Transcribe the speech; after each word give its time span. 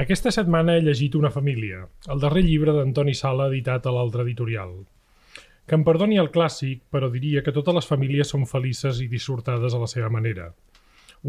Aquesta 0.00 0.30
setmana 0.32 0.78
he 0.78 0.80
llegit 0.80 1.16
Una 1.18 1.28
família, 1.32 1.82
el 2.12 2.20
darrer 2.22 2.40
llibre 2.46 2.72
d'Antoni 2.72 3.12
Sala 3.18 3.50
editat 3.50 3.84
a 3.84 3.92
l'altre 3.92 4.22
editorial. 4.24 4.70
Que 5.68 5.76
em 5.76 5.82
perdoni 5.84 6.16
el 6.22 6.30
clàssic, 6.32 6.80
però 6.94 7.10
diria 7.12 7.42
que 7.44 7.52
totes 7.52 7.76
les 7.76 7.88
famílies 7.90 8.32
són 8.32 8.46
felices 8.48 9.02
i 9.04 9.10
dissortades 9.10 9.76
a 9.76 9.82
la 9.82 9.90
seva 9.92 10.08
manera. 10.14 10.46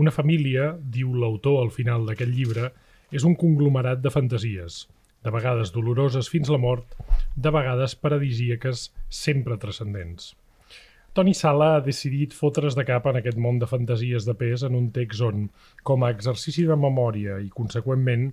Una 0.04 0.14
família, 0.16 0.70
diu 0.96 1.12
l'autor 1.12 1.60
al 1.66 1.74
final 1.76 2.08
d'aquest 2.08 2.32
llibre, 2.32 2.72
és 3.12 3.28
un 3.28 3.36
conglomerat 3.42 4.00
de 4.06 4.14
fantasies, 4.16 4.86
de 5.20 5.36
vegades 5.36 5.76
doloroses 5.76 6.32
fins 6.32 6.54
la 6.54 6.62
mort, 6.70 6.96
de 7.36 7.52
vegades 7.52 7.98
paradisíaques, 8.00 8.88
sempre 9.10 9.60
transcendents. 9.60 10.32
Toni 11.14 11.34
Sala 11.36 11.66
ha 11.76 11.80
decidit 11.84 12.32
fotre's 12.32 12.78
de 12.80 12.86
cap 12.88 13.08
en 13.10 13.18
aquest 13.20 13.36
món 13.36 13.58
de 13.60 13.68
fantasies 13.68 14.24
de 14.24 14.32
pes 14.40 14.62
en 14.64 14.78
un 14.78 14.86
text 14.96 15.20
on, 15.28 15.50
com 15.84 16.06
a 16.06 16.12
exercici 16.14 16.64
de 16.64 16.78
memòria 16.80 17.34
i, 17.44 17.50
conseqüentment, 17.52 18.30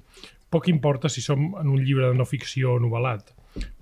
poc 0.47 0.69
importa 0.71 1.11
si 1.11 1.25
som 1.25 1.57
en 1.59 1.73
un 1.75 1.81
llibre 1.83 2.07
de 2.07 2.15
no 2.15 2.27
ficció 2.29 2.77
o 2.77 2.83
novel·lat, 2.85 3.33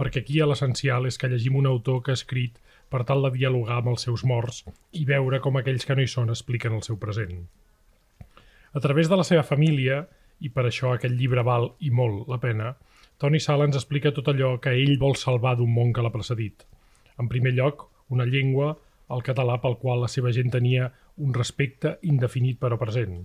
perquè 0.01 0.23
aquí 0.23 0.41
l'essencial 0.41 1.05
és 1.11 1.21
que 1.21 1.29
llegim 1.29 1.59
un 1.61 1.69
autor 1.69 2.01
que 2.07 2.15
ha 2.15 2.17
escrit 2.17 2.57
per 2.89 3.03
tal 3.05 3.27
de 3.27 3.35
dialogar 3.35 3.83
amb 3.83 3.91
els 3.93 4.07
seus 4.09 4.25
morts 4.25 4.63
i 4.97 5.05
veure 5.05 5.43
com 5.45 5.61
aquells 5.61 5.85
que 5.85 5.99
no 5.99 6.01
hi 6.01 6.09
són 6.09 6.33
expliquen 6.33 6.79
el 6.79 6.87
seu 6.87 6.97
present. 6.97 7.45
A 8.73 8.81
través 8.81 9.13
de 9.13 9.21
la 9.21 9.29
seva 9.29 9.45
família, 9.45 10.07
i 10.41 10.49
per 10.49 10.65
això 10.71 10.95
aquest 10.95 11.13
llibre 11.21 11.45
val 11.45 11.69
i 11.85 11.93
molt 11.93 12.33
la 12.33 12.41
pena, 12.41 12.73
Toni 13.21 13.45
Sala 13.45 13.69
ens 13.69 13.77
explica 13.77 14.15
tot 14.17 14.33
allò 14.33 14.57
que 14.57 14.73
ell 14.73 14.97
vol 14.97 15.21
salvar 15.21 15.59
d'un 15.61 15.77
món 15.77 15.93
que 15.93 16.01
l'ha 16.01 16.17
precedit. 16.17 16.65
En 17.21 17.29
primer 17.29 17.53
lloc, 17.61 17.91
una 18.09 18.25
llengua 18.25 18.77
el 19.15 19.23
català 19.27 19.59
pel 19.63 19.77
qual 19.83 20.03
la 20.03 20.11
seva 20.13 20.33
gent 20.37 20.51
tenia 20.55 20.91
un 21.27 21.35
respecte 21.37 21.97
indefinit 22.13 22.59
però 22.63 22.79
present. 22.81 23.21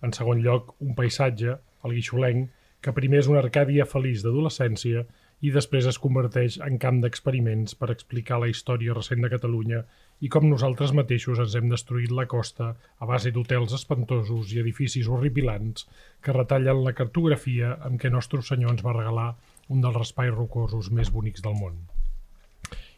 En 0.00 0.14
segon 0.16 0.40
lloc, 0.44 0.74
un 0.80 0.94
paisatge, 0.96 1.56
el 1.84 1.96
guixolenc, 1.96 2.48
que 2.80 2.94
primer 2.96 3.20
és 3.20 3.28
una 3.28 3.42
arcàdia 3.44 3.84
feliç 3.88 4.22
d'adolescència 4.24 5.04
i 5.44 5.50
després 5.52 5.86
es 5.88 5.98
converteix 6.00 6.58
en 6.66 6.76
camp 6.80 7.00
d'experiments 7.02 7.76
per 7.82 7.90
explicar 7.92 8.40
la 8.40 8.48
història 8.52 8.96
recent 8.96 9.24
de 9.24 9.30
Catalunya 9.34 9.82
i 10.26 10.32
com 10.32 10.48
nosaltres 10.48 10.92
mateixos 10.96 11.40
ens 11.44 11.56
hem 11.56 11.68
destruït 11.72 12.12
la 12.16 12.26
costa 12.34 12.72
a 12.74 13.08
base 13.12 13.32
d'hotels 13.36 13.76
espantosos 13.76 14.52
i 14.56 14.60
edificis 14.64 15.08
horripilants 15.08 15.88
que 16.24 16.36
retallen 16.36 16.84
la 16.88 16.96
cartografia 16.96 17.76
amb 17.88 18.00
què 18.00 18.12
Nostre 18.12 18.44
Senyor 18.50 18.76
ens 18.76 18.84
va 18.88 18.96
regalar 18.98 19.30
un 19.68 19.80
dels 19.84 19.96
raspais 20.02 20.36
rocosos 20.36 20.92
més 21.00 21.12
bonics 21.16 21.44
del 21.46 21.56
món 21.62 21.80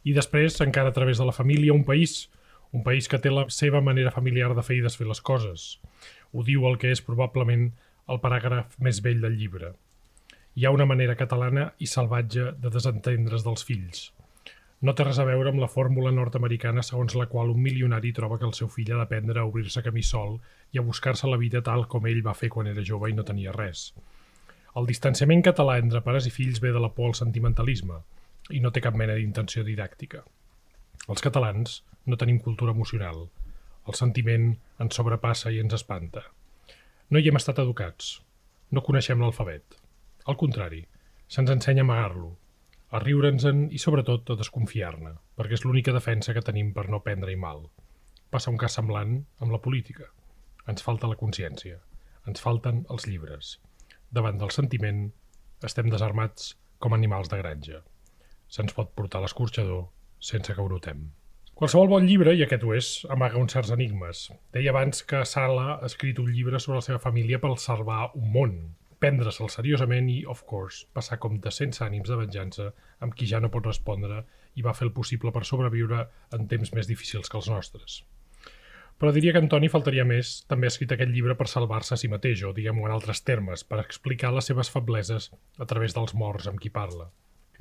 i 0.04 0.14
després, 0.16 0.60
encara 0.64 0.90
a 0.90 0.96
través 0.96 1.18
de 1.18 1.26
la 1.28 1.34
família, 1.36 1.72
un 1.72 1.84
país, 1.84 2.28
un 2.72 2.82
país 2.82 3.08
que 3.08 3.20
té 3.20 3.30
la 3.30 3.44
seva 3.52 3.80
manera 3.84 4.10
familiar 4.10 4.54
de 4.56 4.64
fer 4.66 4.78
i 4.80 4.84
desfer 4.84 5.06
les 5.06 5.20
coses. 5.20 5.78
Ho 6.32 6.42
diu 6.42 6.66
el 6.68 6.78
que 6.80 6.90
és 6.90 7.04
probablement 7.04 7.68
el 8.10 8.20
paràgraf 8.22 8.78
més 8.82 9.02
vell 9.04 9.20
del 9.22 9.36
llibre. 9.38 9.74
Hi 10.56 10.66
ha 10.66 10.72
una 10.74 10.88
manera 10.88 11.16
catalana 11.16 11.70
i 11.78 11.86
salvatge 11.88 12.50
de 12.60 12.72
desentendre's 12.72 13.44
dels 13.46 13.64
fills. 13.68 14.10
No 14.82 14.96
té 14.98 15.04
res 15.06 15.20
a 15.22 15.24
veure 15.28 15.52
amb 15.52 15.62
la 15.62 15.70
fórmula 15.70 16.10
nord-americana 16.10 16.82
segons 16.82 17.14
la 17.14 17.28
qual 17.30 17.52
un 17.52 17.60
milionari 17.62 18.10
troba 18.12 18.38
que 18.40 18.48
el 18.48 18.56
seu 18.58 18.68
fill 18.72 18.90
ha 18.92 18.98
d'aprendre 18.98 19.38
a 19.38 19.46
obrir-se 19.46 19.84
camí 19.86 20.02
sol 20.02 20.40
i 20.72 20.80
a 20.80 20.86
buscar-se 20.88 21.30
la 21.30 21.38
vida 21.38 21.62
tal 21.68 21.86
com 21.92 22.08
ell 22.10 22.24
va 22.26 22.34
fer 22.34 22.50
quan 22.50 22.66
era 22.66 22.82
jove 22.88 23.12
i 23.12 23.14
no 23.14 23.22
tenia 23.28 23.54
res. 23.54 23.92
El 24.74 24.88
distanciament 24.88 25.44
català 25.46 25.76
entre 25.78 26.02
pares 26.02 26.26
i 26.26 26.34
fills 26.34 26.58
ve 26.64 26.72
de 26.74 26.82
la 26.82 26.90
por 26.96 27.12
al 27.12 27.14
sentimentalisme, 27.14 28.00
i 28.52 28.60
no 28.60 28.70
té 28.70 28.82
cap 28.84 28.96
mena 28.98 29.16
d'intenció 29.16 29.64
didàctica. 29.64 30.22
Els 31.10 31.24
catalans 31.24 31.80
no 32.06 32.18
tenim 32.18 32.38
cultura 32.44 32.74
emocional. 32.76 33.24
El 33.88 33.96
sentiment 33.98 34.52
ens 34.84 34.98
sobrepassa 34.98 35.50
i 35.50 35.58
ens 35.62 35.74
espanta. 35.78 36.22
No 37.10 37.18
hi 37.18 37.28
hem 37.28 37.38
estat 37.40 37.58
educats. 37.62 38.12
No 38.70 38.84
coneixem 38.86 39.20
l'alfabet. 39.20 39.76
Al 40.30 40.38
contrari, 40.38 40.84
se'ns 41.28 41.50
ensenya 41.54 41.82
a 41.82 41.88
amagar-lo, 41.88 42.30
a 42.92 43.00
riure'ns-en 43.02 43.66
i 43.74 43.80
sobretot 43.82 44.30
a 44.30 44.38
desconfiar-ne, 44.38 45.14
perquè 45.36 45.58
és 45.58 45.64
l'única 45.66 45.94
defensa 45.96 46.34
que 46.36 46.44
tenim 46.46 46.72
per 46.76 46.88
no 46.92 47.02
prendre-hi 47.04 47.38
mal. 47.44 47.64
Passa 48.30 48.52
un 48.52 48.60
cas 48.60 48.78
semblant 48.78 49.16
amb 49.40 49.52
la 49.52 49.60
política. 49.66 50.08
Ens 50.68 50.84
falta 50.86 51.10
la 51.10 51.18
consciència. 51.20 51.80
Ens 52.30 52.44
falten 52.44 52.84
els 52.94 53.08
llibres. 53.10 53.56
Davant 54.12 54.38
del 54.38 54.54
sentiment, 54.54 55.08
estem 55.66 55.90
desarmats 55.90 56.52
com 56.78 56.94
animals 56.94 57.32
de 57.32 57.40
granja 57.42 57.82
se'ns 58.52 58.76
pot 58.76 58.92
portar 58.98 59.22
l'escorxador 59.24 59.86
sense 60.22 60.54
que 60.54 60.62
ho 60.62 60.68
notem. 60.70 61.08
Qualsevol 61.58 61.90
bon 61.90 62.06
llibre, 62.08 62.32
i 62.34 62.42
aquest 62.44 62.64
ho 62.66 62.72
és, 62.74 62.86
amaga 63.14 63.40
uns 63.40 63.54
certs 63.54 63.72
enigmes. 63.74 64.22
Deia 64.54 64.72
abans 64.72 65.02
que 65.08 65.24
Sala 65.28 65.66
ha 65.74 65.88
escrit 65.88 66.18
un 66.18 66.30
llibre 66.32 66.60
sobre 66.60 66.80
la 66.80 66.86
seva 66.86 67.02
família 67.02 67.40
per 67.42 67.52
salvar 67.60 68.08
un 68.18 68.30
món, 68.36 68.56
prendre-se'l 69.02 69.50
seriosament 69.52 70.08
i, 70.10 70.22
of 70.34 70.44
course, 70.48 70.86
passar 70.96 71.18
com 71.22 71.38
de 71.44 71.52
sense 71.54 71.82
ànims 71.84 72.10
de 72.10 72.18
venjança 72.18 72.70
amb 73.04 73.14
qui 73.18 73.28
ja 73.30 73.40
no 73.42 73.50
pot 73.54 73.66
respondre 73.68 74.22
i 74.58 74.66
va 74.66 74.74
fer 74.78 74.88
el 74.88 74.94
possible 74.96 75.32
per 75.34 75.44
sobreviure 75.48 76.04
en 76.36 76.48
temps 76.50 76.74
més 76.76 76.90
difícils 76.90 77.30
que 77.30 77.40
els 77.40 77.50
nostres. 77.50 78.02
Però 78.98 79.10
diria 79.14 79.32
que 79.34 79.40
Antoni 79.42 79.70
faltaria 79.72 80.04
més, 80.06 80.36
també 80.50 80.68
ha 80.68 80.72
escrit 80.74 80.92
aquest 80.94 81.10
llibre 81.10 81.34
per 81.38 81.48
salvar-se 81.50 81.96
a 81.96 81.98
si 81.98 82.10
mateix, 82.12 82.44
o 82.46 82.52
diguem-ho 82.54 82.86
en 82.86 82.94
altres 82.94 83.24
termes, 83.26 83.64
per 83.66 83.80
explicar 83.82 84.30
les 84.34 84.50
seves 84.50 84.70
febleses 84.70 85.32
a 85.58 85.66
través 85.66 85.96
dels 85.96 86.14
morts 86.14 86.46
amb 86.50 86.62
qui 86.62 86.70
parla. 86.70 87.08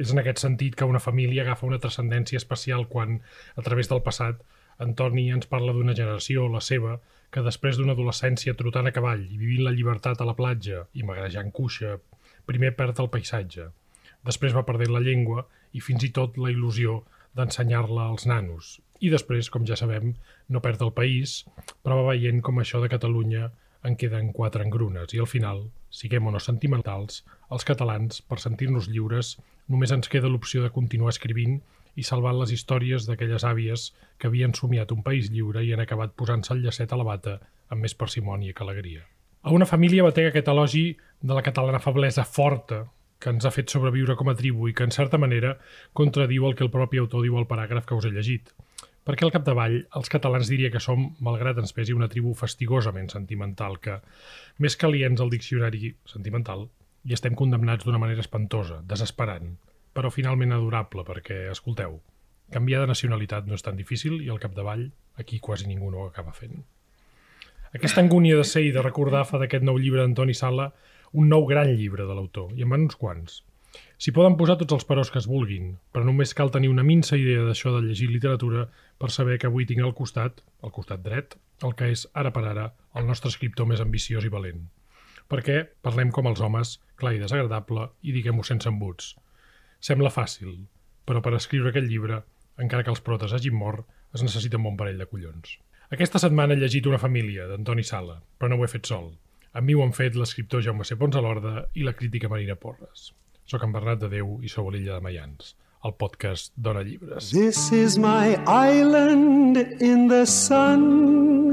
És 0.01 0.12
en 0.13 0.22
aquest 0.22 0.41
sentit 0.41 0.75
que 0.78 0.88
una 0.89 1.03
família 1.03 1.44
agafa 1.45 1.67
una 1.67 1.79
transcendència 1.81 2.39
especial 2.41 2.88
quan, 2.89 3.19
a 3.56 3.62
través 3.66 3.91
del 3.91 4.01
passat, 4.06 4.41
Antoni 4.81 5.28
ens 5.29 5.50
parla 5.50 5.75
d'una 5.78 5.94
generació, 5.97 6.47
la 6.50 6.62
seva, 6.66 6.95
que 7.31 7.44
després 7.45 7.78
d'una 7.78 7.94
adolescència 7.94 8.56
trotant 8.57 8.89
a 8.89 8.94
cavall 8.95 9.22
i 9.28 9.38
vivint 9.38 9.62
la 9.67 9.73
llibertat 9.75 10.22
a 10.22 10.28
la 10.28 10.35
platja 10.39 10.85
i 10.97 11.06
magrejant 11.07 11.51
cuixa, 11.53 12.00
primer 12.50 12.73
perd 12.79 13.00
el 13.03 13.12
paisatge. 13.13 13.67
Després 14.25 14.56
va 14.57 14.66
perdent 14.66 14.94
la 14.95 15.03
llengua 15.06 15.45
i 15.78 15.84
fins 15.85 16.03
i 16.07 16.12
tot 16.18 16.39
la 16.41 16.50
il·lusió 16.53 17.01
d'ensenyar-la 17.38 18.09
als 18.09 18.25
nanos. 18.31 18.79
I 19.01 19.09
després, 19.13 19.50
com 19.53 19.63
ja 19.69 19.78
sabem, 19.78 20.16
no 20.50 20.62
perd 20.66 20.81
el 20.85 20.95
país, 20.97 21.41
però 21.85 22.01
va 22.01 22.09
veient 22.12 22.41
com 22.45 22.59
això 22.59 22.81
de 22.81 22.89
Catalunya 22.91 23.51
en 23.88 23.95
queden 24.01 24.33
quatre 24.33 24.66
engrunes 24.66 25.13
i 25.16 25.22
al 25.22 25.29
final, 25.29 25.63
siguem 25.89 26.28
o 26.28 26.33
no 26.33 26.41
sentimentals, 26.41 27.23
els 27.53 27.66
catalans, 27.69 28.22
per 28.22 28.38
sentir-nos 28.44 28.89
lliures, 28.91 29.38
només 29.72 29.94
ens 29.96 30.12
queda 30.12 30.30
l'opció 30.32 30.64
de 30.64 30.74
continuar 30.76 31.14
escrivint 31.16 31.62
i 31.96 32.04
salvant 32.08 32.38
les 32.40 32.52
històries 32.56 33.08
d'aquelles 33.08 33.44
àvies 33.48 33.90
que 34.20 34.30
havien 34.30 34.54
somiat 34.56 34.92
un 34.96 35.04
país 35.04 35.32
lliure 35.32 35.64
i 35.64 35.74
han 35.74 35.84
acabat 35.84 36.16
posant-se 36.20 36.54
el 36.56 36.64
llacet 36.66 36.92
a 36.92 37.00
la 37.00 37.08
bata 37.08 37.40
amb 37.70 37.84
més 37.84 37.96
parsimònia 37.96 38.56
que 38.56 38.64
alegria. 38.64 39.04
A 39.42 39.52
una 39.56 39.66
família 39.66 40.06
batega 40.06 40.30
aquest 40.31 40.50
elogi 40.54 40.86
de 41.22 41.34
la 41.34 41.44
catalana 41.46 41.80
feblesa 41.84 42.26
forta 42.26 42.84
que 43.22 43.30
ens 43.30 43.46
ha 43.46 43.54
fet 43.54 43.70
sobreviure 43.70 44.16
com 44.18 44.30
a 44.31 44.36
tribu 44.38 44.68
i 44.70 44.74
que, 44.74 44.86
en 44.88 44.94
certa 44.96 45.20
manera, 45.22 45.56
contradiu 45.94 46.48
el 46.48 46.56
que 46.58 46.66
el 46.66 46.74
propi 46.74 47.02
autor 47.02 47.26
diu 47.26 47.38
al 47.38 47.48
paràgraf 47.50 47.88
que 47.88 47.98
us 47.98 48.08
he 48.08 48.14
llegit. 48.14 48.50
Perquè 49.06 49.26
al 49.26 49.34
capdavall, 49.34 49.80
els 49.98 50.12
catalans 50.14 50.50
diria 50.50 50.70
que 50.74 50.81
som, 50.81 51.08
malgrat 51.26 51.58
ens 51.62 51.74
pesi, 51.74 51.94
una 51.98 52.10
tribu 52.10 52.34
fastigosament 52.38 53.10
sentimental 53.14 53.80
que, 53.81 53.98
més 54.62 54.78
que 54.78 54.90
aliens 54.90 55.22
al 55.22 55.34
diccionari 55.34 55.94
sentimental, 56.10 56.68
i 57.06 57.16
estem 57.17 57.35
condemnats 57.38 57.85
d'una 57.85 58.00
manera 58.01 58.22
espantosa, 58.22 58.81
desesperant, 58.88 59.56
però 59.95 60.12
finalment 60.13 60.53
adorable, 60.56 61.06
perquè, 61.07 61.47
escolteu, 61.51 61.97
canviar 62.53 62.84
de 62.84 62.91
nacionalitat 62.91 63.47
no 63.47 63.57
és 63.57 63.66
tan 63.66 63.79
difícil 63.79 64.19
i 64.22 64.29
al 64.29 64.41
capdavall 64.44 64.89
aquí 65.22 65.39
quasi 65.39 65.67
ningú 65.67 65.91
no 65.91 66.03
ho 66.03 66.07
acaba 66.09 66.34
fent. 66.35 66.63
Aquesta 67.72 68.01
angúnia 68.03 68.38
de 68.38 68.47
ser 68.47 68.66
i 68.67 68.73
de 68.75 68.84
recordar 68.84 69.23
fa 69.28 69.39
d'aquest 69.39 69.63
nou 69.63 69.79
llibre 69.79 70.03
d'Antoni 70.03 70.35
Sala 70.35 70.72
un 71.12 71.31
nou 71.31 71.45
gran 71.47 71.72
llibre 71.75 72.06
de 72.07 72.16
l'autor, 72.16 72.51
i 72.56 72.66
en 72.66 72.72
van 72.72 72.85
uns 72.88 73.00
quants. 73.00 73.41
S'hi 74.01 74.12
poden 74.16 74.35
posar 74.39 74.57
tots 74.59 74.75
els 74.75 74.88
peròs 74.88 75.12
que 75.12 75.19
es 75.22 75.28
vulguin, 75.31 75.78
però 75.94 76.03
només 76.07 76.35
cal 76.35 76.51
tenir 76.51 76.72
una 76.72 76.83
minsa 76.83 77.18
idea 77.19 77.45
d'això 77.47 77.72
de 77.75 77.85
llegir 77.85 78.09
literatura 78.12 78.66
per 79.00 79.12
saber 79.16 79.38
que 79.39 79.47
avui 79.47 79.68
tinc 79.68 79.83
al 79.83 79.95
costat, 79.95 80.44
al 80.62 80.75
costat 80.75 81.03
dret, 81.07 81.38
el 81.63 81.75
que 81.79 81.91
és, 81.95 82.06
ara 82.13 82.33
per 82.35 82.44
ara, 82.51 82.68
el 83.00 83.07
nostre 83.07 83.31
escriptor 83.31 83.69
més 83.69 83.83
ambiciós 83.83 84.28
i 84.28 84.33
valent 84.33 84.68
perquè 85.31 85.64
parlem 85.86 86.12
com 86.12 86.28
els 86.28 86.44
homes, 86.44 86.75
clar 87.00 87.16
i 87.16 87.22
desagradable, 87.22 87.88
i 88.04 88.13
diguem-ho 88.16 88.44
sense 88.44 88.68
embuts. 88.69 89.13
Sembla 89.80 90.12
fàcil, 90.13 90.54
però 91.07 91.24
per 91.24 91.33
escriure 91.38 91.72
aquest 91.72 91.88
llibre, 91.88 92.22
encara 92.62 92.83
que 92.83 92.92
els 92.94 93.04
protes 93.06 93.33
hagin 93.33 93.56
mort, 93.57 93.88
es 94.13 94.24
necessita 94.25 94.60
un 94.60 94.68
bon 94.68 94.78
parell 94.80 95.00
de 95.00 95.07
collons. 95.07 95.56
Aquesta 95.92 96.19
setmana 96.24 96.56
he 96.56 96.60
llegit 96.62 96.88
Una 96.88 97.00
família, 97.00 97.48
d'Antoni 97.50 97.83
Sala, 97.83 98.19
però 98.38 98.51
no 98.51 98.60
ho 98.60 98.66
he 98.66 98.72
fet 98.72 98.88
sol. 98.88 99.10
Amb 99.51 99.68
mi 99.68 99.75
ho 99.75 99.81
han 99.83 99.95
fet 99.95 100.16
l'escriptor 100.16 100.63
Jaume 100.63 100.86
C. 100.88 100.95
Pons 101.00 101.18
a 101.19 101.24
l'Orda 101.24 101.66
i 101.75 101.83
la 101.83 101.95
crítica 101.98 102.30
Marina 102.31 102.56
Porres. 102.56 103.10
Soc 103.44 103.66
en 103.68 103.75
Bernat 103.75 104.00
de 104.04 104.12
Déu 104.13 104.38
i 104.39 104.51
sou 104.51 104.69
a 104.69 104.75
l'illa 104.75 104.95
de 104.95 105.04
Mayans, 105.04 105.56
el 105.83 105.98
podcast 106.00 106.54
Dona 106.56 106.86
Llibres. 106.88 107.33
This 107.36 107.72
is 107.75 108.00
my 108.00 108.38
island 108.48 109.60
in 109.81 110.07
the 110.07 110.24
sun 110.25 111.50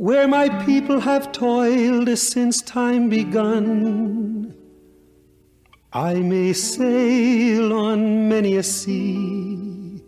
where 0.00 0.26
my 0.26 0.48
people 0.64 0.98
have 0.98 1.30
toiled 1.30 2.08
since 2.16 2.62
time 2.62 3.10
begun. 3.10 4.54
I 5.92 6.14
may 6.14 6.54
sail 6.54 7.74
on 7.74 8.26
many 8.26 8.56
a 8.56 8.62
sea, 8.62 10.02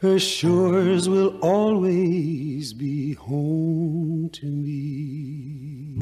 her 0.00 0.18
shores 0.18 1.08
will 1.08 1.38
always 1.42 2.72
be 2.72 3.12
home 3.12 4.30
to 4.32 4.46
me. 4.46 5.96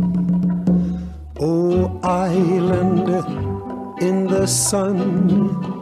O 1.38 2.00
island 2.02 3.10
in 4.00 4.26
the 4.26 4.46
sun, 4.46 5.81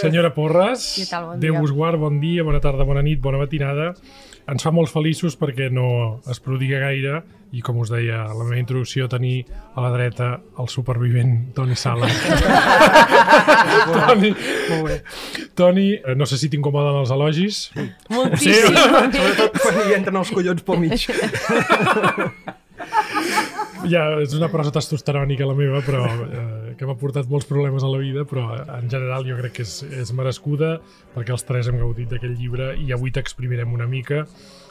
Senyora 0.00 0.30
Porres, 0.34 0.84
tal? 1.10 1.32
Bon 1.32 1.40
Déu 1.42 1.54
dia. 1.56 1.62
us 1.62 1.72
guard, 1.74 1.98
bon 2.00 2.20
dia, 2.22 2.44
bona 2.46 2.60
tarda, 2.62 2.84
bona 2.88 3.02
nit, 3.02 3.20
bona 3.20 3.38
matinada. 3.40 3.92
Ens 4.48 4.64
fa 4.64 4.70
molt 4.72 4.88
feliços 4.88 5.34
perquè 5.36 5.68
no 5.70 5.88
es 6.30 6.40
prodiga 6.40 6.78
gaire 6.80 7.18
i, 7.52 7.60
com 7.64 7.78
us 7.82 7.90
deia 7.92 8.22
a 8.24 8.32
la 8.32 8.44
meva 8.44 8.58
introducció, 8.60 9.08
tenir 9.08 9.42
a 9.74 9.82
la 9.84 9.90
dreta 9.92 10.28
el 10.60 10.68
supervivent 10.72 11.50
Toni 11.56 11.76
Sala. 11.76 12.08
Toni, 14.08 14.32
Molt 14.70 14.86
bé. 14.88 14.96
Toni, 15.58 15.88
eh, 15.96 16.14
no 16.16 16.28
sé 16.28 16.38
si 16.40 16.48
t'incomoden 16.52 17.00
els 17.02 17.12
elogis. 17.12 17.60
Moltíssim. 18.12 18.72
Sobretot 18.78 19.60
quan 19.60 19.82
hi 19.84 19.98
entren 19.98 20.22
els 20.22 20.32
collons 20.32 20.64
pel 20.64 20.80
mig. 20.86 21.08
Ja, 23.88 24.02
és 24.20 24.34
una 24.34 24.48
prosa 24.50 24.72
testosterònica 24.74 25.46
la 25.46 25.54
meva, 25.56 25.80
però 25.86 26.02
eh, 26.26 26.74
que 26.78 26.86
m'ha 26.86 26.96
portat 26.98 27.28
molts 27.30 27.46
problemes 27.48 27.84
a 27.86 27.90
la 27.90 28.00
vida, 28.02 28.24
però 28.28 28.50
en 28.74 28.88
general 28.90 29.26
jo 29.28 29.36
crec 29.38 29.58
que 29.60 29.66
és, 29.66 29.80
és 30.02 30.12
merescuda 30.16 30.76
perquè 31.14 31.34
els 31.34 31.46
tres 31.46 31.70
hem 31.70 31.78
gaudit 31.80 32.10
d'aquest 32.10 32.34
llibre 32.40 32.72
i 32.82 32.90
avui 32.96 33.14
t'exprimirem 33.14 33.72
una 33.74 33.86
mica 33.86 34.24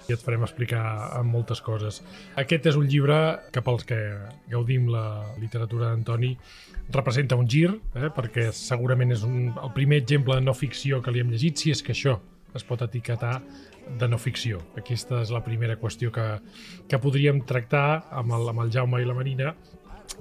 i 0.07 0.15
et 0.15 0.23
farem 0.23 0.43
explicar 0.45 0.81
amb 1.19 1.31
moltes 1.33 1.61
coses. 1.63 2.01
Aquest 2.39 2.69
és 2.71 2.77
un 2.79 2.87
llibre 2.87 3.17
que 3.51 3.63
pels 3.63 3.83
que 3.87 3.97
gaudim 4.51 4.87
la 4.91 5.05
literatura 5.39 5.89
d'Antoni 5.89 6.33
representa 6.95 7.39
un 7.39 7.47
gir, 7.47 7.69
eh, 7.95 8.11
perquè 8.15 8.49
segurament 8.55 9.11
és 9.15 9.23
un, 9.27 9.51
el 9.51 9.75
primer 9.75 10.01
exemple 10.03 10.35
de 10.35 10.45
no 10.45 10.55
ficció 10.55 11.01
que 11.03 11.11
li 11.11 11.23
hem 11.23 11.31
llegit, 11.31 11.59
si 11.59 11.75
és 11.75 11.83
que 11.83 11.95
això 11.95 12.19
es 12.55 12.63
pot 12.65 12.81
etiquetar 12.81 13.41
de 13.99 14.07
no 14.11 14.19
ficció. 14.19 14.61
Aquesta 14.79 15.21
és 15.23 15.31
la 15.33 15.43
primera 15.45 15.77
qüestió 15.79 16.11
que, 16.13 16.27
que 16.89 16.99
podríem 17.01 17.43
tractar 17.47 18.03
amb 18.11 18.35
el, 18.37 18.49
amb 18.51 18.65
el 18.65 18.73
Jaume 18.73 19.01
i 19.01 19.07
la 19.07 19.15
Marina 19.17 19.53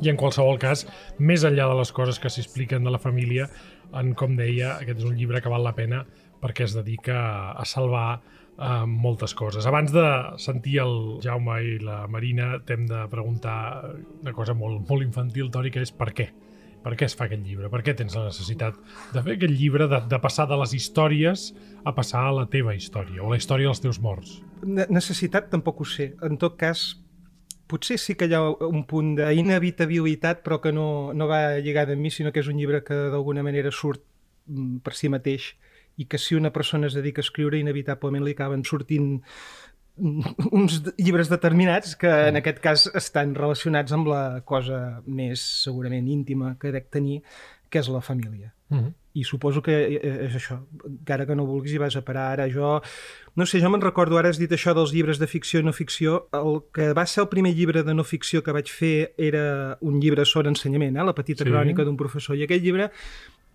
i 0.02 0.10
en 0.10 0.18
qualsevol 0.20 0.58
cas, 0.60 0.84
més 1.18 1.44
enllà 1.46 1.68
de 1.70 1.76
les 1.78 1.92
coses 1.94 2.18
que 2.20 2.30
s'expliquen 2.32 2.84
de 2.84 2.92
la 2.92 3.00
família, 3.00 3.46
en, 3.94 4.14
com 4.18 4.34
deia, 4.36 4.76
aquest 4.80 5.00
és 5.00 5.08
un 5.08 5.16
llibre 5.16 5.40
que 5.40 5.52
val 5.52 5.64
la 5.64 5.76
pena 5.76 6.02
perquè 6.42 6.66
es 6.66 6.74
dedica 6.76 7.18
a, 7.52 7.64
salvar 7.64 8.08
eh, 8.18 8.84
moltes 8.86 9.32
coses. 9.34 9.66
Abans 9.66 9.94
de 9.94 10.06
sentir 10.42 10.80
el 10.82 10.96
Jaume 11.24 11.60
i 11.64 11.78
la 11.82 12.02
Marina, 12.12 12.56
t'hem 12.66 12.84
de 12.90 13.06
preguntar 13.12 13.56
una 14.20 14.34
cosa 14.36 14.54
molt, 14.58 14.84
molt 14.90 15.06
infantil, 15.06 15.50
Toni, 15.54 15.72
que 15.72 15.86
és 15.86 15.94
per 15.96 16.12
què? 16.12 16.28
Per 16.86 16.92
què 16.94 17.08
es 17.08 17.16
fa 17.18 17.26
aquest 17.26 17.42
llibre? 17.42 17.66
Per 17.72 17.80
què 17.82 17.96
tens 17.98 18.14
la 18.14 18.28
necessitat 18.28 18.76
de 19.10 19.22
fer 19.26 19.34
aquest 19.34 19.54
llibre, 19.58 19.88
de, 19.90 19.98
de 20.06 20.20
passar 20.22 20.46
de 20.46 20.58
les 20.60 20.74
històries 20.76 21.48
a 21.82 21.92
passar 21.96 22.22
a 22.28 22.34
la 22.36 22.44
teva 22.52 22.76
història, 22.78 23.24
o 23.26 23.32
la 23.32 23.40
història 23.40 23.72
dels 23.72 23.82
teus 23.82 23.98
morts? 24.04 24.36
Ne- 24.62 24.86
Necessitat 24.94 25.50
tampoc 25.50 25.82
ho 25.82 25.88
sé. 25.90 26.12
En 26.22 26.38
tot 26.38 26.54
cas, 26.60 26.84
potser 27.66 27.98
sí 27.98 28.14
que 28.14 28.28
hi 28.30 28.36
ha 28.38 28.42
un 28.68 28.84
punt 28.86 29.16
d'inevitabilitat, 29.18 30.44
però 30.46 30.60
que 30.62 30.70
no, 30.70 31.12
no 31.12 31.26
va 31.26 31.58
lligada 31.58 31.96
amb 31.98 32.06
mi, 32.06 32.14
sinó 32.14 32.30
que 32.30 32.44
és 32.44 32.50
un 32.52 32.60
llibre 32.62 32.84
que 32.86 32.94
d'alguna 33.10 33.42
manera 33.42 33.74
surt 33.74 34.04
mm, 34.46 34.84
per 34.86 34.94
si 34.94 35.10
mateix 35.10 35.56
i 35.96 36.06
que 36.06 36.20
si 36.22 36.36
una 36.38 36.52
persona 36.52 36.86
es 36.86 36.94
dedica 36.94 37.22
a 37.22 37.26
escriure, 37.26 37.58
inevitablement 37.58 38.22
li 38.22 38.36
acaben 38.36 38.62
sortint 38.68 39.16
uns 39.96 40.82
llibres 40.98 41.30
determinats 41.32 41.96
que 41.96 42.10
en 42.28 42.36
aquest 42.36 42.60
cas 42.64 42.86
estan 42.94 43.34
relacionats 43.34 43.92
amb 43.96 44.10
la 44.12 44.40
cosa 44.44 45.00
més 45.06 45.40
segurament 45.64 46.08
íntima 46.08 46.56
que 46.60 46.72
dec 46.74 46.90
tenir, 46.92 47.22
que 47.70 47.80
és 47.80 47.88
la 47.88 48.00
família. 48.00 48.52
Mm 48.68 48.78
-hmm. 48.78 48.92
i 49.12 49.24
suposo 49.24 49.62
que 49.62 49.72
eh, 49.72 50.26
és 50.26 50.34
això, 50.34 50.58
encara 50.84 51.24
que 51.24 51.34
no 51.36 51.46
vulguis 51.46 51.72
hi 51.72 51.78
vas 51.78 51.96
a 51.96 52.02
parar 52.02 52.32
ara, 52.32 52.48
jo 52.50 52.82
no 53.34 53.46
sé, 53.46 53.60
jo 53.60 53.70
me'n 53.70 53.80
recordo, 53.80 54.18
ara 54.18 54.28
has 54.28 54.38
dit 54.38 54.50
això 54.50 54.74
dels 54.74 54.92
llibres 54.92 55.18
de 55.18 55.26
ficció 55.26 55.60
i 55.60 55.62
no 55.62 55.72
ficció, 55.72 56.28
el 56.32 56.62
que 56.72 56.92
va 56.92 57.06
ser 57.06 57.22
el 57.22 57.28
primer 57.28 57.54
llibre 57.54 57.82
de 57.82 57.94
no 57.94 58.04
ficció 58.04 58.42
que 58.42 58.52
vaig 58.52 58.68
fer 58.68 59.14
era 59.16 59.78
un 59.80 60.00
llibre 60.00 60.24
sobre 60.24 60.48
ensenyament, 60.48 60.96
eh? 60.96 61.04
la 61.04 61.14
petita 61.14 61.44
Sí. 61.44 61.50
crònica 61.50 61.84
d'un 61.84 61.96
professor, 61.96 62.36
i 62.36 62.42
aquell 62.42 62.60
llibre 62.60 62.90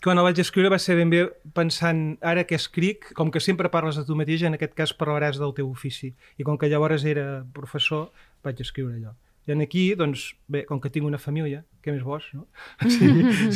quan 0.03 0.17
el 0.17 0.25
vaig 0.25 0.39
escriure 0.41 0.71
va 0.73 0.79
ser 0.81 0.95
ben 0.97 1.11
bé 1.13 1.25
pensant 1.53 2.17
ara 2.25 2.45
que 2.49 2.57
escric, 2.57 3.11
com 3.17 3.29
que 3.31 3.41
sempre 3.43 3.69
parles 3.69 3.99
de 3.99 4.05
tu 4.07 4.17
mateix, 4.17 4.41
en 4.47 4.57
aquest 4.57 4.73
cas 4.77 4.95
parlaràs 4.97 5.37
del 5.41 5.53
teu 5.57 5.69
ofici. 5.69 6.15
I 6.41 6.47
com 6.47 6.57
que 6.57 6.69
llavors 6.71 7.05
era 7.05 7.43
professor, 7.53 8.09
vaig 8.43 8.63
escriure 8.65 8.97
allò. 8.97 9.13
I 9.49 9.55
aquí, 9.65 9.95
doncs, 9.97 10.35
bé, 10.47 10.65
com 10.69 10.77
que 10.79 10.89
tinc 10.93 11.03
una 11.07 11.17
família, 11.17 11.63
què 11.81 11.89
més 11.91 12.03
vols, 12.05 12.27
no? 12.37 12.43
Sí, 12.93 13.07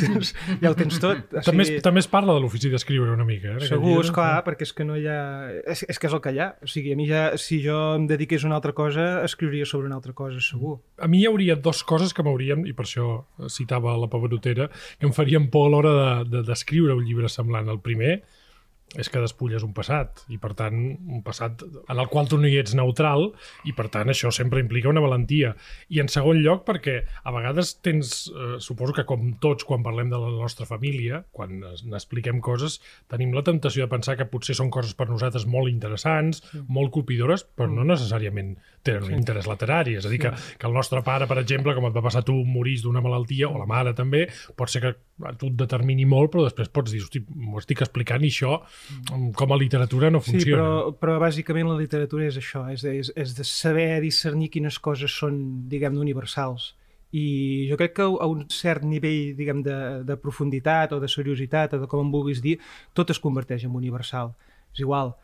doncs, 0.02 0.32
ja 0.60 0.72
ho 0.72 0.74
tens 0.74 0.98
tot. 0.98 1.20
O 1.30 1.42
També, 1.46 1.64
sigui, 1.64 1.76
es, 1.78 1.84
també 1.84 2.02
es 2.02 2.08
parla 2.10 2.34
de 2.34 2.40
l'ofici 2.42 2.68
d'escriure 2.72 3.12
una 3.14 3.24
mica. 3.24 3.54
Eh, 3.60 3.68
Segur, 3.70 4.00
és 4.02 4.10
clar, 4.10 4.40
perquè 4.44 4.66
és 4.66 4.72
que 4.74 4.84
no 4.84 4.96
hi 4.98 5.06
ha... 5.06 5.18
És, 5.62 5.84
és 5.88 6.00
que 6.02 6.08
és 6.10 6.16
el 6.16 6.20
que 6.24 6.32
hi 6.34 6.40
ha. 6.42 6.48
O 6.58 6.66
sigui, 6.68 6.90
a 6.92 6.98
mi 6.98 7.06
ja, 7.06 7.22
si 7.38 7.60
jo 7.62 7.76
em 8.00 8.08
dediqués 8.10 8.42
a 8.44 8.50
una 8.50 8.58
altra 8.58 8.74
cosa, 8.74 9.06
escriuria 9.28 9.64
sobre 9.70 9.86
una 9.86 10.00
altra 10.00 10.12
cosa, 10.12 10.42
segur. 10.42 10.80
A 10.98 11.06
mi 11.06 11.22
hi 11.22 11.28
hauria 11.30 11.54
dos 11.54 11.84
coses 11.86 12.12
que 12.12 12.26
m'haurien, 12.26 12.66
i 12.66 12.74
per 12.74 12.88
això 12.88 13.06
citava 13.48 13.94
la 13.96 14.10
Pavarotera, 14.10 14.66
que 14.98 15.06
em 15.06 15.14
farien 15.14 15.46
por 15.54 15.68
a 15.68 15.74
l'hora 15.76 15.94
de- 16.00 16.30
de- 16.34 16.42
d'escriure 16.50 16.92
de, 16.92 16.98
un 16.98 17.06
llibre 17.06 17.30
semblant. 17.30 17.70
El 17.70 17.78
primer 17.80 18.24
és 18.94 19.08
que 19.10 19.20
despulles 19.20 19.64
un 19.66 19.72
passat, 19.74 20.22
i 20.30 20.38
per 20.38 20.52
tant 20.56 20.76
un 20.78 21.22
passat 21.26 21.64
en 21.66 21.98
el 21.98 22.06
qual 22.12 22.28
tu 22.30 22.38
no 22.38 22.46
hi 22.46 22.60
ets 22.60 22.76
neutral, 22.78 23.32
i 23.66 23.74
per 23.76 23.88
tant 23.92 24.12
això 24.12 24.30
sempre 24.32 24.62
implica 24.62 24.92
una 24.92 25.02
valentia. 25.02 25.54
I 25.90 26.00
en 26.04 26.10
segon 26.12 26.38
lloc 26.44 26.62
perquè 26.68 27.00
a 27.26 27.34
vegades 27.34 27.74
tens, 27.84 28.30
eh, 28.30 28.56
suposo 28.62 28.94
que 28.96 29.06
com 29.08 29.32
tots 29.42 29.66
quan 29.66 29.82
parlem 29.82 30.12
de 30.12 30.20
la 30.22 30.30
nostra 30.36 30.68
família, 30.68 31.24
quan 31.34 31.58
n'expliquem 31.60 32.40
coses, 32.40 32.78
tenim 33.10 33.34
la 33.34 33.42
temptació 33.46 33.84
de 33.84 33.92
pensar 33.92 34.16
que 34.16 34.28
potser 34.30 34.54
són 34.56 34.70
coses 34.70 34.94
per 34.94 35.08
nosaltres 35.10 35.48
molt 35.50 35.72
interessants, 35.72 36.44
molt 36.68 36.94
colpidores, 36.94 37.42
però 37.42 37.68
no 37.72 37.84
necessàriament 37.84 38.54
tenen 38.86 39.10
un 39.10 39.18
interès 39.18 39.50
literari. 39.50 39.96
És 39.98 40.06
a 40.06 40.12
dir, 40.12 40.22
que, 40.22 40.32
que 40.32 40.70
el 40.70 40.76
nostre 40.76 41.02
pare, 41.02 41.26
per 41.26 41.40
exemple, 41.42 41.74
com 41.74 41.90
et 41.90 41.96
va 41.96 42.04
passar 42.06 42.22
tu, 42.26 42.38
morís 42.46 42.86
d'una 42.86 43.02
malaltia, 43.04 43.50
o 43.50 43.58
la 43.58 43.66
mare 43.68 43.96
també, 43.98 44.26
pot 44.56 44.70
ser 44.70 44.84
que 44.84 44.94
tu 45.40 45.50
et 45.50 45.58
determini 45.58 46.06
molt, 46.08 46.30
però 46.32 46.46
després 46.46 46.70
pots 46.72 46.94
dir, 46.94 47.02
hosti, 47.02 47.24
m'ho 47.34 47.58
estic 47.60 47.82
explicant 47.82 48.22
i 48.22 48.30
això 48.30 48.60
mm, 48.60 48.75
com 49.34 49.52
a 49.52 49.56
literatura 49.58 50.10
no 50.10 50.20
Sí, 50.20 50.32
funciona. 50.32 50.62
però, 50.62 50.94
però 51.00 51.18
bàsicament 51.20 51.68
la 51.68 51.78
literatura 51.78 52.26
és 52.26 52.36
això, 52.38 52.66
és 52.72 52.82
de, 52.82 52.96
és, 53.00 53.12
és 53.16 53.34
de 53.36 53.44
saber 53.44 54.00
discernir 54.04 54.50
quines 54.50 54.78
coses 54.78 55.10
són, 55.10 55.68
diguem 55.68 55.98
universals. 55.98 56.74
I 57.16 57.68
jo 57.70 57.76
crec 57.78 57.94
que 57.96 58.02
a 58.06 58.26
un 58.28 58.46
cert 58.52 58.82
nivell, 58.84 59.34
diguem, 59.38 59.62
de, 59.64 59.76
de 60.04 60.16
profunditat 60.20 60.92
o 60.92 61.00
de 61.00 61.08
seriositat 61.08 61.74
o 61.74 61.78
de 61.80 61.86
com 61.88 62.02
en 62.04 62.10
vulguis 62.12 62.42
dir, 62.42 62.58
tot 62.92 63.10
es 63.14 63.20
converteix 63.22 63.64
en 63.64 63.76
universal. 63.78 64.34
És 64.74 64.82
igual. 64.84 65.14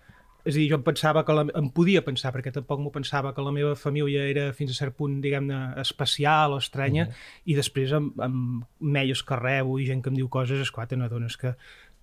És 0.44 0.56
a 0.56 0.59
dir, 0.59 0.64
jo 0.73 0.75
em 0.78 0.82
pensava 0.82 1.21
que 1.23 1.35
la, 1.37 1.44
em 1.54 1.68
podia 1.71 2.00
pensar, 2.02 2.32
perquè 2.35 2.50
tampoc 2.50 2.80
m'ho 2.82 2.90
pensava, 2.90 3.30
que 3.35 3.42
la 3.44 3.52
meva 3.54 3.76
família 3.78 4.25
era 4.26 4.49
fins 4.56 4.73
a 4.73 4.75
cert 4.75 4.97
punt, 4.99 5.21
diguem-ne, 5.23 5.59
especial 5.78 6.56
o 6.56 6.59
estranya, 6.59 7.04
i 7.47 7.54
després 7.54 7.92
amb, 7.94 8.18
amb 8.18 8.64
mails 8.80 9.23
que 9.23 9.38
rebo 9.38 9.76
i 9.78 9.87
gent 9.87 10.02
que 10.02 10.11
em 10.11 10.16
diu 10.18 10.26
coses, 10.32 10.59
esclar, 10.64 10.88
te 10.90 10.97
n'adones 10.99 11.37
que 11.38 11.52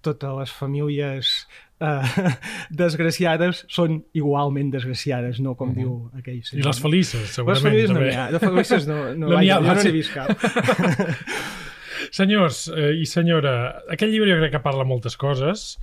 totes 0.05 0.35
les 0.39 0.51
famílies 0.55 1.31
eh, 1.81 2.33
desgraciades 2.83 3.65
són 3.71 3.99
igualment 4.17 4.71
desgraciades, 4.73 5.39
no 5.43 5.55
com 5.59 5.73
diu 5.75 6.09
aquell 6.17 6.39
I 6.41 6.63
les 6.65 6.79
felices, 6.81 7.21
Les 7.21 7.35
segurament. 7.39 7.65
famílies 7.67 7.89
no 7.93 7.99
també. 7.99 8.09
n'hi 8.11 8.19
ha, 8.19 8.27
de 8.35 8.39
felices 8.43 8.87
no, 8.89 8.99
no, 9.19 9.33
No 9.33 9.37
ha, 9.37 9.43
jo 9.45 9.59
no 9.65 9.75
sí. 9.79 9.87
n'he 9.87 9.95
vist 9.99 10.13
cap. 10.13 10.33
Senyors 12.15 12.67
eh, 12.73 12.93
i 12.97 13.05
senyora, 13.05 13.53
aquest 13.91 14.11
llibre 14.11 14.31
jo 14.31 14.39
crec 14.39 14.53
que 14.55 14.61
parla 14.63 14.85
moltes 14.87 15.17
coses, 15.19 15.75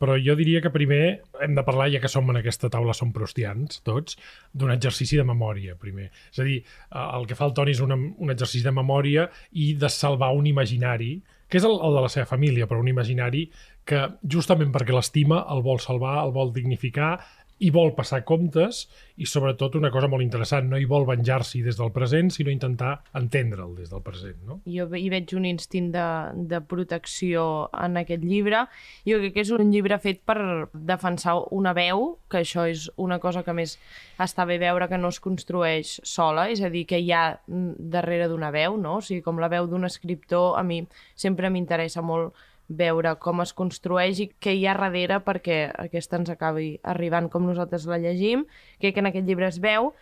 però 0.00 0.14
jo 0.20 0.34
diria 0.36 0.60
que 0.64 0.70
primer 0.72 1.02
hem 1.42 1.54
de 1.56 1.64
parlar, 1.66 1.88
ja 1.92 2.00
que 2.02 2.08
som 2.12 2.28
en 2.30 2.38
aquesta 2.40 2.68
taula, 2.72 2.94
som 2.96 3.12
proustians, 3.16 3.80
tots, 3.84 4.16
d'un 4.52 4.70
exercici 4.74 5.16
de 5.18 5.24
memòria, 5.26 5.74
primer. 5.80 6.10
És 6.32 6.40
a 6.42 6.46
dir, 6.46 6.58
el 6.92 7.24
que 7.28 7.36
fa 7.38 7.48
el 7.48 7.54
Toni 7.56 7.72
és 7.74 7.80
un, 7.84 7.92
un 7.96 8.32
exercici 8.34 8.64
de 8.64 8.74
memòria 8.76 9.26
i 9.56 9.72
de 9.80 9.88
salvar 9.92 10.30
un 10.36 10.46
imaginari, 10.52 11.14
que 11.48 11.60
és 11.60 11.66
el, 11.66 11.76
el 11.78 11.96
de 11.96 12.04
la 12.04 12.10
seva 12.12 12.26
família, 12.28 12.66
però 12.66 12.80
un 12.82 12.90
imaginari 12.90 13.46
que 13.86 14.02
justament 14.34 14.72
perquè 14.74 14.94
l'estima 14.94 15.44
el 15.54 15.62
vol 15.66 15.78
salvar, 15.82 16.18
el 16.24 16.34
vol 16.34 16.52
dignificar 16.54 17.16
i 17.58 17.70
vol 17.72 17.94
passar 17.96 18.20
comptes 18.28 18.82
i 19.16 19.26
sobretot 19.28 19.78
una 19.78 19.88
cosa 19.92 20.10
molt 20.12 20.24
interessant, 20.24 20.66
no 20.68 20.76
hi 20.76 20.84
vol 20.88 21.06
venjar-s'hi 21.08 21.62
des 21.64 21.78
del 21.78 21.92
present, 21.94 22.28
sinó 22.34 22.52
intentar 22.52 22.98
entendre'l 23.16 23.72
des 23.78 23.88
del 23.92 24.02
present. 24.04 24.36
No? 24.44 24.58
Jo 24.68 24.88
hi 24.92 25.06
veig 25.12 25.32
un 25.38 25.46
instint 25.48 25.88
de, 25.94 26.06
de 26.52 26.60
protecció 26.68 27.46
en 27.72 27.96
aquest 28.02 28.24
llibre. 28.26 28.66
Jo 29.08 29.20
crec 29.22 29.38
que 29.38 29.44
és 29.46 29.52
un 29.56 29.72
llibre 29.72 29.96
fet 30.02 30.20
per 30.28 30.38
defensar 30.74 31.38
una 31.56 31.72
veu, 31.76 32.18
que 32.28 32.42
això 32.42 32.66
és 32.68 32.90
una 33.00 33.18
cosa 33.22 33.44
que 33.46 33.56
més 33.56 33.78
està 34.20 34.44
bé 34.48 34.58
veure 34.60 34.90
que 34.90 35.00
no 35.00 35.08
es 35.14 35.20
construeix 35.24 35.96
sola, 36.04 36.50
és 36.52 36.60
a 36.60 36.68
dir, 36.72 36.84
que 36.90 37.00
hi 37.00 37.08
ha 37.12 37.38
mm, 37.46 37.88
darrere 37.92 38.28
d'una 38.28 38.52
veu, 38.52 38.76
no? 38.76 38.98
O 39.00 39.04
sigui, 39.04 39.24
com 39.24 39.40
la 39.40 39.48
veu 39.52 39.68
d'un 39.70 39.88
escriptor, 39.88 40.58
a 40.60 40.64
mi 40.66 40.82
sempre 41.16 41.48
m'interessa 41.52 42.04
molt 42.04 42.36
veure 42.68 43.14
com 43.22 43.40
es 43.44 43.52
construeix 43.54 44.20
i 44.20 44.28
què 44.42 44.54
hi 44.56 44.66
ha 44.66 44.76
darrere 44.78 45.20
perquè 45.24 45.66
aquesta 45.86 46.18
ens 46.20 46.30
acabi 46.32 46.76
arribant 46.82 47.30
com 47.30 47.46
nosaltres 47.46 47.86
la 47.86 48.00
llegim. 48.02 48.46
Crec 48.80 48.96
que 48.96 49.04
en 49.04 49.10
aquest 49.12 49.26
llibre 49.26 49.48
es 49.48 49.60
veu 49.62 49.92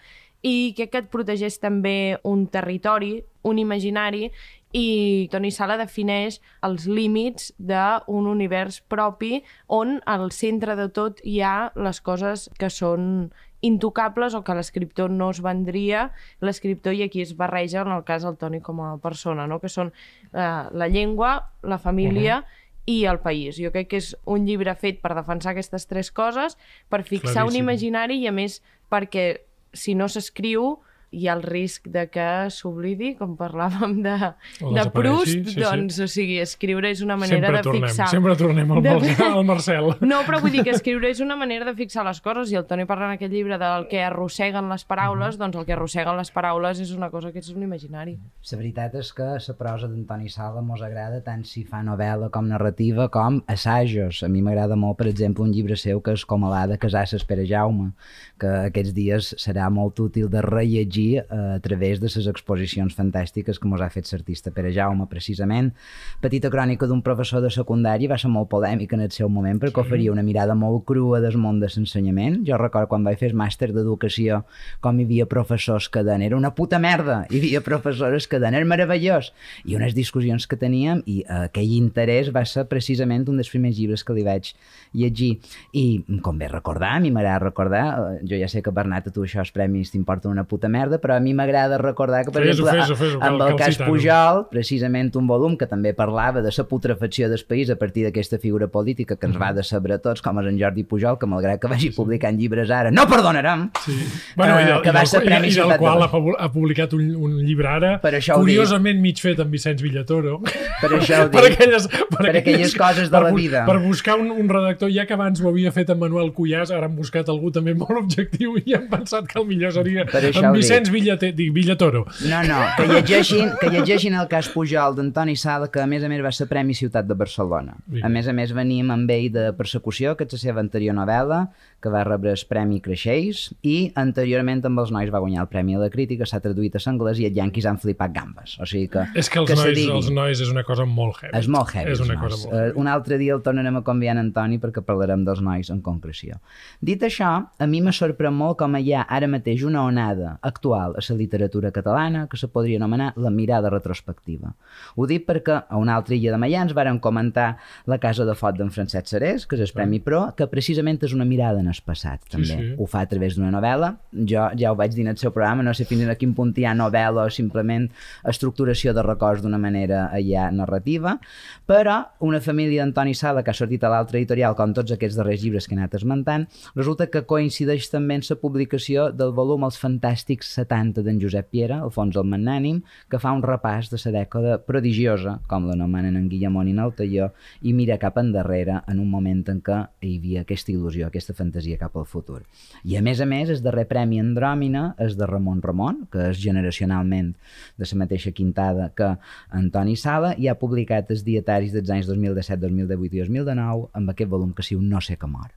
i 0.44 0.74
crec 0.76 0.92
que 0.92 1.00
et 1.04 1.12
protegeix 1.12 1.56
també 1.60 2.18
un 2.28 2.46
territori, 2.52 3.22
un 3.48 3.58
imaginari 3.58 4.28
i 4.74 5.28
Toni 5.30 5.52
Sala 5.54 5.78
defineix 5.78 6.40
els 6.66 6.88
límits 6.90 7.52
d'un 7.56 8.26
univers 8.26 8.80
propi 8.90 9.38
on 9.72 10.00
al 10.04 10.30
centre 10.34 10.74
de 10.76 10.88
tot 10.90 11.22
hi 11.22 11.38
ha 11.40 11.70
les 11.78 12.00
coses 12.02 12.48
que 12.58 12.68
són 12.68 13.30
intocables 13.64 14.34
o 14.36 14.42
que 14.44 14.56
l'escriptor 14.56 15.10
no 15.10 15.30
es 15.32 15.40
vendria, 15.44 16.10
l'escriptor 16.44 16.94
i 16.94 17.04
aquí 17.06 17.22
es 17.24 17.32
barreja 17.38 17.82
en 17.82 17.94
el 17.94 18.04
cas 18.04 18.26
del 18.26 18.36
Toni 18.36 18.60
com 18.60 18.82
a 18.84 18.96
persona, 19.00 19.48
no? 19.48 19.60
que 19.62 19.72
són 19.72 19.92
eh, 20.32 20.68
la 20.70 20.88
llengua, 20.92 21.38
la 21.62 21.80
família 21.80 22.42
uh 22.42 22.44
-huh 22.44 22.62
i 22.86 23.04
el 23.04 23.20
país. 23.20 23.56
Jo 23.56 23.72
crec 23.72 23.88
que 23.92 24.00
és 24.00 24.12
un 24.28 24.44
llibre 24.48 24.74
fet 24.76 25.00
per 25.02 25.14
defensar 25.16 25.54
aquestes 25.54 25.86
tres 25.88 26.10
coses, 26.12 26.58
per 26.92 27.02
fixar 27.02 27.32
Claríssim. 27.32 27.52
un 27.52 27.60
imaginari 27.62 28.18
i, 28.20 28.28
a 28.28 28.32
més, 28.32 28.60
perquè 28.92 29.40
si 29.72 29.94
no 29.94 30.08
s'escriu, 30.08 30.78
hi 31.14 31.28
ha 31.28 31.36
el 31.36 31.42
risc 31.44 31.86
de 31.94 32.04
que 32.12 32.26
s'oblidi, 32.50 33.14
com 33.18 33.36
parlàvem 33.38 34.00
de, 34.04 34.16
de 34.60 34.84
Proust, 34.94 35.50
sí, 35.52 35.60
doncs, 35.60 35.98
sí. 35.98 36.04
o 36.04 36.08
sigui, 36.10 36.38
escriure 36.42 36.90
és 36.90 37.02
una 37.04 37.16
manera 37.20 37.48
sempre 37.48 37.60
de 37.60 37.64
tornem, 37.68 37.86
fixar... 37.88 38.08
Sempre 38.10 38.36
tornem 38.40 38.74
al, 38.74 38.82
de... 38.84 39.14
al 39.28 39.46
Marcel. 39.46 39.92
No, 40.14 40.20
però 40.26 40.40
vull 40.42 40.52
dir 40.54 40.64
que 40.66 40.74
escriure 40.74 41.08
és 41.10 41.20
una 41.24 41.36
manera 41.38 41.66
de 41.68 41.74
fixar 41.78 42.04
les 42.06 42.20
coses, 42.24 42.52
i 42.52 42.58
el 42.58 42.66
Toni 42.68 42.86
parla 42.88 43.08
en 43.10 43.16
aquest 43.18 43.32
llibre 43.32 43.58
del 43.60 43.86
que 43.90 44.02
arrosseguen 44.04 44.68
les 44.72 44.84
paraules, 44.84 45.34
mm 45.34 45.38
-hmm. 45.38 45.44
doncs 45.44 45.56
el 45.60 45.66
que 45.66 45.76
arrosseguen 45.76 46.16
les 46.18 46.30
paraules 46.30 46.80
és 46.80 46.92
una 46.92 47.10
cosa 47.10 47.32
que 47.32 47.38
és 47.38 47.50
un 47.54 47.62
imaginari. 47.62 48.18
La 48.50 48.58
veritat 48.58 48.94
és 48.94 49.12
que 49.12 49.30
la 49.48 49.54
prosa 49.58 49.88
d'Antoni 49.88 50.28
Sala 50.28 50.62
mos 50.62 50.82
agrada 50.82 51.22
tant 51.22 51.44
si 51.44 51.64
fa 51.64 51.82
novel·la 51.82 52.30
com 52.30 52.46
narrativa 52.48 53.08
com 53.08 53.42
assajos. 53.46 54.22
A 54.22 54.28
mi 54.28 54.42
m'agrada 54.42 54.76
molt, 54.76 54.98
per 54.98 55.08
exemple, 55.08 55.44
un 55.44 55.52
llibre 55.52 55.76
seu 55.76 56.00
que 56.00 56.12
és 56.12 56.24
com 56.24 56.44
a 56.44 56.50
l'Ada 56.50 56.78
Casasses 56.78 57.24
Pere 57.24 57.46
Jaume, 57.46 57.92
que 58.38 58.50
aquests 58.68 58.94
dies 58.94 59.34
serà 59.38 59.70
molt 59.70 60.00
útil 60.00 60.28
de 60.30 60.42
rellegir 60.42 61.03
llegir 61.04 61.18
eh, 61.18 61.54
a 61.56 61.60
través 61.60 62.00
de 62.00 62.08
les 62.08 62.26
exposicions 62.26 62.94
fantàstiques 62.94 63.58
que 63.58 63.68
ens 63.68 63.80
ha 63.80 63.90
fet 63.90 64.10
l'artista 64.12 64.50
Pere 64.50 64.72
Jaume, 64.72 65.06
precisament. 65.08 65.72
Petita 66.20 66.50
crònica 66.50 66.86
d'un 66.86 67.02
professor 67.02 67.42
de 67.42 67.50
secundària 67.50 68.08
va 68.08 68.18
ser 68.18 68.30
molt 68.30 68.48
polèmica 68.50 68.96
en 68.96 69.04
el 69.04 69.12
seu 69.12 69.28
moment 69.28 69.60
perquè 69.60 69.82
sí. 69.82 69.86
oferia 69.86 70.12
una 70.12 70.22
mirada 70.22 70.54
molt 70.54 70.84
crua 70.86 71.20
del 71.20 71.36
món 71.38 71.60
de 71.60 71.68
l'ensenyament. 71.68 72.42
Jo 72.46 72.58
recordo 72.60 72.88
quan 72.88 73.04
vaig 73.04 73.18
fer 73.18 73.32
el 73.32 73.38
màster 73.38 73.72
d'educació 73.72 74.44
com 74.80 74.98
hi 74.98 75.04
havia 75.08 75.26
professors 75.26 75.88
que 75.88 76.04
deien 76.04 76.22
era 76.22 76.36
una 76.36 76.54
puta 76.54 76.78
merda, 76.78 77.24
hi 77.30 77.40
havia 77.40 77.62
professores 77.64 78.28
que 78.28 78.40
deien 78.40 78.60
era 78.60 78.68
meravellós, 78.68 79.32
i 79.64 79.76
unes 79.76 79.94
discussions 79.94 80.46
que 80.46 80.58
teníem 80.60 81.02
i 81.06 81.22
eh, 81.22 81.44
aquell 81.48 81.72
interès 81.76 82.30
va 82.34 82.44
ser 82.48 82.66
precisament 82.70 83.26
un 83.28 83.40
dels 83.40 83.50
primers 83.50 83.76
llibres 83.78 84.04
que 84.04 84.14
li 84.16 84.24
vaig 84.26 84.52
llegir. 84.94 85.38
I 85.72 86.04
com 86.22 86.38
bé 86.38 86.48
recordar, 86.50 86.94
a 86.96 87.02
mi 87.02 87.10
m'agrada 87.14 87.44
recordar, 87.46 87.84
eh, 87.94 88.24
jo 88.28 88.38
ja 88.40 88.48
sé 88.50 88.62
que 88.62 88.74
Bernat 88.74 89.08
a 89.08 89.14
tu 89.14 89.24
això 89.24 89.40
els 89.42 89.52
premis 89.54 89.92
t'importen 89.92 90.32
una 90.32 90.44
puta 90.48 90.68
merda, 90.68 90.93
però 91.02 91.16
a 91.16 91.22
mi 91.22 91.34
m'agrada 91.36 91.78
recordar 91.80 92.24
que, 92.26 92.32
per 92.34 92.44
fes 92.44 92.58
exemple, 92.58 92.84
fes 92.84 92.98
fes 92.98 93.16
amb 93.20 93.42
el 93.46 93.56
cas 93.60 93.78
Pujol, 93.80 94.44
precisament 94.50 95.12
un 95.18 95.28
volum 95.30 95.56
que 95.60 95.68
també 95.70 95.94
parlava 95.96 96.42
de 96.44 96.52
la 96.54 96.64
putrefacció 96.68 97.28
del 97.28 97.44
país 97.48 97.70
a 97.70 97.76
partir 97.76 98.04
d'aquesta 98.06 98.38
figura 98.38 98.68
política 98.68 99.16
que 99.16 99.26
ens 99.26 99.38
va 99.40 99.52
de 99.52 99.64
saber 99.66 99.94
a 99.96 99.98
tots, 99.98 100.22
com 100.24 100.40
és 100.42 100.50
en 100.50 100.58
Jordi 100.60 100.84
Pujol, 100.88 101.18
que 101.18 101.28
malgrat 101.30 101.60
que 101.62 101.70
vagi 101.70 101.90
publicant 101.94 102.38
llibres 102.38 102.70
ara, 102.70 102.92
no 102.94 103.06
perdonarem! 103.10 103.68
Sí. 103.84 103.96
Bueno, 104.36 104.58
i 104.60 104.68
del, 104.68 104.80
que 104.84 104.94
va 104.94 105.04
ser 105.06 105.22
Premi 105.24 105.50
i, 105.50 105.54
i 105.54 105.60
del 105.60 105.76
qual 105.80 106.02
ha, 106.04 106.08
ha 106.10 106.50
publicat 106.52 106.94
un, 106.96 107.10
un 107.14 107.36
llibre 107.44 107.70
ara, 107.70 107.92
per 108.02 108.14
això 108.18 108.38
curiosament 108.40 109.00
mig 109.02 109.20
fet 109.22 109.40
amb 109.42 109.54
Vicenç 109.54 109.82
Villatoro. 109.84 110.40
Per 110.80 110.90
això 110.98 111.24
ho 111.24 111.28
dic. 111.32 111.36
per 111.36 111.44
aquelles, 111.50 111.88
per, 111.90 112.08
per 112.16 112.34
aquelles, 112.40 112.76
coses 112.78 113.10
de 113.10 113.16
per, 113.16 113.22
la 113.28 113.32
vida. 113.36 113.64
Per 113.68 113.78
buscar 113.84 114.18
un, 114.20 114.30
un 114.32 114.50
redactor, 114.50 114.92
ja 114.94 115.06
que 115.08 115.16
abans 115.16 115.42
ho 115.42 115.50
havia 115.50 115.72
fet 115.74 115.92
en 115.94 116.00
Manuel 116.00 116.32
Cuyàs, 116.36 116.72
ara 116.74 116.88
han 116.88 116.96
buscat 116.98 117.30
algú 117.32 117.52
també 117.54 117.74
molt 117.78 117.96
objectiu 118.04 118.58
i 118.60 118.76
han 118.76 118.88
pensat 118.92 119.28
que 119.30 119.40
el 119.40 119.48
millor 119.48 119.74
seria 119.74 120.04
amb 120.04 120.56
Vicenç 120.56 120.83
Villate, 120.92 121.32
dic, 121.36 121.52
Villatoro. 121.54 122.04
No, 122.28 122.42
no, 122.48 122.60
que 122.76 122.86
llegeixin, 122.90 123.52
que 123.60 123.70
llegeixin 123.72 124.16
el 124.18 124.28
cas 124.30 124.48
Pujol 124.52 124.96
d'Antoni 124.98 125.36
Sala, 125.40 125.70
que 125.72 125.82
a 125.82 125.86
més 125.90 126.04
a 126.04 126.10
més 126.10 126.22
va 126.24 126.32
ser 126.34 126.48
Premi 126.50 126.76
Ciutat 126.76 127.08
de 127.08 127.16
Barcelona. 127.18 127.76
A 128.02 128.10
més 128.12 128.28
a 128.28 128.34
més 128.36 128.52
venim 128.56 128.90
amb 128.94 129.10
ell 129.10 129.30
de 129.34 129.50
Persecució, 129.56 130.16
que 130.18 130.26
és 130.28 130.36
la 130.36 130.40
seva 130.42 130.62
anterior 130.64 130.96
novel·la, 130.96 131.44
que 131.84 131.92
va 131.92 132.04
rebre 132.06 132.32
el 132.32 132.44
Premi 132.48 132.80
Creixells, 132.84 133.50
i 133.62 133.92
anteriorment 134.00 134.62
amb 134.64 134.80
els 134.80 134.92
nois 134.94 135.12
va 135.12 135.20
guanyar 135.20 135.44
el 135.44 135.50
Premi 135.52 135.76
a 135.76 135.82
la 135.82 135.90
Crítica, 135.92 136.26
s'ha 136.28 136.40
traduït 136.44 136.78
a 136.78 136.82
l'anglès 136.84 137.20
i 137.20 137.28
els 137.28 137.36
Yankees 137.36 137.68
han 137.68 137.80
flipat 137.82 138.14
gambes. 138.14 138.56
O 138.60 138.68
sigui 138.68 138.88
que... 138.92 139.04
És 139.14 139.28
que 139.30 139.42
els, 139.42 139.50
que 139.50 139.58
nois, 139.58 139.82
els 139.98 140.10
nois 140.14 140.40
és 140.40 140.52
una 140.52 140.64
cosa 140.64 140.86
molt 140.88 141.20
heavy. 141.20 141.36
És 141.38 141.48
molt 141.52 141.74
heavy. 141.74 141.92
És 141.92 142.02
una 142.04 142.16
cosa 142.20 142.40
molt 142.40 142.56
heavy. 142.56 142.72
Uh, 142.72 142.80
un 142.80 142.90
altre 142.90 143.18
dia 143.20 143.36
el 143.36 143.44
tornarem 143.44 143.80
a 143.80 143.84
conviar 143.86 144.16
en 144.16 144.24
Antoni 144.24 144.60
perquè 144.62 144.84
parlarem 144.86 145.26
dels 145.28 145.42
nois 145.44 145.70
en 145.74 145.82
concreció. 145.84 146.40
Dit 146.80 147.04
això, 147.04 147.34
a 147.44 147.68
mi 147.68 147.82
me 147.84 147.92
sorprèn 147.92 148.34
molt 148.34 148.58
com 148.62 148.78
hi 148.80 148.94
ha 148.96 149.04
ara 149.04 149.28
mateix 149.30 149.62
una 149.68 149.84
onada 149.84 150.38
actual 150.42 150.63
a 150.72 150.88
la 150.88 151.16
literatura 151.18 151.70
catalana 151.70 152.26
que 152.30 152.38
se 152.40 152.48
podria 152.48 152.78
anomenar 152.78 153.12
la 153.16 153.30
mirada 153.30 153.68
retrospectiva. 153.68 154.54
Ho 154.96 155.06
dic 155.06 155.26
perquè 155.28 155.58
a 155.68 155.76
una 155.76 155.98
altra 155.98 156.14
illa 156.16 156.32
de 156.32 156.38
Mayans 156.40 156.72
varen 156.72 156.98
comentar 156.98 157.58
la 157.84 157.98
Casa 157.98 158.24
de 158.24 158.34
Fot 158.34 158.56
d'en 158.56 158.72
Francesc 158.72 159.12
Serés, 159.12 159.44
que 159.46 159.58
és 159.58 159.66
el 159.68 159.74
Premi 159.76 160.00
Pro, 160.00 160.30
que 160.36 160.48
precisament 160.48 161.02
és 161.04 161.12
una 161.12 161.26
mirada 161.28 161.60
en 161.60 161.68
el 161.68 161.82
passat, 161.84 162.22
també. 162.30 162.48
Sí, 162.48 162.56
sí. 162.56 162.72
Ho 162.78 162.86
fa 162.88 163.04
a 163.04 163.10
través 163.10 163.36
d'una 163.36 163.52
novel·la. 163.52 163.92
Jo 164.30 164.48
ja 164.56 164.72
ho 164.72 164.78
vaig 164.78 164.94
dir 164.94 165.04
en 165.04 165.12
el 165.12 165.20
seu 165.20 165.32
programa, 165.34 165.62
no 165.66 165.74
sé 165.74 165.84
fins 165.88 166.08
a 166.08 166.16
quin 166.16 166.34
punt 166.34 166.54
hi 166.56 166.64
ha 166.64 166.74
novel·la 166.76 167.26
o 167.26 167.32
simplement 167.32 167.88
estructuració 168.30 168.94
de 168.94 169.02
records 169.04 169.42
d'una 169.42 169.58
manera 169.58 170.06
ja 170.24 170.48
narrativa, 170.54 171.18
però 171.66 172.00
una 172.24 172.40
família 172.40 172.82
d'Antoni 172.82 173.14
Sala, 173.14 173.42
que 173.42 173.50
ha 173.52 173.58
sortit 173.58 173.84
a 173.84 173.90
l'altra 173.92 174.18
editorial, 174.20 174.56
com 174.56 174.74
tots 174.76 174.94
aquests 174.94 175.18
darrers 175.18 175.42
llibres 175.42 175.68
que 175.68 175.74
he 175.74 175.78
anat 175.78 175.96
esmentant, 175.98 176.46
resulta 176.74 177.08
que 177.10 177.24
coincideix 177.28 177.90
també 177.92 178.18
en 178.18 178.26
la 178.28 178.38
publicació 178.40 179.10
del 179.12 179.34
volum 179.36 179.66
Els 179.66 179.78
Fantàstics 179.80 180.53
70 180.54 181.02
d'en 181.04 181.20
Josep 181.22 181.50
Piera, 181.52 181.80
Alfons 181.84 182.16
el 182.20 182.26
Magnànim, 182.30 182.80
que 183.10 183.20
fa 183.22 183.32
un 183.34 183.42
repàs 183.44 183.90
de 183.92 184.00
la 184.04 184.12
dècada 184.20 184.58
prodigiosa, 184.66 185.38
com 185.50 185.66
l'anomenen 185.68 186.16
en 186.20 186.28
Guillemón 186.30 186.68
i 186.70 186.74
en 186.76 186.82
el 186.84 186.94
Talló, 186.98 187.30
i 187.62 187.74
mira 187.76 187.98
cap 188.02 188.18
endarrere 188.22 188.80
en 188.90 189.00
un 189.02 189.10
moment 189.10 189.42
en 189.52 189.60
què 189.64 189.80
hi 190.04 190.16
havia 190.18 190.44
aquesta 190.44 190.72
il·lusió, 190.72 191.08
aquesta 191.08 191.34
fantasia 191.34 191.80
cap 191.80 191.96
al 191.96 192.06
futur. 192.06 192.42
I 192.84 192.96
a 192.98 193.02
més 193.02 193.20
a 193.20 193.28
més, 193.28 193.50
el 193.50 193.62
darrer 193.64 193.86
premi 193.90 194.20
Andròmina 194.22 194.84
és 195.02 195.18
de 195.18 195.28
Ramon 195.30 195.62
Ramon, 195.64 196.04
que 196.12 196.30
és 196.30 196.40
generacionalment 196.40 197.34
de 197.78 197.90
la 197.90 198.00
mateixa 198.04 198.32
quintada 198.32 198.90
que 198.96 199.14
Antoni 199.50 199.96
Sala, 199.96 200.34
i 200.38 200.48
ha 200.48 200.58
publicat 200.60 201.10
els 201.10 201.26
dietaris 201.26 201.74
dels 201.74 201.90
anys 201.90 202.08
2017, 202.10 202.62
2018 202.68 203.14
i 203.14 203.26
2019 203.26 203.90
amb 203.92 204.14
aquest 204.14 204.30
volum 204.30 204.54
que 204.54 204.66
si 204.66 204.78
un 204.78 204.88
no 204.88 205.00
sé 205.04 205.18
que 205.18 205.30
mor 205.30 205.52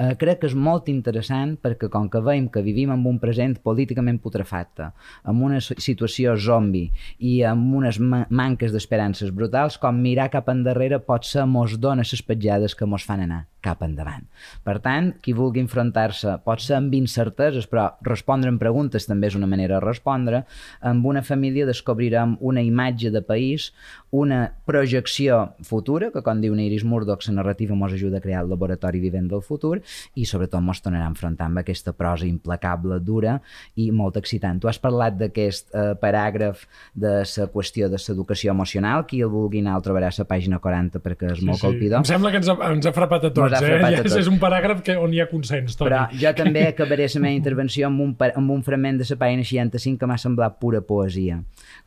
eh, 0.00 0.14
crec 0.20 0.40
que 0.40 0.50
és 0.50 0.56
molt 0.56 0.88
interessant 0.92 1.56
perquè 1.60 1.90
com 1.92 2.08
que 2.10 2.22
veiem 2.24 2.48
que 2.52 2.64
vivim 2.64 2.92
en 2.94 3.04
un 3.06 3.20
present 3.22 3.56
políticament 3.64 4.20
putrefacte, 4.22 4.90
amb 5.24 5.46
una 5.50 5.60
situació 5.60 6.36
zombi 6.36 6.86
i 7.18 7.40
amb 7.46 7.76
unes 7.82 8.00
ma 8.00 8.24
manques 8.30 8.72
d'esperances 8.72 9.32
brutals, 9.34 9.78
com 9.78 10.00
mirar 10.00 10.30
cap 10.32 10.48
endarrere 10.52 11.00
pot 11.04 11.26
ser 11.28 11.46
mos 11.46 11.78
dona 11.78 12.06
les 12.06 12.22
petjades 12.26 12.74
que 12.74 12.88
mos 12.88 13.04
fan 13.06 13.26
anar 13.26 13.44
cap 13.64 13.82
endavant. 13.86 14.26
Per 14.64 14.78
tant, 14.84 15.12
qui 15.22 15.34
vulgui 15.36 15.62
enfrontar-se 15.62 16.36
pot 16.44 16.62
ser 16.64 16.78
amb 16.78 16.94
incerteses, 16.96 17.68
però 17.70 17.90
respondre 18.06 18.50
en 18.52 18.58
preguntes 18.60 19.08
també 19.08 19.30
és 19.30 19.38
una 19.38 19.48
manera 19.50 19.78
de 19.78 19.84
respondre. 19.84 20.44
Amb 20.80 21.06
una 21.06 21.22
família 21.22 21.68
descobrirem 21.68 22.36
una 22.40 22.64
imatge 22.64 23.10
de 23.10 23.22
país, 23.22 23.70
una 24.10 24.40
projecció 24.66 25.54
futura, 25.62 26.10
que 26.10 26.22
com 26.26 26.40
diu 26.42 26.56
Iris 26.58 26.84
Murdoch, 26.84 27.22
la 27.28 27.36
narrativa 27.38 27.76
ens 27.76 27.94
ajuda 27.94 28.18
a 28.18 28.24
crear 28.24 28.42
el 28.42 28.50
laboratori 28.50 29.00
vivent 29.00 29.28
del 29.30 29.42
futur, 29.42 29.78
i 30.14 30.26
sobretot 30.26 30.60
ens 30.60 30.82
tornarà 30.82 31.06
a 31.06 31.12
enfrontar 31.12 31.46
amb 31.46 31.62
aquesta 31.62 31.94
prosa 31.96 32.26
implacable, 32.26 32.98
dura 33.00 33.38
i 33.76 33.90
molt 33.94 34.18
excitant. 34.18 34.60
Tu 34.60 34.68
has 34.68 34.80
parlat 34.82 35.16
d'aquest 35.20 35.70
eh, 35.74 35.92
paràgraf 36.00 36.66
de 36.94 37.20
la 37.22 37.46
qüestió 37.54 37.88
de 37.88 38.00
l'educació 38.00 38.52
emocional, 38.52 39.06
qui 39.06 39.22
el 39.22 39.30
vulgui 39.30 39.62
anar 39.62 39.76
el 39.78 39.86
trobarà 39.86 40.10
a 40.10 40.16
la 40.16 40.26
pàgina 40.26 40.58
40 40.58 41.02
perquè 41.04 41.30
és 41.34 41.40
sí, 41.40 41.46
molt 41.46 41.60
sí. 41.60 41.66
colpidor. 41.68 42.02
Em 42.02 42.08
sembla 42.08 42.32
que 42.34 42.40
ens 42.42 42.50
ha, 42.50 42.56
ens 42.70 42.90
ha 42.90 42.94
frapat 42.96 43.28
a 43.28 43.30
tots, 43.30 43.49
eh? 43.58 43.80
Ja, 43.96 44.04
és, 44.04 44.16
és 44.22 44.30
un 44.30 44.38
paràgraf 44.42 44.84
que, 44.86 44.96
on 45.00 45.14
hi 45.14 45.22
ha 45.22 45.26
consens. 45.30 45.76
Toni. 45.78 45.88
Però 45.88 46.04
jo 46.22 46.34
també 46.38 46.66
acabaré 46.72 47.08
la 47.10 47.24
meva 47.24 47.34
intervenció 47.36 47.88
amb 47.90 48.04
un, 48.06 48.14
amb 48.30 48.54
un 48.54 48.62
fragment 48.66 49.00
de 49.00 49.08
la 49.10 49.18
pàgina 49.20 49.46
65 49.46 49.98
que 50.00 50.10
m'ha 50.10 50.20
semblat 50.20 50.60
pura 50.62 50.82
poesia. 50.86 51.40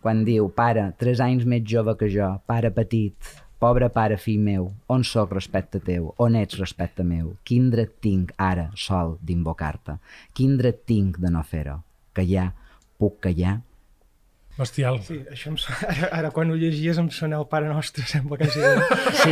Quan 0.04 0.26
diu, 0.28 0.50
pare, 0.56 0.90
tres 1.00 1.24
anys 1.24 1.48
més 1.48 1.64
jove 1.70 1.96
que 2.00 2.12
jo, 2.12 2.34
pare 2.50 2.74
petit, 2.76 3.16
Pobre 3.64 3.88
pare, 3.96 4.18
fill 4.20 4.42
meu, 4.44 4.66
on 4.92 5.06
sóc 5.08 5.32
respecte 5.32 5.80
teu? 5.80 6.10
On 6.20 6.34
ets 6.36 6.58
respecte 6.60 7.06
meu? 7.08 7.30
Quin 7.48 7.70
dret 7.72 7.94
tinc 8.04 8.34
ara, 8.36 8.66
sol, 8.76 9.14
d'invocar-te? 9.24 9.96
Quin 10.36 10.58
dret 10.60 10.82
tinc 10.90 11.16
de 11.24 11.32
no 11.32 11.46
fer-ho? 11.48 11.78
Callar? 12.12 12.50
Puc 13.00 13.22
callar? 13.24 13.62
Bestial. 14.56 15.00
Sí, 15.02 15.16
això 15.34 15.50
em 15.50 15.56
sona, 15.58 15.78
ara, 15.90 16.08
ara 16.20 16.30
quan 16.30 16.52
ho 16.54 16.56
llegies 16.56 17.00
em 17.02 17.08
sona 17.10 17.40
el 17.42 17.48
Pare 17.50 17.66
Nostre, 17.72 18.04
sembla 18.06 18.38
que 18.38 18.46
sí. 18.54 18.62
Sí, 19.24 19.32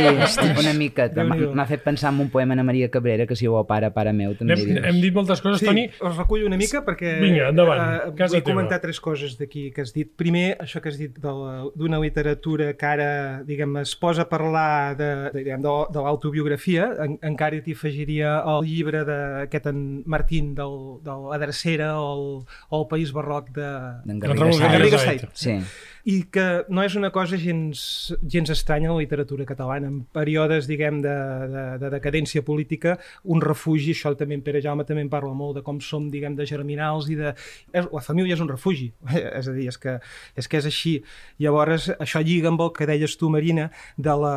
una 0.58 0.72
miqueta. 0.74 1.22
M'ha 1.22 1.66
fet 1.68 1.84
pensar 1.84 2.10
en 2.10 2.18
un 2.24 2.30
poema 2.32 2.56
Ana 2.56 2.64
Maria 2.66 2.88
Cabrera, 2.90 3.26
que 3.30 3.36
si 3.38 3.46
ho 3.46 3.60
pare, 3.68 3.92
pare 3.94 4.10
meu, 4.12 4.32
també 4.34 4.56
Hem, 4.56 4.64
dius. 4.66 4.80
hem 4.90 4.98
dit 5.04 5.14
moltes 5.14 5.40
coses, 5.44 5.60
Sí, 5.62 5.68
Toni. 5.68 5.84
us 6.02 6.16
recullo 6.18 6.48
una 6.50 6.58
mica 6.58 6.80
perquè 6.84 7.12
Vinga, 7.22 7.50
endavant, 7.52 7.82
eh, 7.82 8.10
casa 8.18 8.34
vull 8.34 8.42
teva. 8.42 8.48
comentar 8.50 8.80
tres 8.82 8.98
coses 9.00 9.36
d'aquí 9.38 9.68
que 9.70 9.84
has 9.86 9.92
dit. 9.94 10.10
Primer, 10.18 10.56
això 10.58 10.82
que 10.82 10.90
has 10.90 10.98
dit 10.98 11.14
de 11.14 11.32
d'una 11.78 12.00
literatura 12.02 12.72
que 12.74 12.86
ara 12.90 13.10
diguem, 13.46 13.76
es 13.84 13.94
posa 13.94 14.22
a 14.26 14.28
parlar 14.28 14.96
de, 14.98 15.08
de, 15.30 15.38
diguem, 15.38 15.62
de, 15.62 15.76
de 15.94 16.02
l'autobiografia, 16.02 16.88
en, 17.06 17.18
encara 17.22 17.62
t'hi 17.62 17.76
afegiria 17.78 18.40
el 18.42 18.66
llibre 18.66 19.04
d'aquest 19.06 19.70
en 19.70 20.02
Martín 20.04 20.54
del, 20.58 20.76
de 21.06 21.14
la 21.30 21.38
Drecera 21.38 21.92
o 22.00 22.10
el, 22.16 22.26
o 22.70 22.82
el 22.82 22.88
País 22.90 23.12
Barroc 23.14 23.50
de... 23.54 23.70
D'en 24.04 24.18
D'en 24.18 24.26
Garriga 24.26 25.11
Saiz. 25.20 25.42
Sí. 25.44 25.56
i 26.04 26.16
que 26.34 26.44
no 26.66 26.82
és 26.82 26.96
una 26.98 27.12
cosa 27.14 27.38
gens, 27.38 27.80
gens 28.26 28.50
estranya 28.50 28.90
a 28.90 28.94
la 28.96 29.04
literatura 29.04 29.44
catalana. 29.46 29.86
En 29.86 30.00
períodes, 30.14 30.66
diguem, 30.66 30.98
de, 31.04 31.14
de, 31.52 31.64
de 31.78 31.90
decadència 31.94 32.42
política, 32.42 32.96
un 33.22 33.42
refugi, 33.44 33.92
això 33.94 34.10
també 34.18 34.34
en 34.38 34.42
Pere 34.42 34.62
Jaume 34.64 34.86
també 34.88 35.04
en 35.04 35.10
parla 35.12 35.30
molt, 35.38 35.60
de 35.60 35.62
com 35.66 35.78
som, 35.80 36.08
diguem, 36.10 36.34
de 36.38 36.46
germinals 36.48 37.10
i 37.12 37.18
de... 37.20 37.34
És, 37.70 37.86
la 37.86 38.02
família 38.02 38.34
és 38.34 38.42
un 38.42 38.50
refugi, 38.50 38.90
és 39.38 39.46
a 39.46 39.54
dir, 39.54 39.68
és 39.70 39.78
que 39.78 39.98
és, 40.34 40.48
que 40.48 40.58
és 40.58 40.66
així. 40.66 40.96
Llavors, 41.42 41.92
això 42.02 42.22
lliga 42.24 42.50
amb 42.50 42.66
el 42.66 42.74
que 42.74 42.88
deies 42.90 43.14
tu, 43.20 43.30
Marina, 43.30 43.70
de 43.96 44.16
la 44.24 44.34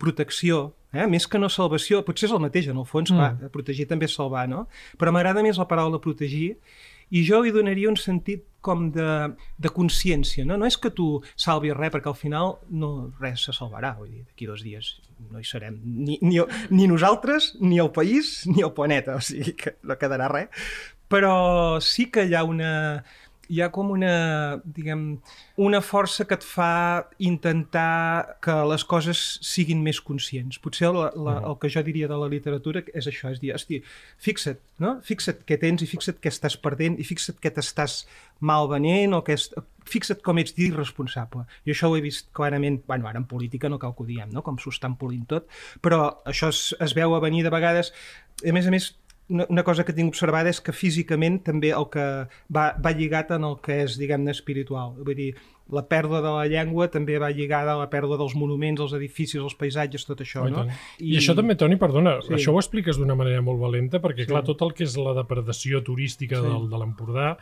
protecció, 0.00 0.70
eh? 0.92 1.06
més 1.10 1.28
que 1.28 1.40
no 1.40 1.50
salvació, 1.52 2.00
potser 2.06 2.30
és 2.30 2.34
el 2.34 2.42
mateix, 2.42 2.70
en 2.72 2.80
el 2.80 2.88
fons, 2.88 3.12
mm. 3.12 3.20
clar, 3.20 3.52
protegir 3.52 3.86
també 3.90 4.08
és 4.08 4.16
salvar, 4.16 4.46
no? 4.50 4.66
Però 5.00 5.12
m'agrada 5.12 5.44
més 5.44 5.60
la 5.60 5.68
paraula 5.68 6.00
protegir, 6.02 6.54
i 7.14 7.22
jo 7.26 7.44
hi 7.44 7.52
donaria 7.54 7.90
un 7.90 8.00
sentit 8.00 8.46
com 8.64 8.86
de, 8.94 9.08
de 9.60 9.72
consciència, 9.74 10.46
no? 10.48 10.58
No 10.60 10.68
és 10.68 10.78
que 10.80 10.92
tu 10.94 11.08
salvis 11.36 11.76
res, 11.76 11.92
perquè 11.94 12.10
al 12.10 12.18
final 12.18 12.56
no, 12.70 12.92
res 13.20 13.46
se 13.48 13.54
salvarà, 13.56 13.94
vull 13.98 14.10
dir, 14.10 14.24
d'aquí 14.24 14.48
dos 14.50 14.64
dies 14.64 14.94
no 15.30 15.40
hi 15.40 15.46
serem, 15.46 15.76
ni, 15.84 16.18
ni, 16.22 16.40
ni 16.74 16.88
nosaltres, 16.90 17.54
ni 17.62 17.78
el 17.82 17.92
país, 17.94 18.40
ni 18.50 18.64
el 18.66 18.74
planeta, 18.76 19.18
o 19.20 19.24
sigui 19.24 19.54
que 19.58 19.76
no 19.86 19.96
quedarà 20.00 20.28
res, 20.32 20.66
però 21.12 21.34
sí 21.84 22.08
que 22.10 22.26
hi 22.26 22.34
ha 22.34 22.42
una 22.48 22.72
hi 23.48 23.60
ha 23.60 23.68
com 23.72 23.90
una, 23.92 24.60
diguem, 24.64 25.02
una 25.60 25.80
força 25.84 26.24
que 26.28 26.36
et 26.38 26.44
fa 26.46 27.04
intentar 27.18 28.36
que 28.44 28.54
les 28.70 28.84
coses 28.88 29.20
siguin 29.44 29.82
més 29.84 30.00
conscients. 30.04 30.58
Potser 30.62 30.90
la, 30.94 31.10
la, 31.26 31.36
el 31.50 31.58
que 31.60 31.70
jo 31.72 31.82
diria 31.86 32.08
de 32.10 32.18
la 32.20 32.30
literatura 32.32 32.84
és 32.94 33.08
això, 33.10 33.32
és 33.34 33.42
dir, 33.42 33.52
hosti, 33.56 33.82
fixa't, 34.24 34.60
no? 34.82 34.96
Fixa't 35.04 35.44
què 35.48 35.58
tens 35.60 35.84
i 35.84 35.90
fixa't 35.90 36.20
què 36.22 36.32
estàs 36.32 36.56
perdent 36.60 36.98
i 37.00 37.06
fixa't 37.06 37.40
què 37.42 37.52
t'estàs 37.54 38.02
malvenent 38.40 39.14
o 39.14 39.22
què 39.26 39.36
est... 39.38 39.54
fixa't 39.84 40.22
com 40.24 40.38
ets 40.40 40.54
d'irresponsable. 40.56 41.44
Jo 41.66 41.72
això 41.74 41.90
ho 41.90 41.96
he 41.98 42.00
vist 42.00 42.30
clarament, 42.32 42.80
bueno, 42.88 43.06
ara 43.06 43.18
en 43.20 43.26
política 43.28 43.68
no 43.68 43.78
cal 43.78 43.92
que 43.94 44.02
ho 44.02 44.06
diem, 44.06 44.30
no? 44.32 44.40
com 44.42 44.56
s'ho 44.56 44.70
estan 44.72 44.96
polint 44.96 45.26
tot, 45.28 45.44
però 45.84 46.22
això 46.24 46.48
es, 46.48 46.74
es 46.80 46.94
veu 46.96 47.12
a 47.14 47.20
venir 47.20 47.42
de 47.44 47.50
vegades, 47.52 47.92
a 48.40 48.52
més 48.56 48.66
a 48.66 48.72
més, 48.72 48.94
una, 49.28 49.44
una 49.48 49.62
cosa 49.64 49.84
que 49.84 49.92
tinc 49.92 50.08
observada 50.08 50.48
és 50.48 50.60
que 50.64 50.72
físicament 50.72 51.42
també 51.44 51.70
el 51.76 51.84
que 51.92 52.04
va, 52.52 52.64
va 52.80 52.92
lligat 52.96 53.30
en 53.36 53.44
el 53.44 53.58
que 53.60 53.82
és, 53.84 53.98
diguem-ne, 54.00 54.32
espiritual. 54.32 54.96
Vull 55.04 55.16
dir, 55.20 55.28
la 55.72 55.80
pèrdua 55.88 56.20
de 56.24 56.32
la 56.32 56.44
llengua 56.48 56.88
també 56.92 57.16
va 57.20 57.30
lligada 57.32 57.72
a 57.72 57.78
la 57.80 57.86
pèrdua 57.92 58.18
dels 58.20 58.34
monuments, 58.36 58.80
els 58.84 58.92
edificis, 58.96 59.40
els 59.40 59.54
paisatges, 59.56 60.04
tot 60.04 60.20
això, 60.20 60.44
Oh, 60.44 60.50
no? 60.52 60.64
I... 60.98 61.14
I 61.14 61.20
això 61.20 61.36
també, 61.36 61.56
Toni, 61.60 61.76
perdona, 61.80 62.18
Sí. 62.24 62.34
això 62.36 62.52
ho 62.52 62.60
expliques 62.60 62.96
d'una 63.00 63.16
manera 63.16 63.40
molt 63.44 63.60
valenta, 63.60 64.00
perquè, 64.00 64.24
Sí. 64.24 64.32
clar, 64.32 64.44
tot 64.44 64.60
el 64.64 64.72
que 64.76 64.84
és 64.84 64.96
la 64.96 65.12
depredació 65.16 65.80
turística 65.84 66.36
Sí. 66.40 66.44
del, 66.48 66.68
de 66.68 66.76
l'Empordà, 66.82 67.38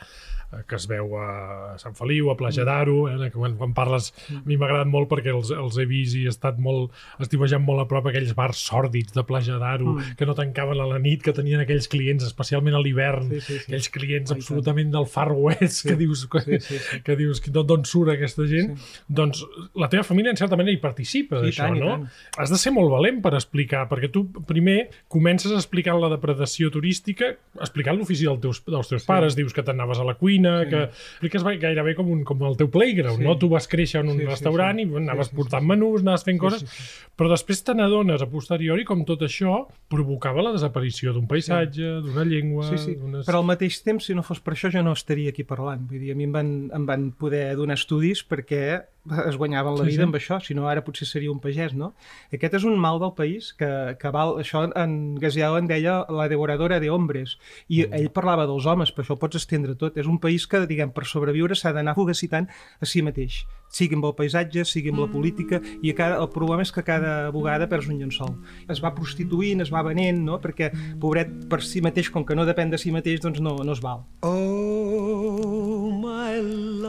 que 0.68 0.76
es 0.76 0.86
veu 0.90 1.14
a 1.16 1.78
Sant 1.80 1.94
Feliu, 1.96 2.30
a 2.30 2.36
Platja 2.36 2.64
d'Aro, 2.68 3.08
eh, 3.08 3.30
quan, 3.32 3.54
quan 3.56 3.72
parles, 3.74 4.10
a 4.30 4.42
mi 4.44 4.56
m'ha 4.56 4.66
agradat 4.68 4.90
molt 4.92 5.08
perquè 5.08 5.32
els, 5.32 5.50
els 5.50 5.78
he 5.80 5.86
vist 5.88 6.16
i 6.18 6.24
he 6.26 6.32
estat 6.32 6.58
molt, 6.60 6.92
estivejant 7.22 7.62
molt 7.64 7.80
a 7.80 7.86
prop 7.88 8.06
aquells 8.10 8.34
bars 8.36 8.60
sòrdids 8.68 9.14
de 9.16 9.24
Platja 9.24 9.58
d'Aro, 9.58 9.92
Mm. 9.92 10.16
que 10.16 10.26
no 10.26 10.34
tancaven 10.34 10.80
a 10.80 10.86
la 10.86 10.98
nit, 10.98 11.22
que 11.22 11.32
tenien 11.32 11.60
aquells 11.60 11.88
clients, 11.88 12.24
especialment 12.24 12.74
a 12.76 12.80
l'hivern, 12.80 13.28
Sí, 13.30 13.40
sí, 13.40 13.58
sí. 13.58 13.64
aquells 13.72 13.88
clients 13.90 14.30
i 14.30 14.34
tant. 14.34 14.40
absolutament 14.42 14.92
del 14.92 15.06
Far 15.06 15.32
West, 15.32 15.86
que 15.88 15.96
dius, 15.96 16.26
que, 16.26 16.40
Sí, 16.40 16.60
sí, 16.60 16.78
sí. 16.78 17.00
que 17.04 17.16
dius 17.16 17.40
d'on 17.50 17.66
d'on 17.66 17.84
surt 17.88 18.10
aquesta 18.12 18.46
gent, 18.46 18.76
doncs 19.08 19.44
la 19.74 19.88
teva 19.88 20.02
família 20.04 20.30
en 20.30 20.36
certa 20.36 20.56
manera 20.56 20.74
hi 20.76 20.80
participa 20.82 21.38
I 21.40 21.46
d'això, 21.48 21.70
no? 21.78 21.88
tant. 21.96 22.06
Has 22.38 22.50
de 22.52 22.58
ser 22.58 22.72
molt 22.72 22.90
valent 22.92 23.20
per 23.22 23.32
explicar, 23.34 23.86
perquè 23.88 24.10
tu 24.12 24.26
primer 24.46 24.90
comences 25.08 25.52
explicant 25.52 26.00
la 26.00 26.08
depredació 26.12 26.70
turística, 26.70 27.32
explicant 27.60 27.96
l'ofici 27.98 28.24
dels 28.28 28.40
teus, 28.40 28.62
dels 28.66 28.88
teus 28.88 29.04
pares, 29.08 29.36
dius 29.38 29.52
que 29.54 29.62
t'anaves 29.62 29.98
a 29.98 30.04
la 30.04 30.14
cuina, 30.20 30.41
Sí. 30.42 30.70
que 30.70 30.82
expliques 30.84 31.42
gairebé 31.62 31.94
com, 31.94 32.10
un, 32.10 32.24
com 32.24 32.42
el 32.48 32.56
teu 32.56 32.68
playground, 32.70 33.18
Sí. 33.18 33.24
no? 33.24 33.36
Tu 33.38 33.48
vas 33.48 33.66
créixer 33.68 34.00
en 34.00 34.08
un 34.10 34.16
Sí, 34.18 34.24
sí, 34.24 34.30
restaurant 34.30 34.78
sí. 34.78 34.86
i 34.86 34.96
anaves 35.02 35.28
Sí, 35.28 35.30
sí, 35.32 35.36
portant 35.36 35.62
sí. 35.62 35.68
menús, 35.68 36.00
anaves 36.02 36.24
fent 36.24 36.36
Sí, 36.36 36.40
coses, 36.40 36.60
sí, 36.60 36.66
sí. 36.66 37.10
però 37.16 37.30
després 37.30 37.62
te 37.64 37.74
n'adones 37.74 38.22
a 38.22 38.26
posteriori 38.26 38.84
com 38.84 39.04
tot 39.04 39.20
això 39.22 39.66
provocava 39.88 40.42
la 40.42 40.52
desaparició 40.52 41.12
d'un 41.12 41.26
paisatge, 41.28 42.00
d'una 42.02 42.24
llengua... 42.24 42.68
Sí, 42.70 42.78
sí. 42.78 42.96
Però 43.26 43.38
al 43.38 43.44
mateix 43.46 43.82
temps, 43.82 44.04
si 44.04 44.14
no 44.14 44.22
fos 44.22 44.40
per 44.40 44.54
això, 44.54 44.70
jo 44.72 44.82
no 44.82 44.92
estaria 44.92 45.30
aquí 45.30 45.44
parlant. 45.44 45.86
Vull 45.88 46.00
dir, 46.00 46.12
a 46.12 46.14
mi 46.14 46.24
em 46.24 46.32
van, 46.32 46.70
em 46.74 46.86
van 46.86 47.10
poder 47.12 47.54
donar 47.56 47.74
estudis 47.78 48.24
perquè 48.26 48.82
es 49.28 49.36
guanyaven 49.36 49.74
la 49.74 49.84
Sí, 49.84 49.90
vida 49.90 50.02
sí. 50.02 50.06
amb 50.06 50.14
això, 50.14 50.36
si 50.40 50.54
no 50.54 50.68
ara 50.70 50.84
potser 50.86 51.06
seria 51.08 51.32
un 51.32 51.40
pagès, 51.42 51.72
no? 51.74 51.92
Aquest 52.32 52.54
és 52.54 52.64
un 52.64 52.76
mal 52.78 53.00
del 53.02 53.12
país 53.18 53.52
que, 53.58 53.96
que 53.98 54.10
val, 54.14 54.36
això 54.38 54.62
en 54.78 55.16
Gasiel 55.18 55.56
en 55.58 55.66
deia 55.66 56.04
la 56.08 56.28
devoradora 56.30 56.78
de 56.80 56.90
hombres 56.90 57.38
i 57.68 57.82
Mm. 57.82 57.94
ell 57.98 58.10
parlava 58.14 58.46
dels 58.46 58.64
homes, 58.66 58.92
però 58.94 59.02
això 59.02 59.14
ho 59.16 59.18
pots 59.18 59.36
estendre 59.36 59.74
tot. 59.74 59.96
És 59.98 60.06
un 60.06 60.18
país 60.22 60.46
que, 60.46 60.60
diguem, 60.66 60.92
per 60.94 61.04
sobreviure 61.04 61.54
s'ha 61.58 61.72
d'anar 61.72 61.94
fogacitant 61.96 62.46
a 62.80 62.86
si 62.86 63.02
mateix, 63.02 63.42
sigui 63.68 63.94
amb 63.96 64.04
el 64.04 64.14
paisatge, 64.14 64.64
sigui 64.64 64.90
amb 64.90 65.00
la 65.00 65.08
política, 65.10 65.60
i 65.82 65.90
a 65.90 65.94
cada, 65.94 66.20
el 66.22 66.28
problema 66.30 66.62
és 66.62 66.70
que 66.70 66.82
cada 66.84 67.30
vegada 67.32 67.66
perds 67.68 67.88
un 67.88 67.98
llençol. 67.98 68.36
Es 68.68 68.80
va 68.84 68.94
prostituint, 68.94 69.60
es 69.62 69.72
va 69.72 69.82
venent, 69.82 70.22
no? 70.22 70.38
perquè, 70.40 70.70
pobret, 71.00 71.48
per 71.48 71.60
si 71.62 71.80
mateix, 71.82 72.08
com 72.10 72.24
que 72.24 72.34
no 72.36 72.44
depèn 72.46 72.70
de 72.70 72.78
si 72.78 72.92
mateix, 72.92 73.20
doncs 73.20 73.40
no, 73.40 73.56
no 73.64 73.72
es 73.72 73.80
val. 73.82 74.04
Oh, 74.22 75.90
my 75.90 76.38
love, 76.38 76.81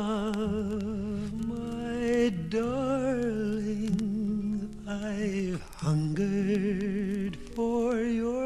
darling, 2.50 3.89
I've 4.88 5.62
hungered 5.78 7.38
for 7.56 7.98
your. 7.98 8.43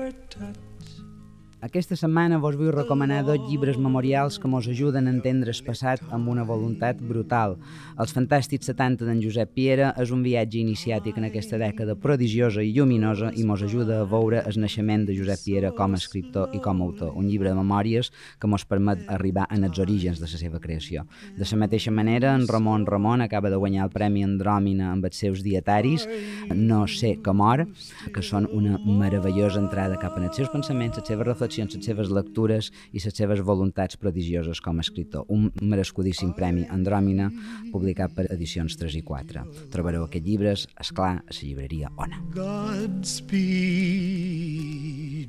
Aquesta 1.58 1.96
setmana 1.98 2.38
vos 2.38 2.54
vull 2.54 2.70
recomanar 2.70 3.24
dos 3.26 3.39
llibres 3.50 3.80
memorials 3.82 4.36
que 4.38 4.48
mos 4.48 4.67
ajuden 4.70 5.08
a 5.08 5.10
entendre 5.10 5.50
el 5.50 5.62
passat 5.65 6.04
amb 6.13 6.30
una 6.30 6.43
voluntat 6.46 7.00
brutal. 7.02 7.56
Els 7.98 8.12
fantàstics 8.13 8.70
70 8.70 9.08
d'en 9.08 9.24
Josep 9.24 9.56
Piera 9.58 9.88
és 9.98 10.12
un 10.13 10.22
viatge 10.22 10.60
iniciàtic 10.62 11.17
en 11.17 11.26
aquesta 11.26 11.58
dècada 11.58 11.96
prodigiosa 11.98 12.62
i 12.62 12.76
lluminosa 12.76 13.32
i 13.34 13.41
mos 13.43 13.63
ajuda 13.65 14.04
a 14.04 14.06
veure 14.06 14.43
el 14.46 14.60
naixement 14.62 15.08
de 15.08 15.15
Josep 15.17 15.41
Piera 15.48 15.72
com 15.74 15.96
a 15.96 15.98
escriptor 15.98 16.54
i 16.54 16.62
com 16.62 16.78
a 16.78 16.86
autor. 16.86 17.15
Un 17.17 17.26
llibre 17.26 17.50
de 17.50 17.58
memòries 17.58 18.12
que 18.38 18.48
mos 18.48 18.67
permet 18.70 19.02
arribar 19.10 19.48
en 19.50 19.65
els 19.65 19.82
orígens 19.82 20.22
de 20.22 20.30
la 20.30 20.38
seva 20.38 20.62
creació. 20.62 21.08
De 21.39 21.50
la 21.50 21.62
mateixa 21.65 21.89
manera, 21.89 22.36
en 22.36 22.46
Ramon 22.48 22.86
Ramon 22.86 23.26
acaba 23.26 23.50
de 23.50 23.58
guanyar 23.58 23.89
el 23.89 23.96
Premi 23.98 24.22
Andròmina 24.28 24.91
amb 24.91 25.10
els 25.10 25.17
seus 25.17 25.41
dietaris, 25.41 26.06
No 26.54 26.86
sé 26.86 27.17
que 27.17 27.34
mor, 27.34 27.65
que 28.13 28.22
són 28.22 28.46
una 28.54 28.78
meravellosa 28.78 29.58
entrada 29.58 29.98
cap 29.98 30.22
en 30.22 30.30
els 30.30 30.38
seus 30.38 30.54
pensaments, 30.54 31.02
les 31.02 31.08
seves 31.08 31.26
reflexions, 31.26 31.48
les 31.58 31.86
seves 31.86 32.10
lectures 32.13 32.72
i 32.91 33.00
les 33.04 33.15
seves 33.15 33.41
voluntats 33.41 33.98
prodigioses 33.98 34.62
com 34.62 34.78
a 34.78 34.82
escriptor. 34.86 35.26
Un 35.30 35.52
merescudíssim 35.62 36.34
premi 36.38 36.67
Andròmina 36.70 37.32
publicat 37.72 38.13
per 38.15 38.28
edicions 38.34 38.78
3 38.78 38.96
i 39.00 39.04
4. 39.04 39.46
Trobareu 39.74 40.04
aquests 40.06 40.28
llibres, 40.28 40.67
és 40.80 40.91
clar, 40.91 41.17
a 41.17 41.32
la 41.32 41.41
llibreria 41.41 41.89
Ona. 41.98 42.22
Godspeed 42.36 43.38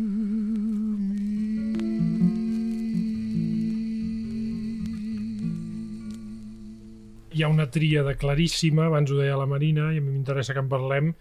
hi 7.33 7.43
ha 7.43 7.47
una 7.47 7.69
tríada 7.71 8.15
claríssima, 8.15 8.85
abans 8.87 9.11
ho 9.11 9.17
deia 9.17 9.37
la 9.37 9.45
Marina, 9.47 9.93
i 9.93 9.97
a 9.97 10.01
mi 10.01 10.11
m'interessa 10.11 10.53
que 10.53 10.59
en 10.59 10.69
parlem, 10.69 11.13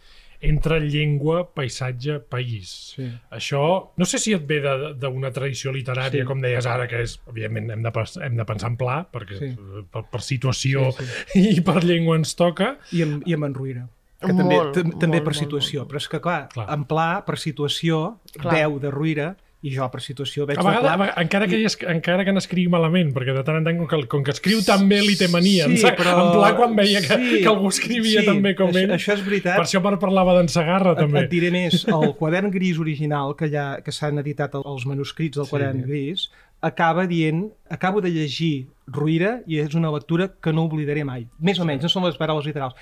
entre 0.43 0.79
llengua, 0.81 1.43
paisatge, 1.53 2.19
país. 2.33 2.95
Sí. 2.97 3.05
Això, 3.31 3.91
no 4.01 4.07
sé 4.09 4.19
si 4.19 4.33
et 4.33 4.47
ve 4.49 4.61
de- 4.65 4.95
d'una 4.97 5.31
tradició 5.31 5.71
literària, 5.71 6.23
Sí. 6.23 6.27
com 6.27 6.41
deies 6.41 6.65
ara, 6.67 6.89
que 6.89 7.03
és, 7.03 7.19
òbviament, 7.27 7.71
hem 7.71 7.83
de, 7.83 7.93
hem 8.25 8.37
de 8.37 8.45
pensar 8.49 8.71
en 8.71 8.77
pla, 8.79 9.07
perquè 9.13 9.39
Sí. 9.39 9.51
per, 9.93 10.05
per 10.11 10.21
situació 10.23 10.93
Sí, 10.93 11.05
i 11.59 11.61
per 11.61 11.85
llengua 11.85 12.17
ens 12.17 12.35
toca. 12.35 12.79
I 12.93 13.03
amb, 13.03 13.23
i 13.29 13.35
amb 13.35 13.45
en 13.45 13.55
Ruïra. 13.55 13.89
Que 14.21 14.33
Molt, 14.33 14.39
també, 14.39 14.57
tam- 14.75 14.99
també 14.99 15.17
molt, 15.21 15.25
per 15.25 15.35
molt, 15.35 15.43
situació, 15.45 15.81
molt, 15.81 15.91
però 15.93 15.97
és 15.97 16.09
que 16.09 16.21
clar, 16.21 16.49
Clar. 16.49 16.67
en 16.73 16.85
pla, 16.85 17.23
per 17.27 17.39
situació, 17.39 18.19
Clar. 18.39 18.55
veu 18.55 18.79
de 18.81 18.91
Ruïra, 18.91 19.37
i 19.63 19.71
jo 19.75 19.85
per 19.93 20.01
situació 20.01 20.47
veig 20.49 20.59
A 20.59 20.63
vegades, 20.63 20.83
la 20.83 20.93
a 20.93 20.97
clau. 20.97 21.01
vegades, 21.07 21.23
encara, 21.23 21.47
que, 21.47 21.59
es, 21.69 21.77
encara 21.93 22.25
que 22.25 22.33
n'escrigui 22.33 22.69
malament, 22.73 23.11
perquè 23.13 23.35
de 23.37 23.43
tant 23.45 23.59
en 23.59 23.65
tant, 23.65 23.77
com 23.79 23.87
que, 23.91 24.07
com 24.09 24.23
que 24.25 24.31
escriu 24.33 24.63
tan 24.65 24.87
bé, 24.89 25.03
li 25.05 25.17
té 25.21 25.29
mania. 25.29 25.67
Sí, 25.69 25.77
sap? 25.83 25.99
però- 25.99 26.15
En 26.27 26.33
pla, 26.33 26.55
quan 26.57 26.75
veia 26.77 27.01
que, 27.05 27.17
sí, 27.19 27.41
que 27.43 27.49
algú 27.49 27.69
escrivia 27.69 28.21
sí, 28.21 28.27
tan 28.27 28.41
bé 28.43 28.55
com 28.57 28.71
això, 28.71 28.81
ell. 28.81 28.91
Això 28.97 29.13
és 29.19 29.25
veritat. 29.25 29.57
Per 29.61 29.65
això 29.67 29.83
per 29.83 29.99
parlava 29.99 30.35
d'en 30.39 30.49
Sagarra, 30.49 30.93
Et, 30.93 30.99
també. 31.05 31.21
et 31.27 31.31
diré 31.31 31.51
més, 31.51 31.85
el 31.89 32.15
quadern 32.17 32.51
gris 32.51 32.79
original 32.79 33.37
que, 33.37 33.51
ja, 33.53 33.83
que 33.85 33.93
s'han 33.93 34.19
editat 34.19 34.55
el- 34.55 34.65
els 34.65 34.87
manuscrits 34.87 35.37
del 35.37 35.45
Sí. 35.45 35.51
quadern 35.51 35.83
gris 35.83 36.31
acaba 36.63 37.07
dient, 37.07 37.53
acabo 37.69 38.01
de 38.01 38.11
llegir 38.11 38.67
Ruïra 38.87 39.43
i 39.47 39.59
és 39.61 39.75
una 39.75 39.91
lectura 39.91 40.33
que 40.43 40.53
no 40.53 40.65
oblidaré 40.65 41.05
mai. 41.05 41.27
Més 41.39 41.59
o 41.61 41.65
menys, 41.65 41.83
no 41.83 41.89
són 41.89 42.05
les 42.05 42.17
paraules 42.17 42.45
literals. 42.47 42.75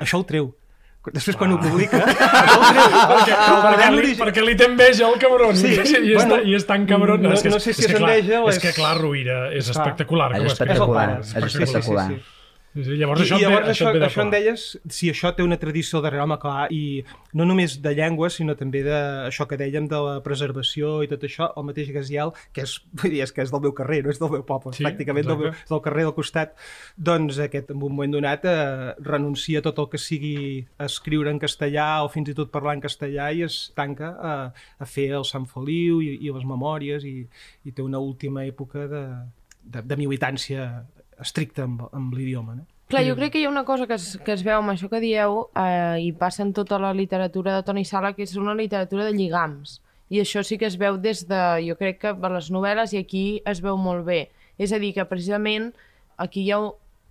Això 0.00 0.20
ho 0.20 0.24
treu. 0.24 0.54
Després, 1.08 1.36
quan 1.40 1.52
ho 1.54 1.58
publica, 1.62 1.96
això 2.04 2.56
ho 2.58 2.64
treu. 2.68 2.88
perquè, 3.08 3.34
el 3.34 3.60
perquè, 3.64 3.86
li, 3.94 4.14
perquè 4.18 4.42
li 4.44 4.56
té 4.60 4.66
enveja 4.68 5.06
el 5.08 5.14
cabron 5.22 5.56
Sí, 5.56 5.70
I, 5.72 5.78
és, 5.80 5.92
bueno, 6.18 6.40
i 6.44 6.54
és 6.58 6.66
tan 6.68 6.84
cabron 6.90 7.22
no- 7.22 7.32
és 7.32 7.42
que, 7.42 7.48
no 7.54 7.60
sé 7.62 7.72
si 7.72 7.86
és 7.86 7.94
clar, 7.94 8.02
enveja 8.10 8.42
o 8.42 8.48
és 8.50 8.56
és- 8.58 8.62
que 8.66 8.72
clar, 8.76 8.98
Ruïra 9.00 9.38
és 9.56 9.70
espectacular 9.72 10.34
És 10.36 10.52
espectacular, 10.52 11.06
És 11.20 11.32
pare. 11.32 11.46
és 11.46 11.52
Sí, 11.52 11.58
sí, 11.58 11.58
sí, 11.58 11.62
espectacular. 11.64 12.08
sí. 12.10 12.20
Sí, 12.78 12.84
sí, 12.86 12.96
llavors 13.00 13.18
I, 13.18 13.24
això, 13.24 13.36
i 13.40 13.42
llavors 13.42 13.68
això, 13.72 13.88
això, 13.90 14.04
això 14.06 14.22
en 14.22 14.28
deies, 14.30 14.64
si 14.94 15.08
això 15.10 15.32
té 15.34 15.42
una 15.42 15.56
tradició 15.58 15.98
darrere, 15.98 16.22
home, 16.22 16.36
clar, 16.38 16.68
i 16.70 17.02
no 17.34 17.42
només 17.48 17.72
de 17.82 17.90
llengua, 17.96 18.28
sinó 18.30 18.54
també 18.58 18.84
de 18.86 18.98
això 19.26 19.48
que 19.50 19.56
dèiem 19.58 19.88
de 19.90 19.98
la 20.04 20.12
preservació 20.22 20.92
i 21.02 21.08
tot 21.10 21.24
això, 21.26 21.48
el 21.58 21.66
mateix 21.66 21.90
Gaziel, 21.96 22.30
que 22.54 22.62
és, 22.62 22.76
vull 23.00 23.16
dir, 23.16 23.24
és 23.24 23.32
que 23.34 23.42
és 23.42 23.50
del 23.50 23.64
meu 23.64 23.74
carrer, 23.74 24.04
no 24.06 24.12
és 24.14 24.20
del 24.22 24.30
meu 24.36 24.44
poble, 24.46 24.76
Sí, 24.78 24.86
pràcticament 24.86 25.26
del, 25.26 25.40
meu, 25.40 25.56
del 25.72 25.82
carrer 25.82 26.04
del 26.06 26.14
costat, 26.14 26.54
doncs 26.94 27.40
aquest, 27.42 27.72
en 27.74 27.82
un 27.82 27.96
moment 27.96 28.14
donat, 28.14 28.46
eh, 28.46 28.92
renuncia 29.02 29.58
a 29.58 29.66
tot 29.66 29.82
el 29.82 29.88
que 29.90 29.98
sigui 29.98 30.36
escriure 30.86 31.34
en 31.34 31.42
castellà 31.42 31.88
o 32.06 32.12
fins 32.14 32.30
i 32.30 32.36
tot 32.38 32.52
parlar 32.54 32.76
en 32.78 32.84
castellà 32.84 33.32
i 33.34 33.42
es 33.48 33.58
tanca 33.74 34.12
a, 34.14 34.36
a 34.54 34.86
fer 34.86 35.08
el 35.18 35.26
Sant 35.26 35.50
Feliu 35.50 35.98
i, 36.04 36.14
i 36.22 36.30
les 36.30 36.46
memòries 36.46 37.02
i, 37.10 37.16
i 37.66 37.74
té 37.74 37.82
una 37.82 37.98
última 37.98 38.46
època 38.46 38.86
de, 38.86 39.02
de, 39.66 39.82
de 39.82 39.98
militància 39.98 40.68
estricta 41.20 41.64
amb, 41.66 41.86
amb 41.92 42.14
l'idioma, 42.14 42.56
no? 42.58 42.66
Clar, 42.88 43.02
jo 43.04 43.18
crec 43.18 43.34
que 43.34 43.40
hi 43.42 43.44
ha 43.44 43.50
una 43.50 43.66
cosa 43.68 43.86
que 43.86 43.98
es, 43.98 44.14
que 44.24 44.32
es 44.32 44.42
veu 44.46 44.62
amb 44.62 44.72
això 44.72 44.88
que 44.88 45.00
dieu 45.02 45.42
eh, 45.60 46.00
i 46.00 46.12
passa 46.16 46.40
en 46.40 46.54
tota 46.56 46.78
la 46.80 46.94
literatura 46.96 47.52
de 47.58 47.64
Toni 47.66 47.84
Sala, 47.84 48.14
que 48.16 48.24
és 48.24 48.32
una 48.40 48.54
literatura 48.56 49.04
de 49.04 49.12
lligams. 49.12 49.82
I 50.08 50.22
això 50.22 50.40
sí 50.40 50.56
que 50.56 50.64
es 50.70 50.78
veu 50.80 50.96
des 50.96 51.26
de, 51.28 51.40
jo 51.66 51.76
crec 51.76 52.00
que 52.00 52.14
per 52.16 52.30
les 52.32 52.48
novel·les 52.48 52.94
i 52.96 53.02
aquí 53.02 53.24
es 53.44 53.60
veu 53.60 53.76
molt 53.76 54.06
bé. 54.06 54.30
És 54.56 54.72
a 54.72 54.80
dir, 54.80 54.94
que 54.96 55.04
precisament 55.04 55.74
aquí 56.16 56.46
hi 56.46 56.54
ha 56.56 56.62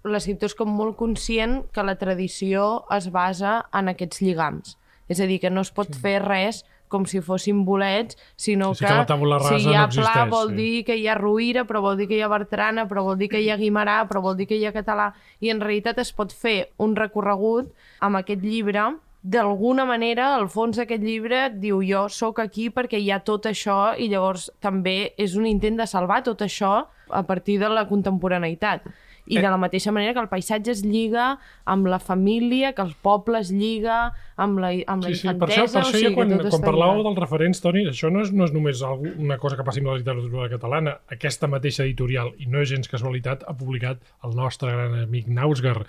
l'escriptor 0.08 0.50
és 0.50 0.58
com 0.58 0.74
molt 0.74 0.98
conscient 0.98 1.60
que 1.74 1.86
la 1.86 1.98
tradició 2.02 2.88
es 2.98 3.12
basa 3.14 3.60
en 3.76 3.94
aquests 3.94 4.24
lligams. 4.26 4.80
És 5.08 5.22
a 5.22 5.30
dir, 5.30 5.38
que 5.44 5.54
no 5.54 5.62
es 5.62 5.70
pot 5.72 5.94
sí. 5.94 6.02
fer 6.02 6.18
res 6.26 6.64
com 6.88 7.06
si 7.06 7.22
fossin 7.22 7.64
bolets, 7.66 8.18
sinó 8.36 8.74
Sí, 8.76 8.86
que, 8.86 8.92
que 8.92 9.18
rasa 9.38 9.58
si 9.60 9.70
hi 9.70 9.76
ha 9.76 9.88
no 9.88 9.94
pla 9.94 10.04
existeix, 10.04 10.30
vol 10.32 10.50
sí. 10.50 10.56
dir 10.56 10.84
que 10.86 10.96
hi 10.98 11.08
ha 11.08 11.18
Ruïra, 11.18 11.66
però 11.70 11.82
vol 11.82 11.98
dir 11.98 12.08
que 12.08 12.18
hi 12.18 12.22
ha 12.22 12.32
Bertrana, 12.32 12.88
però 12.88 13.04
vol 13.04 13.18
dir 13.18 13.30
que 13.30 13.42
hi 13.42 13.50
ha 13.50 13.58
Guimarà, 13.58 14.04
però 14.10 14.22
vol 14.22 14.38
dir 14.38 14.48
que 14.48 14.56
hi 14.60 14.66
ha 14.66 14.76
català, 14.76 15.12
i 15.40 15.52
en 15.54 15.62
realitat 15.62 16.00
es 16.04 16.14
pot 16.14 16.34
fer 16.34 16.72
un 16.78 16.96
recorregut 16.96 17.74
amb 18.00 18.22
aquest 18.22 18.46
llibre 18.46 18.90
d'alguna 19.28 19.84
manera, 19.86 20.36
al 20.36 20.48
fons 20.48 20.78
d'aquest 20.80 21.04
llibre 21.04 21.40
diu 21.60 21.82
jo 21.84 22.06
sóc 22.14 22.40
aquí 22.40 22.70
perquè 22.72 23.00
hi 23.02 23.10
ha 23.12 23.20
tot 23.28 23.50
això 23.50 23.96
i 23.98 24.08
llavors 24.12 24.48
també 24.64 25.14
és 25.18 25.36
un 25.36 25.48
intent 25.50 25.82
de 25.82 25.88
salvar 25.90 26.22
tot 26.24 26.44
això 26.46 26.86
a 27.10 27.24
partir 27.28 27.58
de 27.60 27.70
la 27.70 27.88
contemporaneïtat. 27.90 28.88
I 29.28 29.42
de 29.42 29.50
la 29.52 29.60
mateixa 29.60 29.92
manera 29.92 30.14
que 30.16 30.22
el 30.24 30.30
paisatge 30.32 30.72
es 30.72 30.86
lliga 30.86 31.34
amb 31.66 31.90
la 31.92 32.00
família, 32.00 32.72
que 32.72 32.86
el 32.86 32.94
poble 33.04 33.42
es 33.44 33.52
lliga 33.52 34.14
amb 34.38 34.62
la, 34.62 34.70
amb 34.86 35.04
la 35.04 35.12
Sí, 35.12 35.24
sí, 35.24 35.28
per 35.34 35.50
això, 35.50 35.66
infantesa, 35.66 35.74
per 35.74 35.82
això 35.82 35.90
o 35.90 35.98
sigui, 35.98 36.10
ja 36.10 36.14
quan, 36.14 36.52
quan 36.54 36.66
parlàveu 36.66 37.04
dels 37.08 37.20
referents, 37.24 37.62
Toni, 37.64 37.84
això 37.90 38.12
no 38.14 38.22
és, 38.22 38.32
no 38.36 38.46
és 38.46 38.54
només 38.54 38.84
una 39.10 39.40
cosa 39.42 39.58
que 39.58 39.66
passi 39.66 39.82
amb 39.82 39.92
la 39.92 39.98
literatura 39.98 40.50
catalana. 40.52 40.94
Aquesta 41.14 41.50
mateixa 41.50 41.84
editorial, 41.88 42.30
i 42.38 42.46
no 42.52 42.62
és 42.62 42.70
gens 42.70 42.90
casualitat, 42.92 43.48
ha 43.50 43.56
publicat 43.58 44.04
el 44.28 44.36
nostre 44.38 44.74
gran 44.76 44.94
amic 45.02 45.32
Nausgar, 45.34 45.80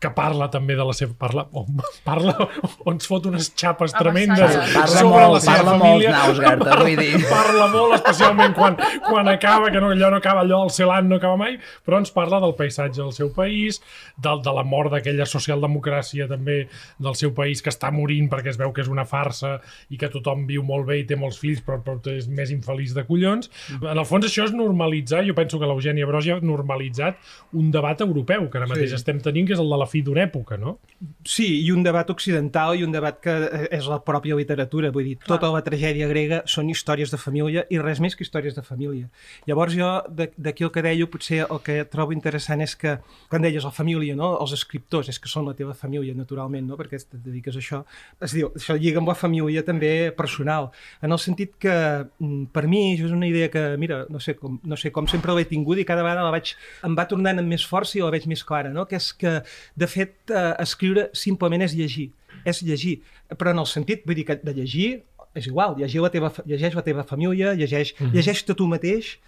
que 0.00 0.12
parla 0.16 0.50
també 0.52 0.76
de 0.76 0.84
la 0.84 0.96
seva... 0.96 1.16
Parla, 1.18 1.46
oh, 1.56 1.64
parla 2.04 2.36
on 2.84 2.98
ens 2.98 3.08
fot 3.08 3.28
unes 3.30 3.48
xapes 3.56 3.94
tremendes. 3.96 4.58
Parla 4.74 4.86
sobre 4.92 5.14
molt, 5.14 5.34
la 5.38 5.40
seva 5.46 5.56
parla 5.56 5.76
molt, 5.78 5.86
família. 5.86 6.12
Nausgar, 6.16 6.54
te 6.60 6.78
vull 6.82 7.00
dir. 7.00 7.24
parla 7.32 7.70
molt, 7.72 7.96
especialment 8.00 8.56
quan, 8.58 8.78
quan 9.06 9.32
acaba, 9.32 9.72
que 9.72 9.82
no, 9.82 9.92
allò 9.94 10.12
no 10.12 10.20
acaba, 10.20 10.44
allò 10.44 10.60
el 10.66 10.74
Celan 10.74 11.08
no 11.08 11.18
acaba 11.22 11.40
mai, 11.40 11.56
però 11.86 12.02
ens 12.02 12.12
parla 12.14 12.42
del 12.44 12.56
paisatge 12.58 13.00
del 13.00 13.14
seu 13.16 13.32
país, 13.34 13.80
del, 14.16 14.42
de 14.44 14.56
la 14.60 14.66
mort 14.66 14.92
d'aquella 14.92 15.28
socialdemocràcia 15.28 16.28
també 16.30 16.60
del 16.98 17.16
seu 17.18 17.32
país 17.36 17.62
que 17.62 17.72
està 17.78 17.92
morint 17.94 18.28
perquè 18.28 18.50
es 18.52 18.58
veu 18.58 18.72
que 18.74 18.82
és 18.82 18.90
una 18.90 19.06
farsa 19.06 19.60
i 19.88 19.96
que 19.96 20.10
tothom 20.12 20.44
viu 20.50 20.62
molt 20.66 20.86
bé 20.90 20.98
i 21.00 21.06
té 21.06 21.16
molts 21.16 21.38
fills 21.38 21.62
però, 21.64 21.78
però 21.84 22.02
és 22.12 22.26
més 22.28 22.50
infeliç 22.50 22.92
de 22.98 23.06
collons. 23.08 23.48
En 23.78 23.94
el 23.96 24.04
fons 24.04 24.26
això 24.26 24.44
és 24.44 24.52
normalitzar, 24.52 25.22
jo 25.24 25.34
penso 25.38 25.58
que 25.62 25.66
l'Eugènia 25.70 26.06
Broja 26.06 26.36
ha 26.36 26.40
normalitzat 26.44 27.16
un 27.54 27.70
debat 27.70 28.00
europeu 28.04 28.48
que 28.50 28.58
ara 28.58 28.66
mateix 28.66 28.90
Sí. 28.90 28.94
estem 28.98 29.20
tenint, 29.22 29.46
que 29.46 29.52
és 29.54 29.60
el 29.60 29.68
de 29.70 29.76
la 29.78 29.86
fi 29.86 30.02
d'una 30.02 30.24
època, 30.26 30.56
no? 30.58 30.78
Sí, 31.24 31.46
i 31.64 31.70
un 31.70 31.82
debat 31.84 32.08
occidental 32.10 32.74
i 32.78 32.82
un 32.84 32.92
debat 32.92 33.20
que 33.20 33.30
eh, 33.30 33.68
és 33.78 33.86
la 33.86 33.98
pròpia 34.04 34.34
literatura. 34.36 34.90
Vull 34.90 35.04
dir, 35.04 35.16
tota 35.26 35.50
la 35.52 35.60
tragèdia 35.62 36.08
grega 36.08 36.42
són 36.46 36.70
històries 36.72 37.10
de 37.12 37.18
família 37.20 37.64
i 37.70 37.78
res 37.78 38.00
més 38.00 38.16
que 38.16 38.24
històries 38.24 38.54
de 38.56 38.62
família. 38.62 39.08
Llavors 39.46 39.74
jo, 39.76 39.90
de- 40.08 40.32
d'aquí 40.36 40.64
el 40.64 40.70
que 40.72 40.82
deia, 40.82 41.06
potser 41.06 41.44
el 41.50 41.60
que 41.62 41.84
trobo 41.84 42.12
interessant 42.12 42.60
és 42.64 42.74
que, 42.76 42.98
quan 43.28 43.42
deies 43.42 43.64
la 43.64 43.70
família, 43.70 44.16
no? 44.16 44.38
els 44.40 44.52
escriptors, 44.56 45.08
és 45.08 45.18
que 45.18 45.28
són 45.28 45.46
la 45.46 45.54
teva 45.54 45.74
família, 45.74 46.14
naturalment, 46.14 46.66
no? 46.66 46.76
perquè 46.76 46.96
et 46.96 47.06
dediques 47.12 47.56
a 47.56 47.60
això. 47.68 47.82
Es 48.24 48.32
diu, 48.32 48.48
això 48.56 48.76
lliga 48.78 49.02
amb 49.02 49.10
la 49.12 49.16
família 49.18 49.62
també 49.66 50.10
personal, 50.16 50.70
en 51.02 51.12
el 51.12 51.20
sentit 51.20 51.54
que, 51.60 51.74
mm, 52.18 52.48
per 52.52 52.66
mi, 52.66 52.94
això 52.94 53.06
és 53.06 53.12
una 53.12 53.28
idea 53.28 53.48
que, 53.48 53.76
mira, 53.76 54.06
no 54.08 54.20
sé 54.20 54.34
com, 54.34 54.58
no 54.64 54.76
sé 54.76 54.90
com 54.90 55.06
sempre 55.06 55.34
l'he 55.34 55.44
tingut 55.44 55.78
i 55.78 55.84
cada 55.84 56.02
vegada 56.02 56.24
la 56.24 56.30
vaig, 56.30 56.54
em 56.84 56.96
va 56.96 57.06
tornant 57.06 57.38
amb 57.38 57.48
més 57.48 57.64
força 57.64 57.98
i 57.98 58.02
la 58.02 58.10
veig 58.10 58.26
més 58.26 58.42
clara, 58.42 58.72
no? 58.72 58.86
que 58.86 58.96
és 58.96 59.12
que, 59.12 59.42
de 59.76 59.86
fet, 59.86 60.16
eh, 60.30 60.54
escriure 60.64 61.10
simplement 61.12 61.62
és 61.62 61.74
llegir, 61.74 62.10
és 62.44 62.62
llegir, 62.62 63.02
però 63.36 63.52
en 63.52 63.58
el 63.58 63.66
sentit, 63.66 64.04
vull 64.06 64.16
dir 64.16 64.24
que 64.24 64.40
de 64.42 64.54
llegir 64.54 65.02
és 65.34 65.46
igual, 65.46 65.76
llegir 65.78 66.00
la 66.02 66.10
teva, 66.10 66.32
llegeix 66.46 66.74
la 66.74 66.82
teva 66.82 67.04
família, 67.04 67.52
llegeix, 67.54 67.94
mm 67.94 68.06
-hmm. 68.06 68.14
llegeix-te 68.14 68.54
tu 68.54 68.66
mateix, 68.66 69.18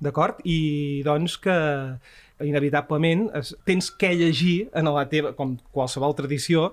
d'acord? 0.00 0.40
I 0.44 1.02
doncs 1.04 1.36
que 1.36 1.56
inevitablement 2.44 3.28
es, 3.34 3.56
tens 3.66 3.90
que 3.90 4.14
llegir 4.14 4.68
en 4.74 4.86
la 4.92 5.04
teva, 5.10 5.32
com 5.34 5.56
qualsevol 5.74 6.14
tradició, 6.14 6.72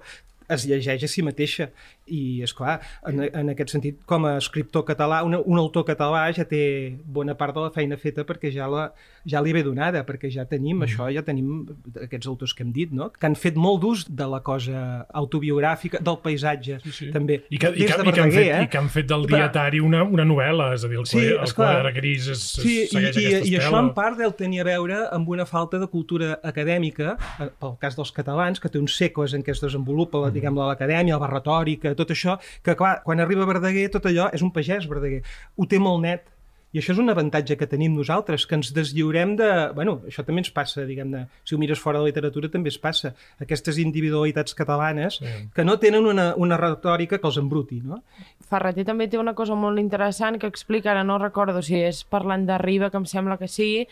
es 0.52 0.66
llegeix 0.70 1.06
a 1.06 1.10
si 1.12 1.24
mateixa 1.26 1.70
i 2.06 2.42
és 2.46 2.54
clar, 2.54 2.78
en, 3.10 3.24
en 3.26 3.50
aquest 3.50 3.72
sentit 3.74 4.02
com 4.06 4.28
a 4.30 4.36
escriptor 4.38 4.84
català, 4.86 5.24
un, 5.26 5.34
un 5.40 5.58
autor 5.58 5.86
català 5.88 6.28
ja 6.38 6.46
té 6.46 6.62
bona 7.06 7.34
part 7.38 7.56
de 7.56 7.64
la 7.64 7.72
feina 7.74 7.98
feta 7.98 8.26
perquè 8.28 8.52
ja, 8.54 8.68
la, 8.70 8.84
ja 9.26 9.42
li 9.42 9.54
ve 9.56 9.64
donada 9.66 10.04
perquè 10.06 10.30
ja 10.34 10.46
tenim 10.46 10.78
mm. 10.78 10.86
això, 10.86 11.08
ja 11.14 11.24
tenim 11.26 11.64
aquests 12.06 12.30
autors 12.30 12.54
que 12.54 12.62
hem 12.66 12.72
dit, 12.76 12.94
no? 12.94 13.10
que 13.10 13.26
han 13.26 13.38
fet 13.40 13.58
molt 13.58 13.82
d'ús 13.82 14.06
de 14.10 14.28
la 14.30 14.42
cosa 14.46 15.06
autobiogràfica 15.18 16.02
del 16.06 16.20
paisatge, 16.22 16.78
Sí, 16.86 16.92
sí. 16.94 17.08
també 17.14 17.40
I 17.50 17.58
que, 17.58 17.72
i, 17.74 17.88
que, 17.88 17.98
de 17.98 18.06
i, 18.06 18.14
que 18.14 18.22
han 18.22 18.32
fet, 18.36 18.52
eh? 18.52 18.62
I 18.68 18.70
que 18.70 18.78
han 18.84 18.90
fet 18.94 19.10
del 19.10 19.26
Però- 19.26 19.42
dietari 19.42 19.82
una, 19.82 20.04
una 20.06 20.26
novel·la, 20.28 20.70
és 20.78 20.86
a 20.86 20.92
dir, 20.92 21.00
el, 21.02 21.08
Sí, 21.10 21.20
sí, 21.24 21.34
el 21.34 21.54
quadre 21.58 21.92
gris 21.96 22.28
es, 22.30 22.44
es 22.46 22.62
Sí, 22.62 22.76
i, 22.84 22.88
segueix 22.92 23.18
i, 23.18 23.26
aquesta 23.32 23.50
i 23.50 23.58
això 23.64 23.82
en 23.82 23.92
part 23.98 24.20
deu 24.22 24.34
tenir 24.38 24.62
a 24.62 24.68
veure 24.70 25.02
amb 25.16 25.30
una 25.34 25.48
falta 25.50 25.80
de 25.82 25.90
cultura 25.90 26.36
acadèmica, 26.46 27.18
eh, 27.42 27.50
pel 27.62 27.76
cas 27.82 27.98
dels 27.98 28.14
catalans, 28.16 28.62
que 28.62 28.70
té 28.70 28.78
uns 28.82 28.94
segles 28.98 29.34
en 29.34 29.42
què 29.46 29.56
es 29.56 29.64
desenvolupa 29.64 30.22
la, 30.22 30.32
diguem 30.36 30.58
l'acadèmia, 30.60 31.18
la 31.22 31.32
retòrica, 31.32 31.95
tot 31.96 32.12
això, 32.16 32.38
que 32.64 32.76
clar, 32.76 33.00
quan 33.04 33.20
arriba 33.24 33.48
Verdaguer 33.50 33.90
tot 33.94 34.06
allò 34.06 34.30
és 34.34 34.44
un 34.46 34.52
pagès 34.56 34.88
Verdaguer, 34.92 35.24
ho 35.58 35.66
té 35.70 35.80
molt 35.80 36.04
net, 36.06 36.32
i 36.76 36.80
això 36.82 36.92
és 36.92 36.98
un 37.00 37.08
avantatge 37.08 37.56
que 37.56 37.70
tenim 37.72 37.94
nosaltres, 37.96 38.44
que 38.46 38.58
ens 38.58 38.74
deslliurem 38.76 39.38
de... 39.40 39.46
Bueno, 39.78 40.02
això 40.10 40.26
també 40.28 40.42
ens 40.44 40.50
passa, 40.52 40.84
diguem-ne, 40.84 41.22
si 41.48 41.56
ho 41.56 41.60
mires 41.62 41.80
fora 41.80 42.02
de 42.02 42.04
la 42.04 42.10
literatura 42.10 42.50
també 42.52 42.68
es 42.68 42.76
passa, 42.84 43.14
aquestes 43.40 43.78
individualitats 43.80 44.54
catalanes 44.54 45.22
Sí. 45.22 45.32
que 45.56 45.64
no 45.64 45.78
tenen 45.80 46.04
una, 46.06 46.34
una 46.36 46.58
retòrica 46.60 47.22
que 47.22 47.28
els 47.32 47.38
embruti, 47.40 47.80
no? 47.80 48.02
Ferreter 48.50 48.84
també 48.84 49.08
té 49.08 49.18
una 49.18 49.34
cosa 49.34 49.56
molt 49.56 49.80
interessant 49.80 50.36
que 50.38 50.52
explica, 50.52 50.92
ara 50.92 51.06
no 51.08 51.16
recordo 51.18 51.62
si 51.64 51.80
és 51.80 52.04
parlant 52.04 52.44
de 52.46 52.58
Riba, 52.60 52.92
que 52.92 53.00
em 53.00 53.06
sembla 53.08 53.38
que 53.40 53.48
sí, 53.48 53.88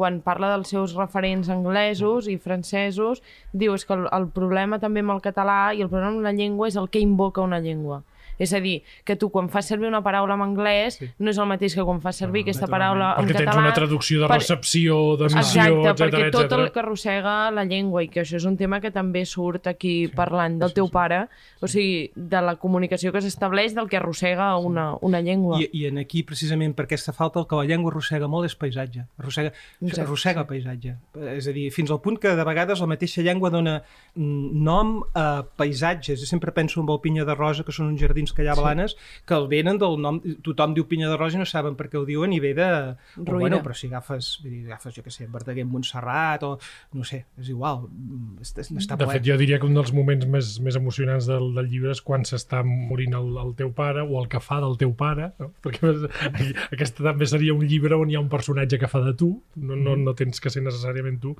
quan 0.00 0.22
parla 0.24 0.48
dels 0.54 0.72
seus 0.72 0.96
referents 0.96 1.50
anglesos 1.52 2.28
i 2.32 2.38
francesos, 2.40 3.20
diu 3.52 3.76
és 3.76 3.84
que 3.84 3.96
el, 3.98 4.06
el 4.16 4.30
problema 4.32 4.80
també 4.80 5.04
amb 5.04 5.12
el 5.16 5.20
català 5.24 5.60
i 5.76 5.84
el 5.84 5.92
problema 5.92 6.14
amb 6.14 6.24
la 6.24 6.32
llengua 6.36 6.70
és 6.72 6.80
el 6.80 6.88
que 6.88 7.04
invoca 7.04 7.44
una 7.44 7.60
llengua. 7.60 8.00
És 8.40 8.54
a 8.56 8.60
dir, 8.64 8.78
que 9.04 9.14
tu 9.20 9.28
quan 9.30 9.50
fas 9.52 9.66
servir 9.68 9.86
una 9.90 10.00
paraula 10.02 10.34
en 10.38 10.40
anglès 10.46 10.96
sí. 10.96 11.10
no 11.20 11.30
és 11.30 11.36
el 11.38 11.46
mateix 11.50 11.74
que 11.76 11.84
quan 11.84 12.00
fas 12.00 12.16
servir 12.16 12.42
aquesta 12.46 12.66
paraula 12.66 13.10
en 13.18 13.26
Perquè 13.28 13.36
tens 13.42 13.50
català. 13.50 13.66
una 13.66 13.74
traducció 13.76 14.22
de 14.22 14.28
per- 14.32 14.38
recepció, 14.40 14.96
d'emissió, 15.20 15.40
Exacte, 15.68 15.90
etc 15.90 16.00
perquè 16.00 16.30
tot 16.32 16.52
el 16.56 16.70
que 16.72 16.80
arrossega 16.80 17.34
la 17.52 17.64
llengua 17.68 18.02
i 18.02 18.08
que 18.08 18.22
això 18.24 18.40
és 18.40 18.46
un 18.48 18.56
tema 18.56 18.80
que 18.80 18.90
també 18.90 19.26
surt 19.28 19.66
aquí 19.68 20.06
sí, 20.08 20.14
parlant 20.16 20.56
del 20.58 20.72
teu 20.72 20.88
pare, 20.88 21.26
o 21.60 21.68
sigui, 21.68 22.10
de 22.16 22.40
la 22.40 22.56
comunicació 22.56 23.12
que 23.12 23.20
s'estableix 23.20 23.74
del 23.76 23.88
que 23.92 23.98
arrossega 24.00 24.56
una, 24.56 24.94
una 25.02 25.20
llengua. 25.20 25.60
I, 25.60 25.68
I 25.72 25.84
en 25.90 25.98
aquí, 25.98 26.22
precisament 26.24 26.72
per 26.74 26.86
aquesta 26.88 27.12
falta, 27.12 27.38
el 27.40 27.46
que 27.46 27.56
la 27.60 27.66
llengua 27.68 27.92
arrossega 27.92 28.26
molt 28.26 28.48
és 28.48 28.56
paisatge. 28.56 29.04
Arrossega, 29.20 29.52
Exacte. 29.82 30.00
arrossega 30.06 30.46
paisatge. 30.48 30.96
És 31.36 31.46
a 31.46 31.52
dir, 31.52 31.68
fins 31.70 31.90
al 31.92 32.00
punt 32.00 32.16
que 32.18 32.32
de 32.34 32.44
vegades 32.48 32.80
la 32.80 32.86
mateixa 32.88 33.20
llengua 33.20 33.50
dona 33.52 33.82
nom 34.16 35.02
a 35.14 35.42
paisatges. 35.56 36.20
Jo 36.20 36.26
sempre 36.26 36.52
penso 36.52 36.80
en 36.80 36.88
el 36.88 37.00
Pinya 37.00 37.24
de 37.24 37.34
Rosa, 37.34 37.64
que 37.64 37.72
són 37.72 37.90
uns 37.92 38.00
jardins 38.00 38.29
noms 38.30 38.36
que 38.36 38.44
hi 38.44 38.48
ha 38.48 38.54
a 38.54 38.60
Blanes, 38.60 38.96
que 39.26 39.34
el 39.34 39.48
venen 39.50 39.78
del 39.80 39.98
nom... 40.00 40.20
Tothom 40.46 40.74
diu 40.76 40.86
Pinya 40.88 41.08
de 41.10 41.16
Roja 41.18 41.36
i 41.38 41.40
no 41.42 41.46
saben 41.48 41.76
per 41.78 41.88
què 41.90 41.98
ho 41.98 42.04
diuen 42.06 42.32
i 42.32 42.40
ve 42.40 42.52
de... 42.54 42.68
Però, 43.16 43.26
Ruïna. 43.34 43.40
bueno, 43.40 43.60
però 43.64 43.74
si 43.76 43.88
agafes, 43.90 44.38
vull 44.42 44.52
dir, 44.54 44.64
agafes, 44.70 44.94
jo 44.96 45.02
què 45.04 45.12
sé, 45.14 45.26
Verdaguer 45.30 45.66
Montserrat 45.68 46.44
o... 46.46 46.52
No 46.94 47.04
sé, 47.06 47.24
és 47.40 47.50
igual. 47.52 47.84
mm, 47.90 48.40
Està, 48.44 48.62
està 48.64 48.96
De 49.00 49.08
fet, 49.10 49.24
jo 49.26 49.36
diria 49.40 49.58
que 49.60 49.66
un 49.68 49.74
dels 49.76 49.92
moments 49.96 50.26
més, 50.30 50.52
més 50.64 50.76
emocionants 50.78 51.26
del, 51.28 51.50
del 51.56 51.68
llibre 51.70 51.92
és 51.94 52.02
quan 52.06 52.24
s'està 52.28 52.62
morint 52.66 53.14
el, 53.18 53.30
el 53.44 53.54
teu 53.58 53.72
pare 53.76 54.02
o 54.06 54.20
el 54.22 54.28
que 54.32 54.40
fa 54.42 54.60
del 54.62 54.76
teu 54.80 54.94
pare, 54.96 55.32
no? 55.40 55.50
perquè 55.64 55.90
aquesta 56.74 57.04
també 57.10 57.26
seria 57.30 57.54
un 57.54 57.66
llibre 57.66 57.96
on 57.98 58.10
hi 58.10 58.16
ha 58.18 58.22
un 58.22 58.30
personatge 58.32 58.78
que 58.80 58.88
fa 58.90 59.02
de 59.04 59.14
tu, 59.18 59.32
no, 59.56 59.74
no, 59.76 59.96
Mm. 59.96 60.04
no 60.06 60.12
tens 60.14 60.38
que 60.40 60.50
ser 60.52 60.60
necessàriament 60.62 61.16
tu, 61.20 61.32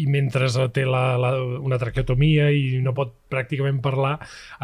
i 0.00 0.06
mentre 0.08 0.46
té 0.72 0.86
la, 0.88 1.18
la, 1.20 1.30
una 1.60 1.76
traqueotomia 1.78 2.46
i 2.54 2.78
no 2.80 2.94
pot 2.96 3.12
pràcticament 3.30 3.80
parlar, 3.84 4.14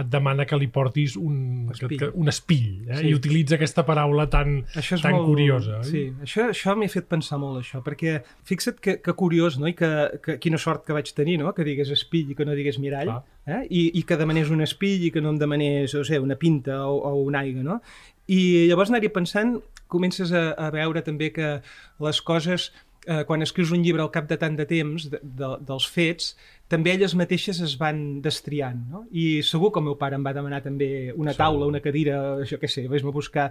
et 0.01 0.09
demana 0.11 0.47
que 0.49 0.57
li 0.57 0.69
portis 0.73 1.17
un 1.21 1.66
Espill. 1.75 1.99
que, 1.99 2.09
un 2.15 2.29
espill, 2.29 2.89
eh? 2.89 2.97
Sí. 3.01 3.09
i 3.09 3.15
utilitza 3.15 3.57
aquesta 3.57 3.85
paraula 3.87 4.29
tan, 4.31 4.59
Això 4.75 4.95
és 4.97 5.03
tan 5.03 5.13
molt, 5.17 5.27
curiosa. 5.31 5.79
oi? 5.81 5.85
Sí, 5.91 6.03
això, 6.23 6.49
això 6.53 6.77
m'ha 6.77 6.89
fet 6.93 7.09
pensar 7.11 7.39
molt, 7.43 7.61
això, 7.65 7.83
perquè 7.83 8.23
fixa't 8.45 8.79
que, 8.81 8.97
que 9.03 9.13
curiós, 9.19 9.59
no? 9.59 9.67
I 9.69 9.75
que, 9.75 9.91
que 10.23 10.39
quina 10.39 10.59
sort 10.59 10.85
que 10.87 10.93
vaig 10.97 11.13
tenir, 11.15 11.39
no? 11.43 11.53
Que 11.57 11.65
digués 11.65 11.91
espill 11.91 12.31
i 12.31 12.35
que 12.39 12.45
no 12.45 12.55
digués 12.55 12.79
mirall, 12.79 13.11
Clar. 13.11 13.23
eh? 13.47 13.63
I, 13.71 13.87
i 13.99 14.03
que 14.03 14.17
demanés 14.17 14.51
un 14.51 14.61
espill 14.63 15.05
i 15.09 15.11
que 15.11 15.21
no 15.21 15.31
em 15.35 15.39
demanés, 15.39 15.95
no 15.95 16.05
sé, 16.05 16.19
una 16.23 16.37
pinta 16.37 16.83
o, 16.87 16.99
o 17.01 17.15
una 17.27 17.41
aigua, 17.47 17.63
no? 17.63 17.81
I 18.29 18.67
llavors 18.71 18.91
anar-hi 18.91 19.09
pensant, 19.15 19.59
comences 19.87 20.33
a, 20.35 20.51
a 20.59 20.71
veure 20.75 21.03
també 21.07 21.31
que 21.31 21.61
les 22.03 22.21
coses 22.27 22.73
eh, 23.07 23.23
quan 23.29 23.43
escrius 23.45 23.71
un 23.71 23.85
llibre 23.85 24.03
al 24.03 24.11
cap 24.11 24.27
de 24.27 24.35
tant 24.37 24.57
de 24.59 24.67
temps 24.67 25.05
de, 25.13 25.21
de, 25.23 25.51
dels 25.69 25.87
fets, 25.87 26.33
també 26.73 26.95
elles 26.97 27.15
mateixes 27.19 27.61
es 27.63 27.77
van 27.79 28.21
destriant, 28.23 28.79
no? 28.91 29.05
I 29.13 29.43
segur 29.47 29.71
que 29.73 29.83
el 29.83 29.87
meu 29.89 29.99
pare 30.01 30.19
em 30.19 30.25
va 30.27 30.35
demanar 30.37 30.63
també 30.65 31.13
una 31.15 31.35
taula, 31.37 31.69
una 31.71 31.83
cadira, 31.85 32.19
això 32.43 32.59
què 32.63 32.71
sé, 32.71 32.89
vés-me 32.91 33.13
a 33.15 33.17
buscar... 33.17 33.51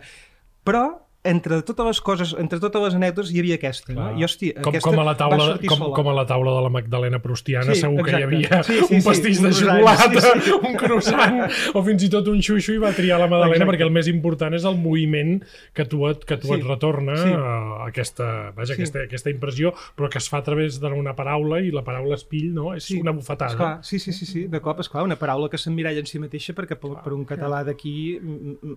Però 0.65 0.83
entre 1.25 1.57
totes 1.65 1.85
les 1.89 1.99
coses, 2.05 2.31
entre 2.39 2.59
totes 2.63 2.81
les 2.85 2.95
anècdotes 2.95 3.31
hi 3.33 3.39
havia 3.41 3.55
aquesta, 3.59 3.91
Clar. 3.93 4.13
no? 4.13 4.19
I 4.21 4.23
hòstia, 4.27 4.53
com, 4.61 4.69
aquesta 4.71 4.89
com, 4.91 4.99
a 5.01 5.05
la 5.07 5.15
taula, 5.17 5.47
com, 5.65 5.77
sola. 5.81 5.95
com 5.97 6.09
a 6.11 6.13
la 6.19 6.25
taula 6.29 6.53
de 6.55 6.61
la 6.65 6.69
Magdalena 6.69 7.19
Prustiana 7.23 7.73
Sí, 7.73 7.81
segur 7.81 8.05
que 8.05 8.11
hi 8.13 8.23
exacte. 8.23 8.45
havia 8.47 8.63
Sí, 8.63 8.73
sí, 8.79 8.95
un 8.95 9.01
sí, 9.01 9.07
pastís 9.09 9.39
un 9.41 9.47
de 9.49 9.53
xocolata, 9.57 10.21
sí, 10.21 10.41
sí. 10.45 10.51
un 10.69 10.75
croissant 10.79 11.39
o 11.73 11.83
fins 11.89 12.05
i 12.05 12.09
tot 12.13 12.29
un 12.31 12.41
xuixo 12.45 12.75
i 12.75 12.77
va 12.81 12.91
triar 12.95 13.17
la 13.19 13.27
Madalena 13.27 13.57
Exacte. 13.57 13.71
perquè 13.73 13.87
el 13.89 13.93
més 13.97 14.07
important 14.11 14.53
és 14.53 14.63
el 14.69 14.77
moviment 14.77 15.39
que 15.73 15.85
tu 15.89 16.05
et, 16.07 16.23
que 16.29 16.37
tu 16.37 16.47
Sí, 16.53 16.59
et 16.59 16.67
retorna 16.69 17.17
sí. 17.17 17.33
a 17.33 17.87
aquesta, 17.87 18.29
vaja, 18.55 18.73
Sí. 18.75 18.79
aquesta, 18.79 19.03
aquesta 19.09 19.33
impressió 19.33 19.73
però 19.97 20.09
que 20.13 20.19
es 20.21 20.29
fa 20.29 20.37
a 20.39 20.43
través 20.45 20.79
d'una 20.79 21.15
paraula 21.17 21.59
i 21.65 21.71
la 21.73 21.81
paraula 21.83 22.15
espill 22.19 22.53
no? 22.53 22.73
és 22.75 22.83
Sí, 22.85 22.99
una 23.01 23.11
bufetada 23.17 23.51
Esclar, 23.55 23.79
sí, 23.83 23.97
sí, 23.99 24.13
sí, 24.13 24.25
sí, 24.25 24.45
de 24.47 24.61
cop, 24.61 24.79
esclar, 24.79 25.03
una 25.03 25.15
paraula 25.17 25.49
que 25.49 25.57
s'emmiralla 25.57 25.99
en 26.03 26.05
si 26.05 26.19
mateixa 26.21 26.53
perquè 26.53 26.77
per, 26.77 26.93
per 27.01 27.13
un 27.17 27.25
català 27.25 27.63
d'aquí 27.65 28.19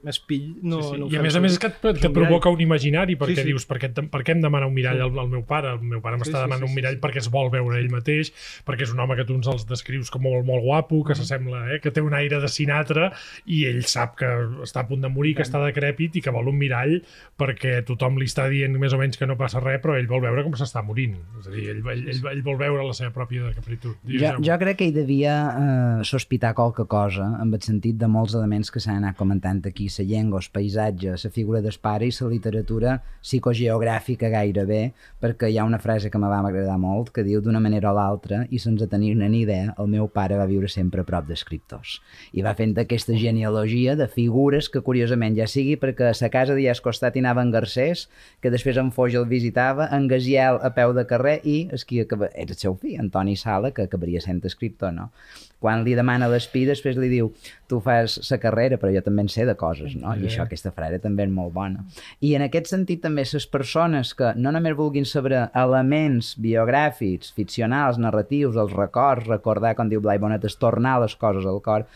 espill 0.07 0.57
no, 0.63 0.81
sí, 0.83 0.95
sí. 0.95 1.01
no 1.03 1.09
I 1.13 1.17
a 1.19 1.23
més 1.25 1.37
a 1.37 1.41
més 1.43 1.53
és 1.57 1.59
que 1.61 1.67
et, 1.73 1.79
que 1.99 2.07
et 2.09 2.15
provoca 2.15 2.38
un 2.47 2.61
imaginari 2.61 3.17
perquè 3.19 3.35
Sí, 3.35 3.43
sí. 3.43 3.49
dius, 3.51 3.67
per 3.67 3.79
què, 3.79 3.91
per 4.11 4.23
què 4.23 4.33
em 4.37 4.41
demana 4.41 4.67
un 4.67 4.75
mirall 4.75 4.97
Sí. 4.97 5.03
al, 5.03 5.19
al 5.19 5.29
meu 5.29 5.43
pare? 5.45 5.73
El 5.75 5.83
meu 5.83 6.01
pare 6.01 6.17
Sí, 6.17 6.23
m'està 6.23 6.37
sí, 6.39 6.43
demanant 6.45 6.63
sí, 6.63 6.65
un 6.65 6.69
sí, 6.71 6.75
mirall 6.77 6.95
sí. 6.95 7.01
perquè 7.01 7.19
es 7.19 7.29
vol 7.31 7.51
veure 7.51 7.79
ell 7.79 7.91
mateix, 7.91 8.33
perquè 8.65 8.83
és 8.87 8.93
un 8.95 9.01
home 9.01 9.17
que 9.17 9.25
tu 9.25 9.35
ens 9.35 9.49
els 9.49 9.67
descrius 9.67 10.11
com 10.11 10.23
molt, 10.23 10.47
molt 10.47 10.63
guapo, 10.63 11.03
que 11.05 11.15
s'assembla, 11.19 11.75
eh, 11.75 11.81
que 11.81 11.91
té 11.91 12.01
un 12.01 12.15
aire 12.15 12.39
de 12.41 12.49
Sinatra 12.49 13.11
i 13.47 13.65
ell 13.67 13.83
sap 13.85 14.17
que 14.17 14.27
està 14.63 14.81
a 14.81 14.87
punt 14.89 15.01
de 15.03 15.09
morir, 15.09 15.35
que 15.35 15.43
està 15.43 15.59
decrèpit 15.65 16.17
i 16.17 16.23
que 16.23 16.31
vol 16.31 16.49
un 16.49 16.59
mirall 16.59 17.03
perquè 17.39 17.83
tothom 17.85 18.19
li 18.19 18.27
està 18.27 18.49
dient 18.49 18.79
més 18.79 18.93
o 18.95 18.99
menys 18.99 19.17
que 19.19 19.27
no 19.27 19.37
passa 19.37 19.61
res, 19.61 19.81
però 19.83 19.97
ell 19.99 20.07
vol 20.07 20.21
veure 20.23 20.45
com 20.47 20.53
s'està 20.59 20.83
morint. 20.85 21.17
És 21.41 21.49
a 21.49 21.51
dir, 21.55 21.69
ell, 21.73 21.83
ell, 21.87 22.05
ell, 22.15 22.23
ell 22.33 22.43
vol 22.47 22.59
veure 22.61 22.85
la 22.87 22.95
seva 22.97 23.11
pròpia 23.15 23.49
decrepitud. 23.49 23.97
Jo, 24.07 24.35
jo 24.45 24.59
crec 24.61 24.79
que 24.79 24.89
hi 24.91 24.93
devia 24.95 25.35
eh, 25.49 26.05
sospitar 26.05 26.55
qualque 26.55 26.87
cosa 26.87 27.29
en 27.43 27.53
el 27.55 27.63
sentit 27.63 27.97
de 27.99 28.09
molts 28.11 28.35
elements 28.39 28.71
que 28.71 28.81
s'han 28.81 29.03
anat 29.03 29.17
comentant 29.19 29.63
aquí, 29.67 29.89
la 29.99 30.05
llengua, 30.05 30.41
el 30.43 30.51
paisatge, 30.53 31.15
la 31.25 31.31
figura 31.35 31.61
del 31.65 31.79
pare 31.83 32.07
i 32.07 32.13
la 32.21 32.28
literatura 32.31 32.99
psicogeogràfica 33.23 34.31
gairebé, 34.33 34.93
perquè 35.21 35.51
hi 35.51 35.59
ha 35.59 35.67
una 35.67 35.81
frase 35.83 36.11
que 36.11 36.19
me 36.21 36.31
va 36.31 36.41
agradar 36.45 36.79
molt 36.79 37.11
que 37.15 37.25
diu 37.27 37.41
d'una 37.43 37.61
manera 37.61 37.91
o 37.93 37.97
l'altra 37.97 38.45
i 38.51 38.61
sense 38.63 38.87
tenir 38.89 39.15
ni 39.17 39.43
idea, 39.43 39.75
el 39.79 39.89
meu 39.89 40.09
pare 40.09 40.39
va 40.39 40.47
viure 40.47 40.69
sempre 40.69 41.03
a 41.03 41.09
prop 41.09 41.27
d'escriptors 41.29 41.99
i 42.33 42.45
va 42.45 42.55
fent 42.59 42.77
aquesta 42.79 43.17
genealogia 43.19 43.97
de 43.97 44.09
figures 44.09 44.69
que 44.73 44.83
curiosament 44.85 45.37
ja 45.39 45.49
sigui 45.51 45.77
perquè 45.81 46.11
a 46.11 46.15
sa 46.17 46.31
casa 46.33 46.55
d'allà 46.55 46.75
al 46.75 46.85
costat 46.85 47.17
hi 47.17 47.25
anaven 47.25 47.53
Garcés 47.55 48.07
que 48.43 48.53
després 48.55 48.79
en 48.81 48.93
Foix 48.95 49.17
el 49.19 49.29
visitava 49.31 49.89
en 49.95 50.09
Gaziel 50.09 50.61
a 50.63 50.73
peu 50.77 50.95
de 50.97 51.07
carrer 51.09 51.39
i 51.45 51.59
és 51.73 51.85
qui 51.85 52.01
acaba... 52.05 52.31
era 52.35 52.55
el 52.55 52.61
seu 52.61 52.77
fill, 52.77 52.99
Antoni 53.01 53.37
Sala 53.37 53.73
que 53.73 53.89
acabaria 53.89 54.21
sent 54.25 54.45
escriptor, 54.45 54.93
no? 54.93 55.11
quan 55.59 55.83
li 55.85 55.95
demana 55.99 56.29
l'espí 56.31 56.65
després 56.69 56.99
li 56.99 57.09
diu 57.11 57.33
tu 57.71 57.81
fas 57.85 58.19
la 58.31 58.39
carrera 58.43 58.79
però 58.79 58.93
jo 58.95 59.03
també 59.05 59.25
en 59.27 59.31
sé 59.33 59.47
de 59.49 59.57
coses 59.59 59.97
no? 59.99 60.15
i 60.15 60.29
això, 60.29 60.45
aquesta 60.45 60.73
frase 60.75 61.01
també 61.03 61.27
és 61.27 61.33
molt 61.35 61.53
bona 61.55 61.85
i 62.21 62.35
en 62.35 62.43
aquest 62.43 62.71
sentit 62.71 63.03
també 63.05 63.23
les 63.29 63.47
persones 63.47 64.15
que 64.19 64.33
no 64.37 64.53
només 64.55 64.77
vulguin 64.79 65.07
saber 65.07 65.45
elements 65.55 66.33
biogràfics, 66.43 67.31
ficcionals, 67.37 68.01
narratius 68.03 68.59
els 68.59 68.75
records, 68.75 69.29
recordar 69.31 69.75
com 69.79 69.91
diu 69.91 70.03
Blai 70.03 70.19
Bonet 70.19 70.45
és 70.45 70.59
tornar 70.59 70.99
les 71.03 71.15
coses 71.17 71.47
al 71.47 71.63
cor 71.63 71.87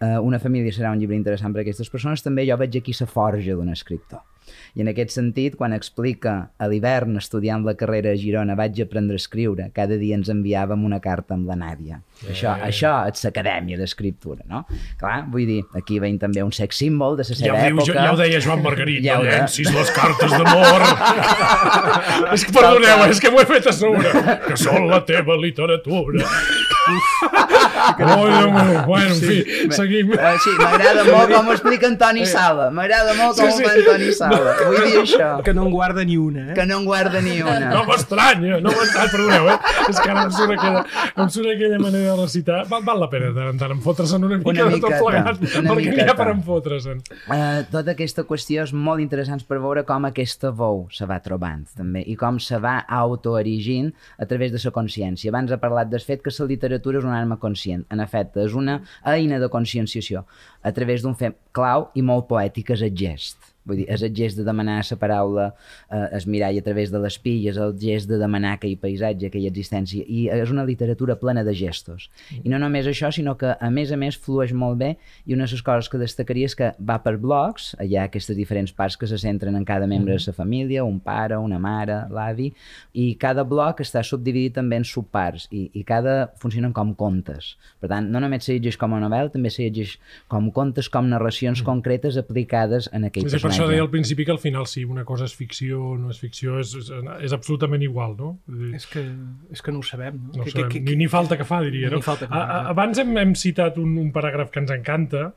eh, 0.00 0.18
una 0.18 0.40
família 0.42 0.72
serà 0.72 0.92
un 0.92 1.00
llibre 1.00 1.16
interessant 1.16 1.54
per 1.54 1.62
a 1.62 1.66
aquestes 1.68 1.92
persones. 1.92 2.24
També 2.24 2.46
jo 2.48 2.60
veig 2.60 2.76
aquí 2.76 2.96
la 3.00 3.08
forja 3.08 3.56
d'un 3.56 3.72
escriptor 3.72 4.29
i 4.74 4.80
en 4.84 4.88
aquest 4.88 5.10
sentit, 5.10 5.56
quan 5.56 5.72
explica 5.72 6.50
a 6.58 6.68
l'hivern 6.68 7.16
estudiant 7.16 7.64
la 7.64 7.74
carrera 7.74 8.10
a 8.12 8.16
Girona 8.16 8.54
vaig 8.54 8.80
aprendre 8.82 9.14
a 9.14 9.20
escriure, 9.22 9.70
cada 9.74 9.96
dia 9.96 10.14
ens 10.16 10.28
enviàvem 10.28 10.84
una 10.84 11.00
carta 11.00 11.34
amb 11.34 11.48
la 11.48 11.56
Nàdia. 11.56 12.00
Això, 12.28 12.54
Eh. 12.58 12.68
això 12.70 12.92
és 13.08 13.22
l'acadèmia 13.24 13.78
d'escriptura, 13.78 14.42
no? 14.48 14.66
Clar, 14.98 15.24
vull 15.30 15.46
dir, 15.46 15.62
aquí 15.74 15.98
veiem 15.98 16.18
també 16.18 16.42
un 16.42 16.52
sex 16.52 16.76
símbol 16.76 17.16
de 17.16 17.22
la 17.24 17.28
Ja 17.28 17.34
seva 17.34 17.62
diu, 17.64 17.76
època. 17.78 17.94
ja 17.94 18.12
ho 18.12 18.16
deia 18.16 18.40
Joan 18.40 18.62
Margarit, 18.62 19.02
Ja 19.04 19.14
ja 19.14 19.18
no 19.18 19.24
llencis 19.30 19.72
les 19.74 19.90
cartes 19.90 20.30
d'amor. 20.30 20.82
és 22.34 22.44
que, 22.44 22.52
perdoneu, 22.52 23.04
és 23.10 23.20
que 23.20 23.30
m'ho 23.30 23.40
he 23.40 23.46
fet 23.46 23.66
a 23.66 23.72
sobre. 23.72 24.10
Que 24.46 24.56
són 24.56 24.88
la 24.88 25.00
teva 25.04 25.36
literatura. 25.40 26.24
meu. 27.70 28.84
Bueno, 28.86 29.14
en 29.14 29.20
fi, 29.20 29.38
seguim. 29.72 30.12
Eh, 30.14 30.36
sí, 30.44 30.50
m'agrada 30.58 31.04
molt 31.08 31.32
com 31.34 31.48
ho 31.50 31.54
explica 31.54 31.88
Antoni 31.90 32.26
Sala. 32.28 32.70
M'agrada 32.74 33.14
molt 33.18 33.38
com 33.38 33.50
Sí, 33.50 33.56
sí. 33.56 33.64
ho 33.64 33.68
fa 33.68 33.74
Antoni 33.78 34.12
Sala. 34.16 34.54
Vull 34.60 34.78
dir 34.86 35.00
això. 35.02 35.30
Que 35.46 35.54
no 35.56 35.66
en 35.66 35.72
guarda 35.74 36.04
ni 36.04 36.16
una, 36.20 36.46
eh? 36.50 36.54
Que 36.58 36.66
no 36.66 36.80
en 36.80 36.84
guarda 36.88 37.20
ni 37.24 37.36
una. 37.42 37.70
No 37.74 37.84
m'estranya, 37.88 38.60
no 38.64 38.74
m'estranya, 38.74 39.10
perdoneu, 39.14 39.48
eh? 39.54 39.58
És 39.88 40.00
que 40.00 40.10
ara 40.10 40.24
em 40.26 40.34
surt 40.36 40.54
aquella, 40.56 40.84
em 41.16 41.32
surt 41.36 41.52
aquella 41.54 41.80
manera 41.82 42.14
de 42.14 42.22
recitar. 42.22 42.60
Val, 42.70 42.84
val 42.86 43.02
la 43.04 43.10
pena 43.12 43.30
de 43.30 43.36
tant 43.38 43.52
en 43.54 43.60
tant 43.60 43.74
enfotre's-en 43.76 44.24
una 44.28 44.38
mica 44.40 44.50
Una 44.50 44.68
de 44.70 44.80
tot 44.82 44.96
plegat, 44.98 45.42
una 45.60 45.74
perquè 45.74 45.94
n'hi 45.96 46.08
ha 46.08 46.16
per 46.18 46.28
enfotre's-en. 46.34 47.02
Uh, 47.30 47.62
tota 47.72 47.94
aquesta 47.96 48.24
qüestió 48.28 48.64
és 48.66 48.74
molt 48.74 49.02
interessant 49.02 49.42
per 49.48 49.60
veure 49.62 49.84
com 49.88 50.08
aquesta 50.08 50.50
veu 50.56 50.86
se 50.94 51.06
va 51.08 51.20
trobant 51.24 51.64
també 51.76 52.02
i 52.06 52.16
com 52.18 52.38
se 52.42 52.58
va 52.62 52.80
autoerigint 52.88 53.90
a 54.18 54.26
través 54.26 54.52
de 54.52 54.60
la 54.64 54.72
consciència. 54.74 55.30
Abans 55.30 55.52
ha 55.52 55.60
parlat 55.62 55.90
del 55.90 56.02
fet 56.04 56.22
que 56.24 56.32
la 56.38 56.46
literatura 56.46 56.98
és 56.98 57.04
una 57.04 57.18
arma 57.18 57.36
conscient. 57.36 57.59
En 57.68 58.00
efecte, 58.00 58.42
és 58.44 58.56
una 58.56 58.80
eina 59.04 59.38
de 59.42 59.48
conscienciació 59.52 60.24
a 60.62 60.72
través 60.72 61.02
d'un 61.02 61.14
fet 61.14 61.36
clau 61.52 61.90
i 61.94 62.02
molt 62.02 62.28
poètic 62.30 62.70
és 62.76 62.82
el 62.86 62.96
gest. 62.96 63.38
Vull 63.68 63.82
dir, 63.82 63.86
és 63.92 64.02
el 64.02 64.14
gest 64.16 64.38
de 64.40 64.44
demanar 64.46 64.78
la 64.80 64.96
paraula, 64.96 65.46
eh, 65.90 66.06
es 66.16 66.26
mirall 66.26 66.58
a 66.58 66.64
través 66.64 66.90
de 66.90 66.98
les 66.98 67.18
pilles, 67.20 67.58
el 67.60 67.74
gest 67.78 68.08
de 68.08 68.16
demanar 68.18 68.54
aquell 68.56 68.76
paisatge, 68.80 69.28
aquella 69.28 69.50
existència, 69.52 70.04
i 70.06 70.28
és 70.32 70.50
una 70.50 70.64
literatura 70.64 71.18
plena 71.20 71.44
de 71.44 71.52
gestos. 71.54 72.08
I 72.42 72.48
no 72.48 72.58
només 72.58 72.88
això, 72.88 73.10
sinó 73.12 73.36
que 73.36 73.52
a 73.52 73.70
més 73.70 73.92
a 73.92 73.98
més 74.00 74.16
flueix 74.16 74.54
molt 74.56 74.78
bé, 74.80 74.94
i 75.26 75.36
una 75.36 75.44
de 75.44 75.52
les 75.52 75.62
coses 75.62 75.90
que 75.92 76.00
destacaria 76.00 76.48
és 76.48 76.56
que 76.56 76.72
va 76.80 76.98
per 77.04 77.18
blocs, 77.20 77.74
hi 77.84 77.98
ha 77.98 78.06
aquestes 78.08 78.36
diferents 78.36 78.72
parts 78.72 78.96
que 78.96 79.08
se 79.10 79.18
centren 79.20 79.56
en 79.56 79.64
cada 79.68 79.86
membre 79.86 80.16
de 80.16 80.24
la 80.26 80.36
família, 80.36 80.84
un 80.84 81.00
pare, 81.00 81.36
una 81.36 81.58
mare, 81.60 82.06
l'avi, 82.10 82.50
i 82.94 83.14
cada 83.20 83.44
bloc 83.44 83.84
està 83.84 84.02
subdividit 84.06 84.56
també 84.56 84.80
en 84.80 84.88
subparts, 84.88 85.50
i, 85.52 85.68
i 85.74 85.84
cada 85.84 86.32
funcionen 86.40 86.72
com 86.72 86.94
contes. 86.94 87.54
Per 87.80 87.92
tant, 87.92 88.08
no 88.08 88.24
només 88.24 88.46
se 88.46 88.56
llegeix 88.56 88.80
com 88.80 88.96
a 88.96 89.02
novel·la, 89.04 89.34
també 89.34 89.52
se 89.52 89.66
llegeix 89.66 89.98
com 90.32 90.48
contes, 90.54 90.88
com 90.88 91.12
narracions 91.12 91.60
concretes 91.66 92.16
aplicades 92.20 92.88
en 92.96 93.04
aquell 93.08 93.28
Sí, 93.28 93.36
per 93.50 93.56
això 93.56 93.68
deia 93.68 93.82
al 93.84 93.90
principi 93.92 94.24
que 94.24 94.32
al 94.34 94.40
final 94.42 94.66
sí, 94.70 94.84
una 94.86 95.04
cosa 95.08 95.26
és 95.28 95.34
ficció, 95.36 95.82
no 96.00 96.12
és 96.14 96.22
ficció, 96.22 96.60
és, 96.62 96.72
és, 96.78 96.88
és 97.26 97.34
absolutament 97.36 97.82
igual, 97.84 98.16
no? 98.18 98.30
Dir, 98.46 98.72
És 98.78 98.86
que, 98.90 99.04
és 99.50 99.62
que 99.62 99.74
no 99.74 99.82
ho 99.82 99.86
sabem, 99.86 100.16
no? 100.16 100.38
No 100.38 100.44
ho 100.44 100.48
que, 100.48 100.54
sabem, 100.54 100.72
que, 100.72 100.82
ni, 100.86 100.96
ni 101.02 101.10
falta 101.12 101.38
que 101.40 101.46
fa, 101.48 101.60
diria. 101.66 101.90
Ni 101.90 101.98
No? 101.98 102.02
falta 102.06 102.26
que 102.26 102.32
A, 102.32 102.40
fa, 102.40 102.58
a, 102.58 102.74
abans 102.74 103.02
hem, 103.02 103.14
hem 103.20 103.36
citat 103.38 103.78
un, 103.82 103.96
un 104.00 104.10
paràgraf 104.14 104.52
que 104.54 104.62
ens 104.62 104.72
encanta, 104.74 105.30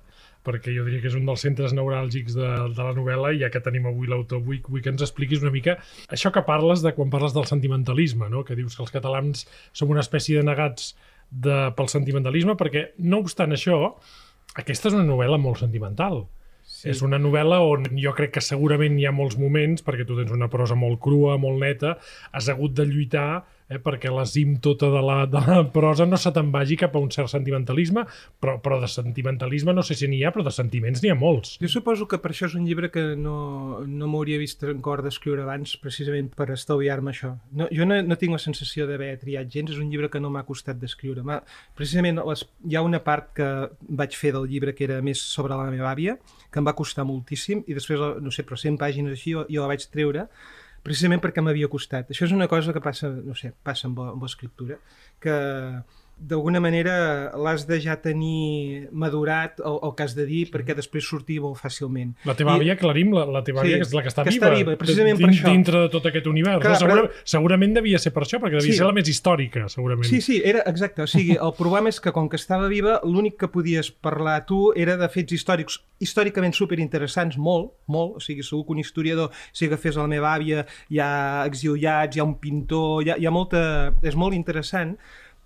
perquè 0.43 0.73
jo 0.75 0.83
diria 0.83 0.99
que 0.99 1.07
és 1.07 1.15
un 1.15 1.25
dels 1.27 1.43
centres 1.45 1.71
neuràlgics 1.75 2.35
de, 2.35 2.49
de 2.75 2.83
la 2.83 2.91
novel·la, 2.95 3.31
i 3.33 3.39
ja 3.41 3.49
que 3.51 3.63
tenim 3.63 3.87
avui 3.89 4.09
l'autor, 4.11 4.43
vull, 4.43 4.59
vull 4.67 4.83
que 4.83 4.91
ens 4.91 5.03
expliquis 5.05 5.41
una 5.43 5.53
mica 5.53 5.77
això 6.11 6.33
que 6.35 6.43
parles 6.47 6.83
de 6.83 6.91
quan 6.97 7.13
parles 7.13 7.35
del 7.35 7.47
sentimentalisme, 7.49 8.27
no? 8.29 8.43
que 8.43 8.57
dius 8.59 8.75
que 8.75 8.83
els 8.83 8.91
catalans 8.93 9.47
som 9.71 9.93
una 9.93 10.03
espècie 10.03 10.41
de 10.41 10.47
negats 10.47 10.93
de, 11.31 11.71
pel 11.77 11.89
sentimentalisme, 11.89 12.57
perquè, 12.59 12.89
no 13.01 13.23
obstant 13.23 13.55
això, 13.55 13.79
aquesta 14.59 14.91
és 14.91 14.97
una 14.97 15.07
novel·la 15.07 15.39
molt 15.41 15.63
sentimental. 15.63 16.25
Sí. 16.83 16.89
És 16.91 16.99
una 17.05 17.15
novel·la 17.15 17.61
on 17.63 17.85
jo 17.95 18.11
crec 18.17 18.33
que 18.35 18.41
segurament 18.43 18.97
hi 18.99 19.05
ha 19.07 19.13
molts 19.15 19.37
moments, 19.39 19.85
perquè 19.85 20.03
tu 20.07 20.17
tens 20.17 20.33
una 20.35 20.49
prosa 20.51 20.75
molt 20.75 20.99
crua, 21.03 21.37
molt 21.39 21.61
neta, 21.63 21.93
has 22.35 22.49
hagut 22.51 22.75
de 22.75 22.83
lluitar 22.89 23.45
eh, 23.73 23.81
perquè 23.83 24.11
l'asímptota 24.13 24.89
de 24.93 25.01
la, 25.03 25.17
de 25.29 25.41
la 25.43 25.61
prosa 25.73 26.05
no 26.09 26.19
se 26.19 26.31
te'n 26.35 26.51
vagi 26.53 26.77
cap 26.79 26.95
a 26.95 27.01
un 27.01 27.11
cert 27.13 27.31
sentimentalisme, 27.31 28.05
però, 28.41 28.57
però 28.63 28.79
de 28.81 28.89
sentimentalisme 28.91 29.73
no 29.75 29.83
sé 29.85 29.97
si 29.99 30.09
n'hi 30.09 30.23
ha, 30.23 30.31
però 30.35 30.45
de 30.45 30.53
sentiments 30.53 31.03
n'hi 31.03 31.11
ha 31.13 31.17
molts. 31.19 31.57
Jo 31.63 31.71
suposo 31.71 32.07
que 32.09 32.19
per 32.23 32.33
això 32.33 32.47
és 32.49 32.57
un 32.59 32.67
llibre 32.67 32.91
que 32.93 33.05
no, 33.19 33.83
no 33.87 34.09
m'hauria 34.11 34.39
vist 34.41 34.63
en 34.67 34.81
cor 34.85 35.03
d'escriure 35.05 35.45
abans, 35.45 35.75
precisament 35.81 36.31
per 36.37 36.49
estalviar-me 36.55 37.13
això. 37.13 37.33
No, 37.57 37.69
jo 37.73 37.87
no, 37.89 37.99
no 38.05 38.19
tinc 38.19 38.35
la 38.35 38.41
sensació 38.41 38.87
d'haver 38.89 39.13
triat 39.21 39.51
gens, 39.51 39.73
és 39.73 39.81
un 39.81 39.91
llibre 39.91 40.11
que 40.13 40.21
no 40.23 40.31
m'ha 40.33 40.45
costat 40.47 40.79
d'escriure. 40.81 41.23
Precisament 41.77 42.21
les, 42.23 42.45
hi 42.69 42.77
ha 42.77 42.85
una 42.85 43.01
part 43.03 43.33
que 43.37 43.49
vaig 44.01 44.17
fer 44.17 44.33
del 44.35 44.49
llibre 44.49 44.75
que 44.77 44.87
era 44.87 45.01
més 45.05 45.21
sobre 45.21 45.57
la 45.57 45.69
meva 45.71 45.91
àvia, 45.91 46.17
que 46.51 46.61
em 46.61 46.67
va 46.67 46.75
costar 46.77 47.05
moltíssim, 47.07 47.63
i 47.67 47.77
després, 47.77 48.01
no 48.21 48.33
sé, 48.33 48.45
però 48.45 48.59
100 48.59 48.77
pàgines 48.81 49.15
així, 49.15 49.33
jo, 49.33 49.47
jo 49.49 49.63
la 49.63 49.71
vaig 49.71 49.87
treure, 49.93 50.27
precisament 50.83 51.21
perquè 51.23 51.43
m'havia 51.43 51.69
costat. 51.71 52.11
Això 52.11 52.27
és 52.27 52.35
una 52.35 52.49
cosa 52.51 52.75
que 52.75 52.83
passa, 52.83 53.09
no 53.09 53.35
sé, 53.39 53.53
passa 53.63 53.87
amb, 53.89 54.01
amb 54.03 54.25
l'escriptura, 54.25 54.79
que 55.23 55.35
d'alguna 56.17 56.59
manera 56.63 57.31
l'has 57.35 57.65
de 57.67 57.79
ja 57.81 57.97
tenir 58.01 58.87
madurat 58.91 59.59
el, 59.59 59.79
el 59.83 59.91
que 59.97 60.03
has 60.05 60.13
de 60.15 60.25
dir 60.25 60.45
perquè 60.53 60.75
després 60.77 61.03
sortir 61.03 61.39
molt 61.43 61.57
fàcilment. 61.59 62.13
La 62.23 62.35
teva 62.37 62.53
I- 62.55 62.61
àvia, 62.61 62.73
aclarim, 62.77 63.11
la, 63.13 63.25
la 63.25 63.41
teva 63.43 63.61
Sí, 63.61 63.67
àvia, 63.73 63.77
que 63.81 63.87
és 63.87 63.93
la 63.93 64.03
que 64.05 64.11
està 64.13 64.23
que 64.23 64.29
viva. 64.31 64.47
està 64.47 64.55
viva, 64.57 64.75
precisament 64.79 65.19
per 65.19 65.29
això. 65.29 65.51
Dintre 65.51 65.81
de 65.83 65.89
tot 65.89 66.05
aquest 66.05 66.27
univers. 66.27 66.61
Clar, 66.61 66.73
no? 66.73 66.79
Segura, 66.79 67.01
però- 67.03 67.23
Segurament 67.33 67.73
devia 67.75 67.99
ser 67.99 68.13
per 68.13 68.23
això, 68.23 68.39
perquè 68.39 68.59
devia 68.61 68.71
Sí. 68.71 68.77
ser 68.77 68.85
la 68.87 68.93
més 68.93 69.09
històrica, 69.09 69.67
segurament. 69.69 70.05
Sí, 70.07 70.21
sí, 70.21 70.41
era 70.45 70.63
exacte. 70.65 71.01
O 71.03 71.07
sigui, 71.07 71.33
el 71.35 71.53
problema 71.57 71.89
és 71.89 71.99
que 71.99 72.11
com 72.11 72.29
que 72.29 72.37
estava 72.37 72.67
viva, 72.67 73.01
l'únic 73.03 73.37
que 73.39 73.47
podies 73.47 73.91
parlar 73.91 74.45
tu 74.45 74.71
era 74.75 74.95
de 74.97 75.09
fets 75.09 75.33
històrics, 75.33 75.81
històricament 75.99 76.53
superinteressants, 76.53 77.37
molt, 77.37 77.73
molt. 77.87 78.15
O 78.17 78.19
sigui, 78.19 78.43
segur 78.43 78.65
que 78.65 78.71
un 78.73 78.79
historiador, 78.79 79.31
si 79.51 79.65
agafés 79.65 79.95
la 79.95 80.07
meva 80.07 80.33
àvia, 80.37 80.65
hi 80.89 80.99
ha 80.99 81.43
exiliats, 81.45 82.15
hi 82.15 82.19
ha 82.19 82.23
un 82.23 82.39
pintor, 82.39 83.03
hi 83.03 83.09
ha, 83.11 83.17
hi 83.17 83.25
ha 83.25 83.31
molta... 83.31 83.93
És 84.03 84.15
molt 84.15 84.33
interessant, 84.35 84.97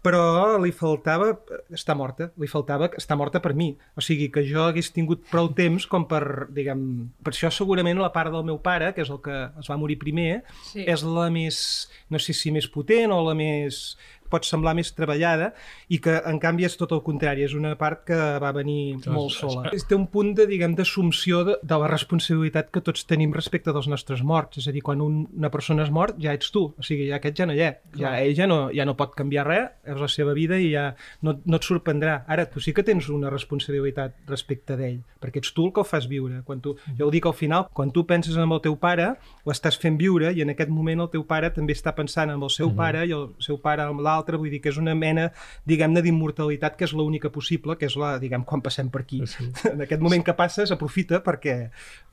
però 0.05 0.57
li 0.61 0.71
faltava 0.71 1.31
està 1.73 1.95
morta, 1.97 2.29
li 2.39 2.47
faltava 2.47 2.87
està 2.95 3.15
morta 3.19 3.41
per 3.43 3.53
mi, 3.57 3.71
o 3.97 4.03
sigui 4.03 4.29
que 4.31 4.43
jo 4.47 4.63
hagués 4.67 4.91
tingut 4.95 5.25
prou 5.31 5.49
temps 5.57 5.87
com 5.89 6.05
per, 6.07 6.47
diguem, 6.53 6.83
per 7.23 7.33
això 7.33 7.49
segurament 7.51 7.99
la 7.99 8.11
part 8.15 8.31
del 8.31 8.45
meu 8.47 8.59
pare, 8.63 8.93
que 8.95 9.01
és 9.03 9.09
el 9.11 9.19
que 9.25 9.35
es 9.59 9.67
va 9.71 9.77
morir 9.77 9.97
primer, 9.99 10.43
Sí. 10.71 10.85
és 10.87 11.03
la 11.03 11.29
més, 11.33 11.89
no 12.09 12.19
sé 12.19 12.33
si 12.33 12.51
més 12.51 12.67
potent 12.71 13.11
o 13.11 13.19
la 13.27 13.33
més 13.35 13.97
pot 14.29 14.45
semblar 14.47 14.73
més 14.77 14.91
treballada 14.95 15.51
i 15.89 15.99
que 16.03 16.17
en 16.25 16.39
canvi 16.43 16.65
és 16.67 16.77
tot 16.79 16.91
el 16.95 17.01
contrari, 17.05 17.43
és 17.47 17.53
una 17.57 17.75
part 17.79 18.03
que 18.07 18.17
va 18.43 18.51
venir 18.55 18.97
Clar, 19.03 19.15
molt 19.15 19.31
és- 19.33 19.39
sola. 19.41 19.69
És, 19.73 19.85
té 19.87 19.95
un 19.95 20.07
punt 20.11 20.33
de, 20.37 20.45
diguem, 20.49 20.75
d'assumpció 20.75 21.43
de, 21.47 21.57
de 21.63 21.77
la 21.81 21.87
responsabilitat 21.91 22.71
que 22.71 22.81
tots 22.81 23.05
tenim 23.07 23.33
respecte 23.33 23.73
dels 23.73 23.87
nostres 23.87 24.23
morts, 24.23 24.57
és 24.61 24.67
a 24.67 24.71
dir, 24.75 24.81
quan 24.83 25.01
un, 25.01 25.27
una 25.37 25.49
persona 25.53 25.83
és 25.83 25.91
mort 25.93 26.17
ja 26.21 26.33
ets 26.37 26.51
tu, 26.51 26.65
o 26.77 26.83
sigui, 26.85 27.07
ja 27.11 27.17
aquest 27.21 27.37
ja 27.39 27.47
no 27.49 27.53
hi 27.55 27.63
és, 27.67 27.79
ja 27.97 28.15
ell 28.21 28.35
ja 28.37 28.47
no, 28.47 28.59
ja 28.75 28.85
no 28.85 28.95
pot 28.99 29.15
canviar 29.17 29.45
res, 29.47 29.69
és 29.87 29.99
la 29.99 30.07
seva 30.11 30.33
vida 30.37 30.57
i 30.59 30.71
ja 30.73 30.89
no, 31.21 31.37
no 31.45 31.57
et 31.57 31.63
sorprendrà. 31.67 32.23
Ara, 32.27 32.45
tu 32.49 32.59
sí 32.63 32.73
que 32.73 32.83
tens 32.83 33.07
una 33.09 33.29
responsabilitat 33.33 34.15
respecte 34.27 34.75
d'ell, 34.77 34.99
perquè 35.21 35.41
ets 35.41 35.53
tu 35.55 35.65
el 35.67 35.73
que 35.73 35.81
el 35.81 35.87
fas 35.87 36.07
viure. 36.07 36.41
Quan 36.45 36.61
tu, 36.61 36.75
jo 36.97 37.07
ho 37.07 37.11
dic 37.13 37.25
al 37.25 37.33
final, 37.37 37.67
quan 37.73 37.91
tu 37.91 38.05
penses 38.07 38.35
en 38.37 38.51
el 38.51 38.61
teu 38.61 38.75
pare, 38.79 39.13
ho 39.43 39.51
estàs 39.53 39.77
fent 39.79 39.97
viure 39.99 40.31
i 40.33 40.41
en 40.43 40.49
aquest 40.53 40.69
moment 40.73 41.01
el 41.05 41.09
teu 41.13 41.23
pare 41.27 41.49
també 41.53 41.73
està 41.77 41.93
pensant 41.95 42.29
en 42.33 42.41
el 42.43 42.49
seu 42.53 42.71
pare 42.75 43.05
i 43.07 43.11
el 43.15 43.29
seu 43.43 43.57
pare 43.61 43.81
amb 43.83 43.99
l'altre, 44.01 44.16
vull 44.41 44.49
dir 44.53 44.61
que 44.63 44.71
és 44.73 44.79
una 44.81 44.95
mena, 44.97 45.29
diguem-ne, 45.69 46.01
d'immortalitat 46.05 46.77
que 46.79 46.87
és 46.87 46.93
l'única 46.97 47.31
possible, 47.33 47.77
que 47.77 47.89
és 47.89 47.97
la, 47.99 48.15
diguem, 48.21 48.45
quan 48.47 48.63
passem 48.65 48.89
per 48.93 49.03
aquí. 49.05 49.21
Sí. 49.29 49.49
En 49.71 49.83
aquest 49.85 50.01
moment 50.03 50.23
que 50.25 50.35
passes, 50.37 50.71
aprofita 50.73 51.21
perquè 51.25 51.57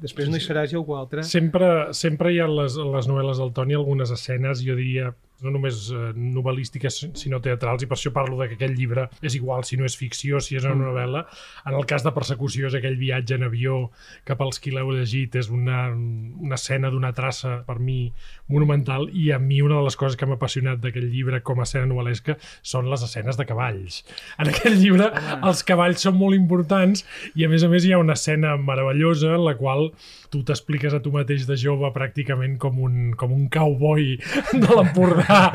després 0.02 0.28
no 0.28 0.36
hi 0.38 0.44
seràs 0.44 0.74
i 0.74 0.80
algú 0.80 0.98
altre. 0.98 1.24
Sempre, 1.26 1.94
sempre 1.96 2.34
hi 2.34 2.40
ha 2.42 2.50
les, 2.50 2.76
les 2.76 3.10
novel·les 3.10 3.40
del 3.40 3.54
Toni 3.56 3.78
algunes 3.78 4.12
escenes, 4.14 4.62
jo 4.64 4.76
diria, 4.78 5.12
no 5.44 5.52
només 5.54 5.88
eh, 5.92 6.12
novel·lístiques, 6.16 7.00
sinó 7.18 7.40
teatrals, 7.44 7.84
i 7.84 7.88
per 7.90 7.96
això 7.98 8.12
parlo 8.14 8.38
de 8.38 8.48
que 8.50 8.58
aquest 8.58 8.76
llibre 8.78 9.06
és 9.20 9.36
igual 9.36 9.64
si 9.66 9.78
no 9.80 9.86
és 9.88 9.96
ficció, 9.98 10.40
si 10.40 10.58
és 10.58 10.66
una 10.68 10.88
novel·la. 10.88 11.24
En 11.68 11.76
el 11.78 11.86
cas 11.90 12.04
de 12.06 12.12
persecució 12.16 12.70
és 12.70 12.76
aquell 12.78 12.96
viatge 13.00 13.38
en 13.38 13.46
avió 13.48 13.80
cap 14.28 14.40
als 14.44 14.60
qui 14.62 14.72
l'heu 14.74 14.94
llegit, 14.94 15.36
és 15.40 15.50
una, 15.52 15.86
una 15.90 16.58
escena 16.60 16.92
d'una 16.92 17.12
traça, 17.16 17.58
per 17.66 17.78
mi, 17.82 17.98
monumental, 18.48 19.08
i 19.12 19.30
a 19.32 19.38
mi 19.38 19.60
una 19.64 19.78
de 19.78 19.84
les 19.86 19.96
coses 19.96 20.16
que 20.20 20.26
m'ha 20.26 20.36
apassionat 20.36 20.80
d'aquest 20.82 21.06
llibre 21.08 21.40
com 21.42 21.60
a 21.60 21.64
escena 21.64 21.86
novel·lesca 21.88 22.36
són 22.62 22.90
les 22.90 23.02
escenes 23.06 23.38
de 23.40 23.46
cavalls. 23.48 24.02
En 24.38 24.50
aquest 24.50 24.76
llibre 24.76 25.10
els 25.42 25.62
cavalls 25.64 26.02
són 26.04 26.18
molt 26.20 26.36
importants 26.36 27.04
i 27.34 27.44
a 27.46 27.48
més 27.48 27.64
a 27.64 27.70
més 27.72 27.86
hi 27.88 27.94
ha 27.94 27.98
una 28.02 28.16
escena 28.18 28.56
meravellosa 28.60 29.34
en 29.38 29.44
la 29.46 29.54
qual 29.56 29.90
tu 30.34 30.42
t'expliques 30.44 30.92
a 30.92 31.00
tu 31.00 31.12
mateix 31.14 31.46
de 31.46 31.56
jove 31.56 31.88
pràcticament 31.94 32.58
com 32.58 32.80
un, 32.82 33.12
com 33.16 33.32
un 33.32 33.46
cowboy 33.48 34.16
de 34.52 34.70
l'Empordà 34.76 35.52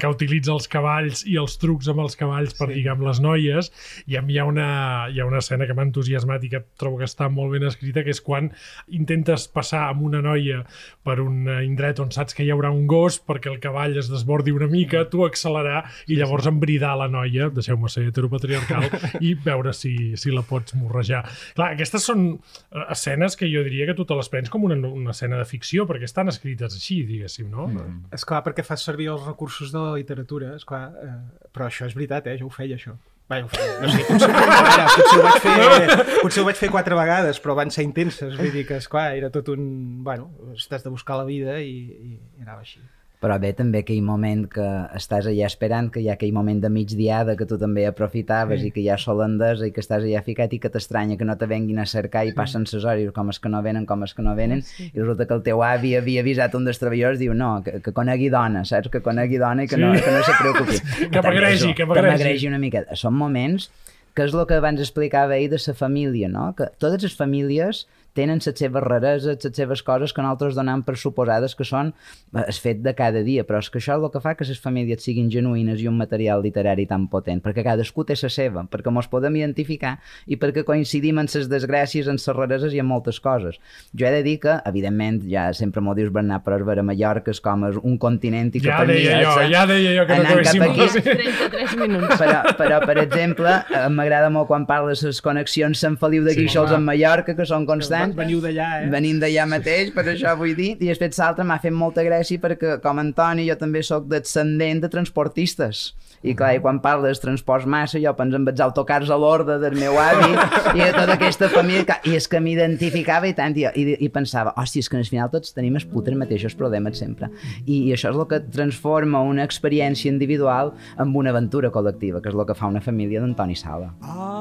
que 0.00 0.08
utilitza 0.10 0.54
els 0.54 0.66
cavalls 0.72 1.22
i 1.28 1.36
els 1.40 1.58
trucs 1.60 1.88
amb 1.92 2.02
els 2.06 2.16
cavalls 2.18 2.56
per 2.58 2.70
Sí. 2.70 2.76
lligar 2.78 2.94
amb 2.96 3.06
les 3.08 3.18
noies 3.20 3.70
i 4.06 4.16
a 4.16 4.22
mi 4.22 4.34
hi 4.34 4.38
ha 4.40 4.44
una, 4.48 4.66
hi 5.12 5.20
ha 5.20 5.26
una 5.26 5.38
escena 5.42 5.66
que 5.66 5.74
m'ha 5.74 5.84
entusiasmat 5.88 6.44
i 6.46 6.50
que 6.52 6.60
trobo 6.80 6.98
que 7.00 7.08
està 7.08 7.28
molt 7.32 7.52
ben 7.52 7.64
escrita 7.68 8.04
que 8.06 8.10
és 8.14 8.20
quan 8.24 8.50
intentes 8.88 9.46
passar 9.52 9.86
amb 9.90 10.02
una 10.08 10.20
noia 10.24 10.62
per 11.04 11.18
un 11.20 11.48
indret 11.64 11.99
on 12.02 12.12
saps 12.14 12.36
que 12.36 12.44
hi 12.44 12.50
haurà 12.54 12.70
un 12.74 12.86
gos 12.90 13.18
perquè 13.22 13.50
el 13.52 13.60
cavall 13.62 13.98
es 14.00 14.10
desbordi 14.10 14.54
una 14.54 14.68
mica, 14.70 15.04
tu 15.10 15.24
accelerar 15.26 15.84
i 16.08 16.18
llavors 16.18 16.48
embridar 16.50 16.96
la 16.98 17.08
noia, 17.12 17.50
deixeu-me 17.54 17.90
ser 17.92 18.06
heteropatriarcal, 18.08 18.88
i 19.26 19.34
veure 19.34 19.74
si, 19.76 19.94
si 20.20 20.34
la 20.34 20.44
pots 20.46 20.76
morrejar. 20.78 21.22
Clar, 21.58 21.72
aquestes 21.74 22.06
són 22.10 22.26
eh, 22.32 22.86
escenes 22.88 23.38
que 23.38 23.48
jo 23.50 23.64
diria 23.66 23.88
que 23.90 23.96
tu 23.98 24.06
te 24.08 24.16
les 24.18 24.32
prens 24.32 24.52
com 24.52 24.66
una, 24.68 24.78
una 24.88 25.14
escena 25.14 25.40
de 25.40 25.48
ficció, 25.48 25.86
perquè 25.88 26.08
estan 26.08 26.32
escrites 26.32 26.76
així, 26.78 27.02
diguéssim, 27.08 27.50
no? 27.52 27.68
Mm. 27.70 28.10
És 28.16 28.26
clar, 28.28 28.42
perquè 28.46 28.66
fas 28.66 28.84
servir 28.86 29.10
els 29.14 29.26
recursos 29.28 29.72
de 29.74 29.84
la 29.84 29.96
literatura, 30.00 30.54
és 30.58 30.66
clar, 30.68 30.86
eh, 31.04 31.16
però 31.54 31.68
això 31.68 31.88
és 31.88 31.96
veritat, 31.98 32.30
eh? 32.30 32.38
jo 32.40 32.50
ho 32.50 32.54
feia, 32.54 32.78
això. 32.80 32.96
Feia. 33.30 33.74
No 33.78 33.90
sé, 33.94 34.02
potser, 34.08 34.30
ara, 34.34 34.86
potser, 34.90 35.18
ho 35.18 35.22
vaig 35.22 35.44
fer, 35.44 36.06
potser 36.20 36.42
ho 36.42 36.46
vaig 36.48 36.58
fer 36.58 36.70
quatre 36.74 36.96
vegades, 36.98 37.38
però 37.42 37.54
van 37.58 37.70
ser 37.70 37.84
intenses, 37.86 38.34
vull 38.38 38.50
dir 38.50 38.64
que, 38.66 38.80
esclar, 38.82 39.12
era 39.18 39.30
tot 39.30 39.52
un... 39.54 39.62
Bueno, 40.06 40.32
estàs 40.56 40.82
de 40.82 40.90
buscar 40.90 41.20
la 41.20 41.28
vida 41.28 41.60
i, 41.62 41.76
i 42.10 42.42
anava 42.42 42.64
així. 42.64 42.82
Però 43.20 43.34
bé, 43.38 43.50
també 43.52 43.82
aquell 43.82 44.00
moment 44.00 44.46
que 44.48 44.64
estàs 44.96 45.26
allà 45.28 45.44
esperant, 45.44 45.90
que 45.92 46.00
hi 46.00 46.06
ha 46.08 46.14
aquell 46.14 46.32
moment 46.32 46.62
de 46.62 46.70
migdiada 46.72 47.34
que 47.36 47.44
tu 47.44 47.58
també 47.60 47.82
aprofitaves 47.84 48.62
Sí. 48.62 48.68
i 48.68 48.70
que 48.72 48.80
hi 48.80 48.88
ha 48.88 48.96
holandesa 48.96 49.66
i 49.66 49.72
que 49.76 49.82
estàs 49.82 50.06
allà 50.06 50.22
ficat 50.24 50.54
i 50.56 50.58
que 50.58 50.70
t'estranya 50.72 51.18
que 51.18 51.26
no 51.28 51.36
te 51.36 51.44
venguin 51.46 51.78
a 51.78 51.84
cercar 51.84 52.24
i 52.26 52.32
passen 52.32 52.64
ses 52.66 52.82
hores 52.88 53.12
com 53.12 53.28
és 53.28 53.38
que 53.38 53.50
no 53.52 53.60
venen, 53.62 53.84
com 53.84 54.02
és 54.04 54.14
que 54.14 54.22
no 54.22 54.34
venen 54.34 54.62
Sí. 54.62 54.90
i 54.94 54.98
resulta 54.98 55.26
que 55.26 55.34
el 55.34 55.42
teu 55.42 55.62
avi 55.62 55.94
havia 55.96 56.22
avisat 56.24 56.54
un 56.54 56.64
dels 56.64 56.78
treballadors 56.80 57.18
diu 57.18 57.34
no, 57.34 57.62
que, 57.62 57.82
que 57.84 57.92
conegui 57.92 58.30
dona, 58.30 58.64
saps? 58.64 58.88
Que 58.88 59.02
conegui 59.02 59.36
dona 59.36 59.64
i 59.64 59.68
que, 59.68 59.76
Sí. 59.76 59.82
no, 59.82 59.92
que 59.92 60.10
no 60.16 60.22
se 60.24 60.32
preocupi. 60.40 60.80
Que 61.12 61.20
m'agregi, 61.20 61.74
que 61.74 61.84
m'agregi. 61.84 62.08
m'agregi 62.16 62.48
una 62.48 62.58
miqueta. 62.58 62.96
Són 62.96 63.12
moments 63.14 63.70
que 64.14 64.24
és 64.24 64.32
el 64.34 64.46
que 64.46 64.54
abans 64.54 64.80
explicava 64.80 65.36
ell 65.36 65.50
de 65.50 65.58
la 65.66 65.74
família, 65.74 66.28
no? 66.28 66.54
Que 66.56 66.66
totes 66.78 67.02
les 67.02 67.14
famílies 67.14 67.86
tenen 68.14 68.40
les 68.44 68.58
seves 68.58 68.82
rareses, 68.82 69.38
les 69.44 69.56
seves 69.56 69.82
coses 69.82 70.12
que 70.12 70.22
nosaltres 70.22 70.54
donem 70.58 70.82
per 70.82 70.96
suposades 70.96 71.54
que 71.54 71.64
són 71.64 71.92
eh, 72.34 72.44
el 72.46 72.52
fet 72.58 72.80
de 72.82 72.94
cada 72.94 73.22
dia, 73.22 73.44
però 73.46 73.58
és 73.62 73.70
que 73.70 73.78
això 73.78 73.96
és 73.98 74.02
el 74.04 74.10
que 74.10 74.20
fa 74.20 74.34
que 74.34 74.44
les 74.44 74.60
famílies 74.60 75.02
siguin 75.02 75.30
genuïnes 75.30 75.80
i 75.82 75.88
un 75.88 75.96
material 75.98 76.42
literari 76.42 76.86
tan 76.86 77.08
potent, 77.08 77.40
perquè 77.44 77.62
cadascú 77.66 78.04
té 78.04 78.14
la 78.20 78.28
seva, 78.32 78.64
perquè 78.70 78.90
mos 78.92 79.08
podem 79.08 79.36
identificar 79.36 79.98
i 80.26 80.36
perquè 80.36 80.64
coincidim 80.64 81.18
en 81.22 81.28
les 81.32 81.48
desgràcies, 81.50 82.08
en 82.08 82.18
les 82.18 82.26
rareses 82.36 82.74
i 82.74 82.80
en 82.82 82.86
moltes 82.86 83.20
coses. 83.20 83.58
Jo 83.94 84.06
he 84.06 84.10
de 84.10 84.22
dir 84.26 84.38
que, 84.40 84.56
evidentment, 84.66 85.22
ja 85.30 85.52
sempre 85.54 85.80
m'ho 85.80 85.94
dius 85.94 86.10
Bernat, 86.12 86.42
però 86.44 86.58
és 86.58 86.64
vera, 86.66 86.82
Mallorca 86.82 87.30
és 87.30 87.40
com 87.40 87.64
és 87.68 87.76
un 87.82 87.96
continent 87.98 88.50
i 88.54 88.60
que 88.60 88.66
Ja 88.68 88.78
per 88.78 88.86
mi 88.88 88.94
deia 88.98 89.20
jo, 89.22 89.36
ja 89.52 89.64
deia 89.66 89.94
jo 90.00 90.06
que 90.06 90.18
no 90.18 90.42
cap 90.42 90.66
aquí- 90.68 90.88
Sí. 90.90 91.00
33 91.02 91.76
minuts. 91.76 92.16
però, 92.18 92.40
però, 92.58 92.80
per 92.86 92.98
exemple, 92.98 93.50
eh, 93.70 93.88
m'agrada 93.88 94.30
molt 94.30 94.46
quan 94.48 94.66
parles 94.66 95.02
les 95.06 95.20
connexions 95.22 95.78
Sant 95.78 95.96
Feliu 96.00 96.24
de 96.24 96.32
Sí, 96.34 96.40
Guíxols 96.42 96.70
home. 96.70 96.76
amb 96.76 96.86
Mallorca, 96.86 97.34
que 97.36 97.46
són 97.46 97.66
constants. 97.66 97.99
Veniu 98.16 98.40
d'allà, 98.44 98.68
eh? 98.82 98.90
Venim 98.92 99.20
d'allà 99.22 99.46
mateix, 99.50 99.92
per 99.94 100.06
això 100.08 100.34
vull 100.38 100.54
dir. 100.58 100.74
I 100.78 100.90
després 100.90 101.18
l'altre 101.20 101.46
m'ha 101.46 101.60
fet 101.62 101.74
molta 101.74 102.04
gràcia 102.06 102.40
perquè, 102.42 102.78
com 102.84 103.02
Antoni, 103.02 103.46
jo 103.48 103.56
també 103.60 103.82
sóc 103.86 104.08
descendent 104.10 104.84
de 104.84 104.92
transportistes. 104.92 105.90
I 106.20 106.34
clar, 106.36 106.50
i 106.52 106.60
quan 106.60 106.82
parles 106.84 107.20
transports 107.22 107.64
massa, 107.64 107.96
jo 108.00 108.12
penso 108.16 108.36
en 108.36 108.44
els 108.50 108.60
autocars 108.60 109.08
a 109.08 109.16
l'ordre 109.16 109.56
del 109.62 109.78
meu 109.80 109.96
avi 109.96 110.34
i 110.76 110.82
de 110.82 110.90
tota 110.92 111.14
aquesta 111.14 111.48
família, 111.48 111.96
i 112.04 112.12
és 112.18 112.28
que 112.28 112.42
m'identificava 112.44 113.30
i 113.30 113.32
tant, 113.36 113.56
i, 113.56 113.64
i, 113.64 113.96
i 114.04 114.10
pensava, 114.12 114.52
hòstia, 114.60 114.84
és 114.84 114.90
que 114.92 115.00
al 115.00 115.08
final 115.08 115.32
tots 115.32 115.56
tenim 115.56 115.78
els 115.80 115.88
putres 115.88 116.18
mateixos 116.20 116.56
problemes 116.58 117.00
sempre. 117.00 117.30
I, 117.64 117.86
I 117.88 117.94
això 117.96 118.12
és 118.12 118.20
el 118.20 118.28
que 118.28 118.42
transforma 118.52 119.24
una 119.24 119.48
experiència 119.48 120.12
individual 120.12 120.74
en 121.00 121.16
una 121.16 121.32
aventura 121.32 121.72
col·lectiva, 121.72 122.20
que 122.20 122.28
és 122.28 122.36
el 122.36 122.44
que 122.44 122.58
fa 122.58 122.68
una 122.68 122.84
família 122.84 123.24
d'Antoni 123.24 123.56
Sala. 123.56 123.94
I 124.04 124.39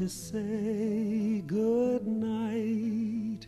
to 0.00 0.08
say 0.08 1.44
good 1.46 2.06
night. 2.06 3.44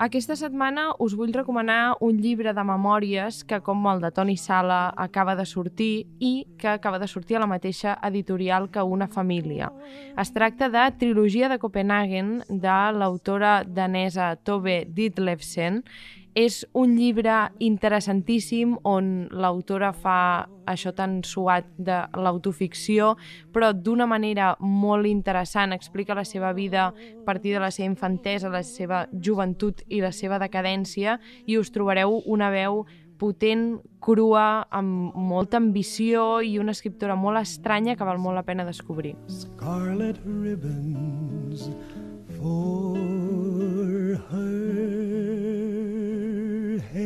Aquesta 0.00 0.34
setmana 0.34 0.88
us 0.98 1.12
vull 1.14 1.30
recomanar 1.36 1.98
un 2.02 2.16
llibre 2.18 2.54
de 2.56 2.62
memòries 2.66 3.42
que, 3.44 3.60
com 3.62 3.84
el 3.92 4.00
de 4.02 4.10
Toni 4.16 4.34
Sala, 4.40 4.88
acaba 4.96 5.36
de 5.36 5.44
sortir 5.46 6.06
i 6.18 6.48
que 6.58 6.72
acaba 6.72 6.98
de 6.98 7.06
sortir 7.06 7.36
a 7.36 7.44
la 7.44 7.50
mateixa 7.50 7.98
editorial 8.02 8.70
que 8.72 8.82
Una 8.82 9.06
família. 9.06 9.70
Es 10.18 10.32
tracta 10.32 10.70
de 10.72 10.88
Trilogia 10.98 11.48
de 11.48 11.60
Copenhagen 11.60 12.40
de 12.48 12.80
l'autora 12.96 13.62
danesa 13.62 14.34
Tove 14.36 14.86
Ditlevsen 14.88 15.84
És 16.34 16.64
un 16.74 16.96
llibre 16.98 17.34
interessantíssim 17.62 18.74
on 18.82 19.28
l'autora 19.30 19.92
fa 19.94 20.48
això 20.66 20.90
tan 20.96 21.20
suat 21.22 21.68
de 21.78 22.00
l'autoficció, 22.18 23.12
però 23.54 23.70
d'una 23.72 24.08
manera 24.10 24.56
molt 24.58 25.06
interessant. 25.06 25.72
Explica 25.72 26.16
la 26.18 26.24
seva 26.26 26.52
vida 26.52 26.88
a 26.88 27.24
partir 27.24 27.54
de 27.54 27.62
la 27.62 27.70
seva 27.70 27.86
infantesa, 27.92 28.50
la 28.50 28.64
seva 28.66 29.04
joventut 29.14 29.84
i 29.88 30.00
la 30.02 30.10
seva 30.10 30.40
decadència 30.42 31.20
i 31.46 31.58
us 31.58 31.70
trobareu 31.70 32.20
una 32.26 32.50
veu 32.50 32.82
potent, 33.18 33.78
crua, 34.02 34.66
amb 34.74 35.14
molta 35.14 35.60
ambició 35.62 36.42
i 36.42 36.58
una 36.58 36.74
escriptora 36.74 37.14
molt 37.14 37.38
estranya 37.40 37.94
que 37.94 38.04
val 38.04 38.18
molt 38.18 38.34
la 38.34 38.42
pena 38.42 38.66
descobrir. 38.66 39.14
scarlet 39.28 40.18
ribbons 40.26 41.70
for 42.36 42.98
her. 44.32 45.33
Hi 46.94 47.00
ha 47.00 47.02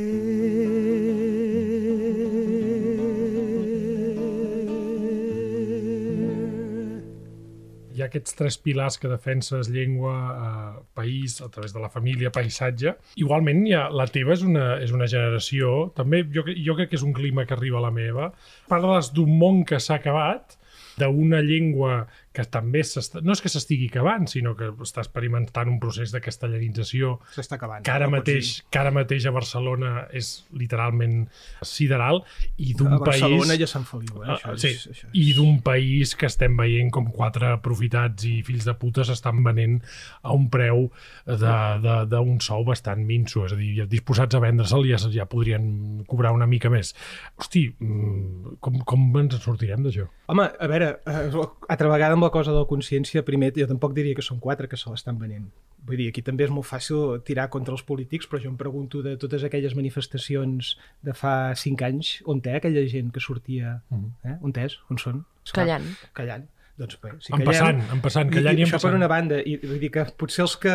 aquests 8.05 8.37
tres 8.37 8.59
pilars 8.61 9.01
que 9.01 9.09
defenses, 9.09 9.71
llengua, 9.73 10.13
eh, 10.29 10.83
país, 10.93 11.41
a 11.41 11.49
través 11.49 11.73
de 11.73 11.81
la 11.81 11.89
família, 11.89 12.29
paisatge. 12.29 12.99
Igualment, 13.17 13.65
ja, 13.65 13.89
la 13.89 14.05
teva 14.13 14.37
és 14.37 14.45
una, 14.45 14.77
és 14.77 14.93
una 14.93 15.09
generació, 15.09 15.89
també 15.97 16.21
jo, 16.37 16.45
jo 16.45 16.77
crec 16.77 16.93
que 16.93 17.01
és 17.01 17.07
un 17.09 17.17
clima 17.17 17.47
que 17.47 17.57
arriba 17.57 17.81
a 17.81 17.87
la 17.89 17.95
meva. 18.03 18.35
Parles 18.69 19.09
d'un 19.17 19.39
món 19.41 19.65
que 19.65 19.81
s'ha 19.81 19.97
acabat, 20.03 20.59
d'una 20.99 21.41
llengua 21.41 22.03
que 22.39 22.45
també 22.47 22.85
no 23.27 23.35
és 23.35 23.41
que 23.43 23.51
s'estigui 23.51 23.89
acabant, 23.91 24.29
sinó 24.31 24.53
que 24.59 24.69
està 24.85 25.03
experimentant 25.03 25.71
un 25.73 25.81
procés 25.83 26.13
de 26.15 26.21
castellanització 26.23 27.17
S'està 27.35 27.57
acabant. 27.59 27.83
que 27.83 27.91
ara, 27.91 28.07
no 28.07 28.15
mateix, 28.15 28.53
que 28.71 28.79
ara 28.79 28.93
mateix 28.95 29.27
a 29.27 29.33
Barcelona 29.35 30.05
és 30.15 30.31
literalment 30.55 31.25
sideral 31.67 32.23
i 32.63 32.75
d'un 32.79 32.95
A 32.95 33.01
Barcelona 33.03 33.51
país... 33.57 33.65
i 33.65 33.67
a 33.67 33.71
Sant 33.73 33.87
Feliu, 33.89 34.23
eh? 34.23 34.29
Ah, 34.29 34.37
Això 34.39 34.55
és, 34.55 34.85
sí, 34.85 34.93
això 34.93 35.09
és... 35.09 35.17
i 35.19 35.33
d'un 35.35 35.59
país 35.67 36.15
que 36.19 36.29
estem 36.31 36.55
veient 36.61 36.93
com 36.95 37.11
quatre 37.15 37.51
aprofitats 37.57 38.29
i 38.29 38.37
fills 38.47 38.69
de 38.69 38.77
puta 38.79 39.07
s'estan 39.09 39.43
venent 39.47 39.81
a 40.23 40.37
un 40.37 40.47
preu 40.53 40.87
d'un 41.27 42.39
sou 42.45 42.63
bastant 42.69 43.03
minso, 43.09 43.45
és 43.49 43.57
a 43.57 43.59
dir, 43.59 43.73
disposats 43.91 44.39
a 44.39 44.43
vendre-se'l 44.45 44.87
ja, 44.87 45.01
ja 45.11 45.27
podrien 45.31 46.05
cobrar 46.07 46.35
una 46.37 46.47
mica 46.47 46.71
més. 46.71 46.95
Hosti, 47.39 47.67
mm, 47.75 48.59
com, 48.63 48.79
com 48.87 49.11
ens 49.19 49.39
en 49.41 49.43
sortirem 49.43 49.83
d'això? 49.87 50.07
Home, 50.29 50.45
a 50.45 50.67
veure, 50.69 50.89
eh, 51.09 51.31
altra 51.73 51.89
vegada 51.89 52.13
amb 52.13 52.27
la 52.27 52.29
cosa 52.31 52.53
de 52.53 52.61
la 52.61 52.69
consciència, 52.69 53.25
primer, 53.25 53.49
jo 53.57 53.67
tampoc 53.71 53.95
diria 53.97 54.17
que 54.17 54.25
són 54.25 54.43
quatre 54.45 54.69
que 54.69 54.77
se 54.77 54.91
l'estan 54.93 55.17
venent. 55.17 55.47
Vull 55.89 56.03
dir, 56.03 56.11
aquí 56.13 56.21
també 56.27 56.45
és 56.45 56.53
molt 56.53 56.69
fàcil 56.69 57.23
tirar 57.25 57.47
contra 57.55 57.73
els 57.73 57.85
polítics, 57.89 58.29
però 58.29 58.43
jo 58.43 58.51
em 58.51 58.59
pregunto 58.61 59.01
de 59.01 59.15
totes 59.17 59.47
aquelles 59.49 59.73
manifestacions 59.79 60.75
de 61.01 61.15
fa 61.17 61.55
cinc 61.57 61.87
anys, 61.87 62.19
on 62.29 62.43
té 62.45 62.59
aquella 62.59 62.85
gent 62.93 63.09
que 63.15 63.25
sortia? 63.25 63.79
Eh? 63.95 64.37
On 64.45 64.53
és? 64.53 64.77
On 64.93 65.01
són? 65.01 65.25
Esclar, 65.47 65.65
Callant. 65.65 65.89
Callant. 66.13 66.45
Doncs 66.79 66.99
bé, 67.03 67.11
si 67.19 67.33
En 67.35 67.43
passant, 67.43 67.81
en 67.91 68.01
passant, 68.03 68.29
callant 68.31 68.59
i 68.61 68.63
en 68.63 68.69
això 68.69 68.79
per 68.79 68.93
una 68.95 69.09
banda, 69.11 69.41
i 69.43 69.57
vull 69.65 69.81
dir 69.83 69.91
que 69.97 70.05
potser 70.21 70.45
els 70.45 70.55
que, 70.63 70.75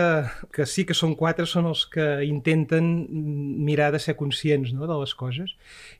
que 0.51 0.65
sí 0.67 0.83
que 0.89 0.97
són 0.97 1.13
quatre 1.19 1.45
són 1.47 1.69
els 1.69 1.85
que 1.93 2.07
intenten 2.27 2.89
mirar 3.63 3.93
de 3.95 4.01
ser 4.03 4.17
conscients 4.19 4.73
no, 4.75 4.83
de 4.89 4.97
les 4.99 5.13
coses. 5.15 5.53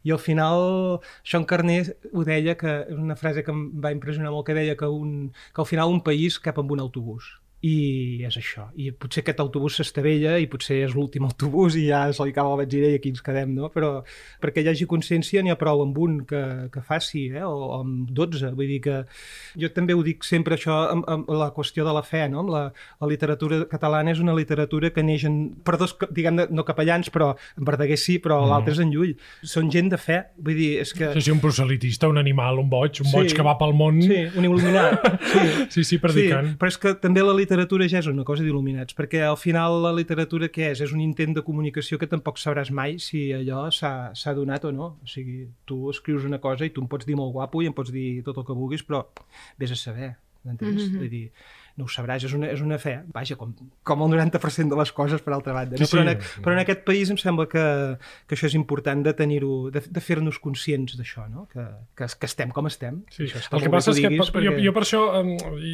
I 0.04 0.12
al 0.12 0.20
final, 0.20 1.00
Sean 1.24 1.48
Carner 1.48 1.96
ho 2.12 2.26
deia, 2.28 2.58
que 2.60 2.82
és 2.84 3.00
una 3.00 3.16
frase 3.20 3.46
que 3.48 3.56
em 3.56 3.64
va 3.80 3.94
impressionar 3.96 4.34
molt, 4.36 4.50
que 4.50 4.58
deia 4.60 4.76
que, 4.76 4.92
un, 4.92 5.32
que 5.56 5.64
al 5.64 5.72
final 5.72 5.96
un 5.96 6.04
país 6.04 6.36
cap 6.44 6.60
amb 6.60 6.76
un 6.76 6.84
autobús. 6.84 7.32
I 7.64 8.26
és 8.28 8.36
això. 8.36 8.66
I 8.76 8.90
potser 8.92 9.22
aquest 9.24 9.40
autobús 9.40 9.78
s'estavella 9.80 10.34
i 10.42 10.50
potser 10.52 10.82
és 10.84 10.96
l'últim 10.98 11.24
autobús 11.24 11.78
i 11.80 11.86
ja 11.88 12.02
se 12.12 12.26
li 12.28 12.34
acaba 12.34 12.52
la 12.52 12.66
benzina 12.66 12.90
i 12.92 12.98
aquí 12.98 13.14
ens 13.14 13.24
quedem, 13.24 13.54
no? 13.56 13.70
Però 13.72 13.92
perquè 14.44 14.60
hi 14.66 14.68
hagi 14.68 14.88
consciència 14.90 15.40
n'hi 15.40 15.54
ha 15.54 15.56
prou 15.60 15.80
amb 15.86 15.96
un 16.04 16.18
que, 16.28 16.42
que 16.74 16.84
faci, 16.84 17.30
eh? 17.32 17.46
o, 17.48 17.54
o 17.54 17.78
amb 17.78 18.12
12. 18.12 18.52
Vull 18.58 18.68
dir 18.68 18.82
que 18.84 18.98
jo 19.64 19.70
també 19.72 19.96
ho 19.96 20.04
dic 20.04 20.28
sempre 20.28 20.58
això 20.58 20.76
amb, 20.90 21.08
amb 21.08 21.32
la 21.32 21.54
qüestió 21.56 21.88
de 21.88 21.94
la 21.96 22.04
fe, 22.04 22.26
no? 22.34 22.42
Amb 22.44 22.52
la, 22.52 22.66
la 23.00 23.10
literatura 23.14 23.62
catalana 23.72 24.12
és 24.12 24.20
una 24.20 24.36
literatura 24.36 24.92
que 24.92 25.08
neix 25.08 25.24
en, 25.30 25.40
per 25.64 25.78
dos, 25.80 25.96
diguem 26.12 26.44
no 26.52 26.68
capellans, 26.68 27.14
però 27.16 27.32
en 27.56 27.72
Verdaguer 27.72 28.00
sí, 28.02 28.18
però 28.20 28.42
mm. 28.42 28.52
l'altre 28.52 28.76
és 28.76 28.84
en 28.84 28.92
Llull. 28.92 29.16
Són 29.56 29.72
gent 29.72 29.94
de 29.96 30.02
fe, 30.02 30.20
vull 30.36 30.60
dir, 30.60 30.70
és 30.84 30.92
que... 30.92 31.14
Sí, 31.16 31.30
sí, 31.30 31.32
un 31.32 31.40
proselitista, 31.40 32.12
un 32.12 32.20
animal, 32.20 32.60
un 32.60 32.68
boig, 32.68 33.00
un 33.00 33.08
Sí. 33.14 33.16
boig 33.16 33.40
que 33.40 33.48
va 33.48 33.56
pel 33.56 33.72
món. 33.78 34.04
Sí, 34.04 34.20
un 34.36 34.52
il·luminat. 34.52 35.10
Sí. 35.32 35.48
sí, 35.78 35.88
sí 35.94 36.04
predicant. 36.04 36.52
Sí, 36.52 36.60
però 36.60 36.76
és 36.76 36.82
que 36.82 36.96
també 37.00 37.24
la 37.24 37.32
literatura 37.32 37.53
ja 37.92 38.00
és 38.00 38.08
una 38.08 38.24
cosa 38.24 38.44
d'il·luminats, 38.44 38.96
perquè 38.96 39.22
al 39.28 39.38
final 39.38 39.82
la 39.84 39.94
literatura 39.94 40.50
què 40.50 40.72
és? 40.72 40.82
És 40.82 40.92
un 40.92 41.02
intent 41.02 41.34
de 41.34 41.42
comunicació 41.42 41.98
que 41.98 42.08
tampoc 42.08 42.38
sabràs 42.38 42.72
mai 42.72 43.00
si 43.00 43.32
allò 43.34 43.70
s'ha 43.72 44.14
s'ha 44.14 44.34
donat 44.34 44.66
o 44.66 44.72
no. 44.72 44.98
O 45.04 45.08
sigui, 45.08 45.48
tu 45.66 45.90
escrius 45.90 46.26
una 46.26 46.40
cosa 46.40 46.66
i 46.66 46.70
tu 46.70 46.82
em 46.82 46.88
pots 46.88 47.06
dir 47.06 47.16
molt 47.16 47.34
guapo 47.34 47.62
i 47.62 47.68
em 47.68 47.74
pots 47.74 47.92
dir 47.92 48.24
tot 48.24 48.38
el 48.38 48.46
que 48.46 48.54
vulguis, 48.54 48.84
però 48.84 49.06
vés 49.60 49.72
a 49.72 49.76
saber, 49.76 50.16
m'entens? 50.44 50.82
Mm 50.82 50.90
-hmm. 50.90 50.98
Vull 51.00 51.10
dir, 51.10 51.32
no 51.78 51.86
ho 51.86 51.90
sabràs, 51.90 52.24
és 52.28 52.34
una, 52.38 52.48
és 52.54 52.62
una 52.62 52.78
fe, 52.78 53.00
vaja, 53.14 53.36
com, 53.36 53.54
com 53.84 54.02
el 54.06 54.12
90% 54.14 54.70
de 54.70 54.78
les 54.78 54.92
coses, 54.94 55.22
per 55.26 55.34
altra 55.34 55.54
banda. 55.54 55.76
No? 55.80 55.86
Sí, 55.86 55.96
però, 55.96 56.04
sí. 56.06 56.12
en, 56.14 56.44
però 56.46 56.54
en 56.54 56.60
aquest 56.62 56.84
país 56.86 57.10
em 57.10 57.18
sembla 57.18 57.48
que, 57.50 57.64
que 58.28 58.36
això 58.38 58.46
és 58.46 58.54
important 58.60 59.02
de 59.04 59.14
tenir-ho, 59.18 59.70
de, 59.74 59.82
de 59.90 60.02
fer-nos 60.04 60.38
conscients 60.40 60.94
d'això, 61.00 61.26
no? 61.32 61.48
Que, 61.52 61.66
que, 61.98 62.06
que 62.20 62.30
estem 62.30 62.52
com 62.54 62.68
estem. 62.70 63.02
Sí. 63.10 63.24
Això 63.26 63.42
està 63.42 63.58
El 63.58 63.64
que 63.66 63.72
passa 63.74 63.90
és 63.96 64.02
que 64.04 64.12
per, 64.32 64.44
jo, 64.46 64.54
jo 64.62 64.74
per 64.76 64.84
això, 64.86 65.02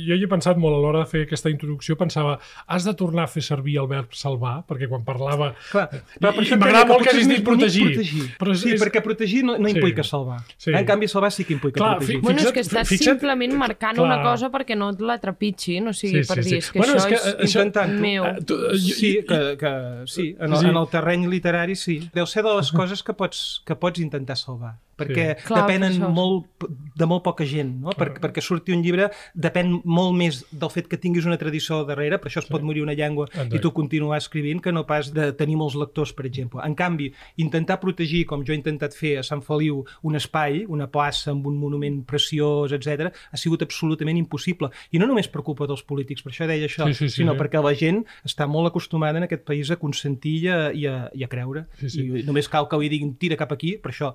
jo 0.07 0.15
hi 0.15 0.23
he 0.23 0.29
pensat 0.31 0.57
molt 0.61 0.77
a 0.77 0.79
l'hora 0.85 1.03
de 1.03 1.09
fer 1.11 1.25
aquesta 1.27 1.51
introducció, 1.51 1.97
pensava, 1.99 2.37
has 2.67 2.87
de 2.87 2.93
tornar 2.95 3.25
a 3.27 3.31
fer 3.31 3.43
servir 3.43 3.75
el 3.83 3.87
verb 3.91 4.15
salvar, 4.15 4.63
perquè 4.69 4.87
quan 4.87 5.03
parlava... 5.03 5.51
Clar, 5.73 5.87
però 6.15 6.31
per 6.35 6.45
això 6.45 6.55
I 6.55 6.61
m'agrada 6.63 6.85
que 6.87 6.93
molt 6.93 7.03
que 7.07 7.13
hagis 7.15 7.27
dit 7.33 7.43
protegir. 7.43 7.85
protegir. 7.91 8.23
Però 8.39 8.55
és- 8.55 8.63
sí, 8.63 8.71
és- 8.77 8.81
perquè 8.81 9.03
protegir 9.03 9.43
no, 9.43 9.57
no 9.59 9.67
Sí. 9.67 9.75
implica 9.75 10.03
salvar. 10.03 10.39
Sí. 10.57 10.71
En 10.71 10.85
canvi, 10.87 11.07
salvar 11.11 11.31
sí 11.35 11.43
que 11.43 11.53
implica 11.53 11.77
Clar, 11.83 11.97
protegir. 11.97 12.15
fi- 12.19 12.21
Bueno, 12.23 12.39
és 12.41 12.51
que 12.55 12.61
estàs 12.63 12.87
fixa't- 12.87 13.17
simplement 13.19 13.53
marcant 13.59 13.95
clar. 13.99 14.05
una 14.07 14.21
cosa 14.23 14.49
perquè 14.49 14.77
no 14.77 14.89
et 14.95 15.01
la 15.01 15.17
trepitgin, 15.19 15.88
o 15.89 15.93
sigui, 15.93 16.23
Sí, 16.23 16.27
per 16.33 16.43
sí, 16.43 16.49
dir, 16.49 16.61
sí. 16.61 16.67
és 16.67 16.71
que 16.71 16.79
Bueno, 16.79 16.93
això 16.93 16.99
és 16.99 17.05
que, 17.05 17.15
és, 17.15 17.25
eh, 17.25 17.37
això- 17.45 17.65
Intentant-ho. 17.65 18.01
meu. 18.01 18.25
Eh, 18.25 18.35
tu- 18.45 18.55
eh, 18.55 18.71
jo- 18.73 18.95
Sí, 18.95 19.11
que, 19.27 19.57
que, 19.59 19.73
sí, 20.07 20.35
en 20.39 20.53
el, 20.53 20.59
Sí. 20.59 20.65
en 20.67 20.77
el 20.77 20.87
terreny 20.89 21.27
literari 21.27 21.75
sí. 21.75 22.09
Deu 22.13 22.25
ser 22.25 22.43
de 22.43 22.55
les 22.55 22.71
coses 22.71 23.03
que 23.03 23.13
pots, 23.13 23.61
que 23.65 23.75
pots 23.75 23.99
intentar 23.99 24.37
salvar. 24.37 24.77
Perquè 24.99 25.25
Sí. 25.39 25.45
Clar, 25.47 25.61
depenen 25.65 25.95
per 25.97 26.07
això. 26.07 26.13
molt 26.13 26.67
de 26.99 27.05
molt 27.07 27.23
poca 27.23 27.45
gent, 27.47 27.73
no? 27.81 27.93
Per, 27.95 28.09
perquè 28.19 28.41
surti 28.43 28.73
un 28.75 28.81
llibre 28.83 29.09
depèn 29.33 29.81
molt 29.85 30.15
més 30.17 30.41
del 30.51 30.69
fet 30.69 30.87
que 30.91 30.97
tinguis 30.99 31.25
una 31.25 31.37
tradició 31.39 31.85
darrere, 31.87 32.17
per 32.19 32.27
això 32.29 32.39
es 32.43 32.49
pot 32.51 32.61
morir 32.61 32.81
una 32.83 32.93
llengua 32.93 33.27
Exacte. 33.31 33.55
i 33.55 33.59
tu 33.63 33.71
continuar 33.71 34.17
escrivint, 34.19 34.59
que 34.61 34.71
no 34.75 34.85
pas 34.85 35.13
de 35.13 35.31
tenir 35.33 35.55
molts 35.55 35.75
lectors, 35.79 36.11
per 36.13 36.25
exemple. 36.27 36.61
En 36.65 36.75
canvi, 36.75 37.11
intentar 37.37 37.79
protegir, 37.79 38.25
com 38.25 38.43
jo 38.43 38.51
he 38.53 38.57
intentat 38.59 38.93
fer 38.93 39.17
a 39.19 39.23
Sant 39.23 39.41
Feliu, 39.41 39.85
un 40.03 40.15
espai, 40.19 40.65
una 40.67 40.87
plaça 40.91 41.31
amb 41.31 41.47
un 41.47 41.55
monument 41.57 42.01
preciós, 42.05 42.71
etc, 42.75 43.13
ha 43.31 43.37
sigut 43.37 43.61
absolutament 43.63 44.17
impossible. 44.19 44.69
I 44.91 44.99
no 44.99 45.07
només 45.07 45.27
per 45.31 45.41
culpa 45.43 45.65
dels 45.67 45.83
polítics, 45.83 46.21
per 46.25 46.33
això 46.33 46.47
deia 46.47 46.67
això, 46.67 46.85
Sí, 46.89 46.93
sí, 46.93 47.09
sí, 47.09 47.21
sinó 47.21 47.33
sí. 47.33 47.39
perquè 47.39 47.63
la 47.63 47.73
gent 47.75 48.03
està 48.25 48.47
molt 48.47 48.67
acostumada 48.67 49.17
en 49.17 49.23
aquest 49.23 49.45
país 49.45 49.71
a 49.71 49.77
consentir 49.77 50.43
i 50.43 50.47
a, 50.49 50.59
i 50.73 50.85
a, 50.85 51.09
i 51.15 51.23
a 51.23 51.27
creure. 51.31 51.67
Sí, 51.79 51.89
sí. 51.89 52.03
I 52.21 52.23
només 52.27 52.49
cal 52.49 52.67
que 52.67 52.77
li 52.77 52.89
diguin 52.89 53.15
tira 53.15 53.37
cap 53.37 53.51
aquí, 53.55 53.77
per 53.77 53.91
això 53.93 54.13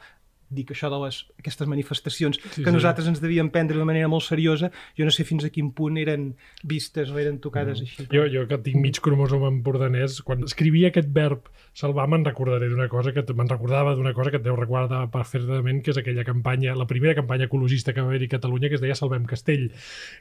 dic 0.55 0.70
això 0.74 0.88
de 0.92 0.98
les, 1.05 1.20
aquestes 1.42 1.68
manifestacions 1.70 2.38
Sí, 2.44 2.62
que 2.62 2.70
sí. 2.70 2.74
nosaltres 2.76 3.09
ens 3.11 3.20
devíem 3.22 3.50
prendre 3.50 3.76
de 3.78 3.84
manera 3.84 4.09
molt 4.09 4.24
seriosa, 4.24 4.70
jo 4.98 5.05
no 5.05 5.11
sé 5.14 5.24
fins 5.28 5.44
a 5.44 5.50
quin 5.50 5.72
punt 5.76 5.98
eren 6.00 6.30
vistes 6.64 7.11
o 7.11 7.18
eren 7.18 7.38
tocades 7.42 7.80
així. 7.82 8.07
Jo, 8.12 8.24
jo 8.30 8.46
que 8.48 8.59
tinc 8.64 8.80
mig 8.80 9.00
cromosoma 9.02 9.48
empordanès, 9.52 10.20
quan 10.22 10.44
escrivia 10.46 10.88
aquest 10.92 11.11
verb 11.14 11.50
salvar 11.74 12.07
me'n 12.09 12.24
recordaré 12.24 12.68
d'una 12.70 12.86
cosa 12.88 13.11
que 13.12 13.24
me'n 13.34 13.48
recordava 13.50 13.94
d'una 13.98 14.12
cosa 14.14 14.30
que 14.30 14.38
et 14.38 14.44
deu 14.44 14.55
recordar 14.57 15.09
perfectament, 15.11 15.82
que 15.82 15.90
és 15.90 15.98
aquella 15.98 16.24
campanya, 16.24 16.74
la 16.78 16.86
primera 16.86 17.14
campanya 17.18 17.48
ecologista 17.48 17.92
que 17.92 18.00
va 18.00 18.09
haver-hi 18.12 18.28
a 18.30 18.34
Catalunya, 18.36 18.68
que 18.70 18.76
es 18.78 18.80
deia 18.84 18.94
Salvem 18.94 19.24
Castell, 19.26 19.70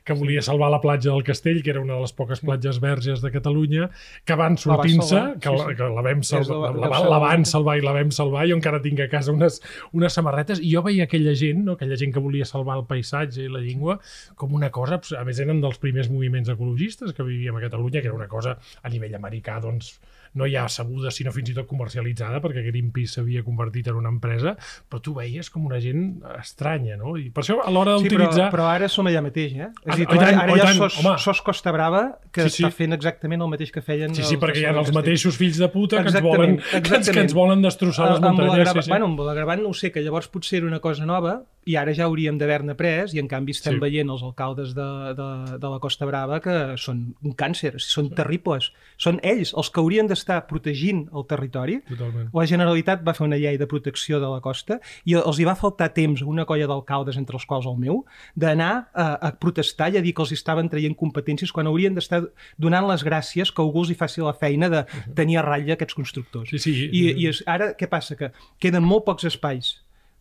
que 0.03 0.13
volia 0.17 0.41
salvar 0.41 0.71
la 0.73 0.81
platja 0.81 1.11
del 1.11 1.23
Castell, 1.23 1.61
que 1.63 1.69
era 1.75 1.81
una 1.81 1.93
de 1.95 2.01
les 2.01 2.13
poques 2.13 2.41
platges 2.41 2.79
verges 2.81 3.21
de 3.21 3.31
Catalunya, 3.31 3.89
que 4.25 4.35
van 4.35 4.57
sortint-se, 4.57 5.21
que, 5.39 5.49
sí, 5.49 5.55
la, 5.57 5.67
sí. 5.69 5.75
que 5.77 5.89
la 5.93 6.01
vam 6.01 6.23
salvar, 6.23 6.73
la- 6.73 6.79
la, 6.81 6.87
la, 6.89 6.97
ser 6.97 7.05
la 7.05 7.09
la 7.13 7.19
van 7.19 7.45
salvar 7.45 7.77
i 7.77 7.81
la 7.85 7.93
vam 7.93 8.09
salvar, 8.11 8.47
jo 8.49 8.55
encara 8.57 8.81
tinc 8.81 8.99
a 9.05 9.07
casa 9.11 9.31
unes, 9.31 9.61
unes 9.93 10.13
samarretes, 10.23 10.63
i 10.63 10.71
jo 10.71 10.81
veia 10.85 11.07
aquella 11.07 11.35
gent, 11.37 11.63
no? 11.67 11.75
aquella 11.77 11.99
gent 11.99 12.15
que 12.15 12.23
volia 12.23 12.47
salvar 12.47 12.79
el 12.79 12.87
paisatge 12.89 13.43
i 13.43 13.51
la 13.51 13.61
llengua, 13.63 13.99
com 14.39 14.55
una 14.55 14.71
cosa, 14.73 15.01
a 15.19 15.23
més 15.27 15.43
eren 15.43 15.61
dels 15.63 15.79
primers 15.83 16.09
moviments 16.13 16.51
ecologistes 16.53 17.13
que 17.13 17.27
vivíem 17.27 17.59
a 17.59 17.63
Catalunya, 17.67 18.01
que 18.01 18.11
era 18.11 18.17
una 18.17 18.31
cosa 18.31 18.57
a 18.81 18.91
nivell 18.93 19.19
americà, 19.19 19.59
doncs, 19.63 19.97
no 20.35 20.47
ja 20.49 20.67
sabuda, 20.69 21.11
sinó 21.11 21.31
fins 21.31 21.49
i 21.51 21.53
tot 21.57 21.67
comercialitzada, 21.69 22.39
perquè 22.41 22.63
Greenpeace 22.65 23.13
s'havia 23.19 23.43
convertit 23.45 23.87
en 23.91 23.95
una 23.99 24.09
empresa, 24.09 24.55
però 24.89 25.01
tu 25.01 25.13
veies 25.17 25.49
com 25.53 25.65
una 25.65 25.79
gent 25.83 26.21
estranya, 26.39 26.97
no? 26.97 27.15
I 27.17 27.29
per 27.33 27.43
això 27.43 27.59
a 27.63 27.69
l'hora 27.73 27.97
Sí, 27.99 28.07
però, 28.09 28.25
d'utilitzar... 28.27 28.49
però 28.53 28.67
ara 28.71 28.89
som 28.89 29.07
allà 29.09 29.21
mateix, 29.25 29.53
eh? 29.53 29.69
És 29.85 29.89
Ah, 29.89 29.93
a 29.93 29.97
dir, 29.99 30.07
oh, 30.07 30.13
tu 30.13 30.19
ara, 30.19 30.31
ara 30.43 30.53
oh, 30.53 30.57
ja 30.57 30.73
sos, 30.73 30.97
sos 31.23 31.41
Costa 31.45 31.71
Brava, 31.71 32.03
que 32.33 32.47
Sí, 32.49 32.49
sí. 32.57 32.63
està 32.63 32.71
fent 32.73 32.93
exactament 32.97 33.41
el 33.45 33.49
mateix 33.51 33.71
que 33.71 33.81
feien 33.85 34.13
Sí, 34.15 34.23
sí, 34.23 34.35
els 34.35 34.43
perquè 34.43 34.63
hi 34.63 34.65
ha 34.65 34.73
de 34.73 34.79
els 34.83 34.91
mateixos 34.95 35.37
fills 35.37 35.57
de 35.61 35.69
puta 35.69 35.97
que 36.01 36.09
ens 36.09 36.15
Exactament, 36.15 36.37
volen, 36.37 36.57
que 36.57 36.63
ens, 36.63 36.71
que 36.71 36.77
exactament. 36.97 37.23
ens 37.27 37.33
volen 37.37 37.61
destrossar 37.61 38.09
les 38.11 38.21
muntanyes. 38.21 38.55
grava... 38.63 38.81
Sí, 38.81 38.85
sí. 38.87 38.89
Bueno, 38.95 39.05
amb 39.11 39.19
la 39.27 39.33
gravant 39.37 39.61
no 39.63 39.69
ho 39.69 39.73
sé, 39.77 39.91
que 39.91 40.01
llavors 40.01 40.27
potser 40.33 40.57
era 40.63 40.67
una 40.67 40.79
cosa 40.79 41.05
nova 41.05 41.43
i 41.65 41.77
ara 41.79 41.93
ja 41.95 42.05
hauríem 42.09 42.37
d'haver-ne 42.41 42.73
pres 42.75 43.13
i 43.15 43.19
en 43.21 43.27
canvi 43.31 43.53
estem 43.55 43.77
Sí. 43.77 43.79
veient 43.79 44.09
els 44.09 44.21
alcaldes 44.25 44.73
de, 44.75 44.87
de, 45.15 45.27
de 45.61 45.69
la 45.71 45.79
Costa 45.79 46.05
Brava 46.09 46.41
que 46.43 46.75
són 46.77 47.13
un 47.23 47.35
càncer, 47.39 47.75
són 47.79 48.09
terribles. 48.11 48.71
Són 48.97 49.19
ells 49.23 49.53
els 49.55 49.69
que 49.71 49.79
haurien 49.79 50.07
d'estar 50.23 50.47
protegint 50.47 51.03
el 51.13 51.25
territori. 51.27 51.79
Totalment. 51.89 52.31
La 52.33 52.45
Generalitat 52.47 53.03
va 53.03 53.13
fer 53.13 53.25
una 53.27 53.37
llei 53.37 53.57
de 53.59 53.67
protecció 53.67 54.19
de 54.23 54.29
la 54.31 54.39
costa 54.41 54.79
i 55.05 55.17
els 55.19 55.39
hi 55.39 55.45
va 55.47 55.55
faltar 55.59 55.91
temps 55.93 56.23
a 56.23 56.29
una 56.29 56.45
colla 56.45 56.67
d'alcaldes, 56.67 57.17
entre 57.19 57.35
els 57.35 57.45
quals 57.45 57.67
el 57.67 57.77
meu, 57.77 58.03
d'anar 58.35 58.87
a, 58.93 59.07
a 59.19 59.31
protestar 59.35 59.91
i 59.93 59.99
a 59.99 60.03
dir 60.03 60.13
que 60.15 60.23
els 60.23 60.33
estaven 60.35 60.69
traient 60.71 60.95
competències 60.95 61.51
quan 61.51 61.67
haurien 61.67 61.95
d'estar 61.95 62.23
donant 62.57 62.87
les 62.87 63.03
gràcies 63.03 63.51
que 63.51 63.61
algú 63.61 63.83
els 63.83 63.91
hi 63.91 63.99
faci 63.99 64.23
la 64.23 64.33
feina 64.33 64.69
de 64.71 64.85
tenir 65.15 65.39
a 65.41 65.45
ratlla 65.45 65.75
aquests 65.75 65.97
constructors. 65.97 66.53
Sí, 66.55 66.61
sí. 66.63 66.89
I, 66.89 67.05
i 67.19 67.31
és, 67.31 67.43
ara 67.47 67.73
què 67.77 67.89
passa? 67.91 68.15
Que 68.19 68.31
queden 68.63 68.85
molt 68.87 69.05
pocs 69.09 69.27
espais 69.27 69.75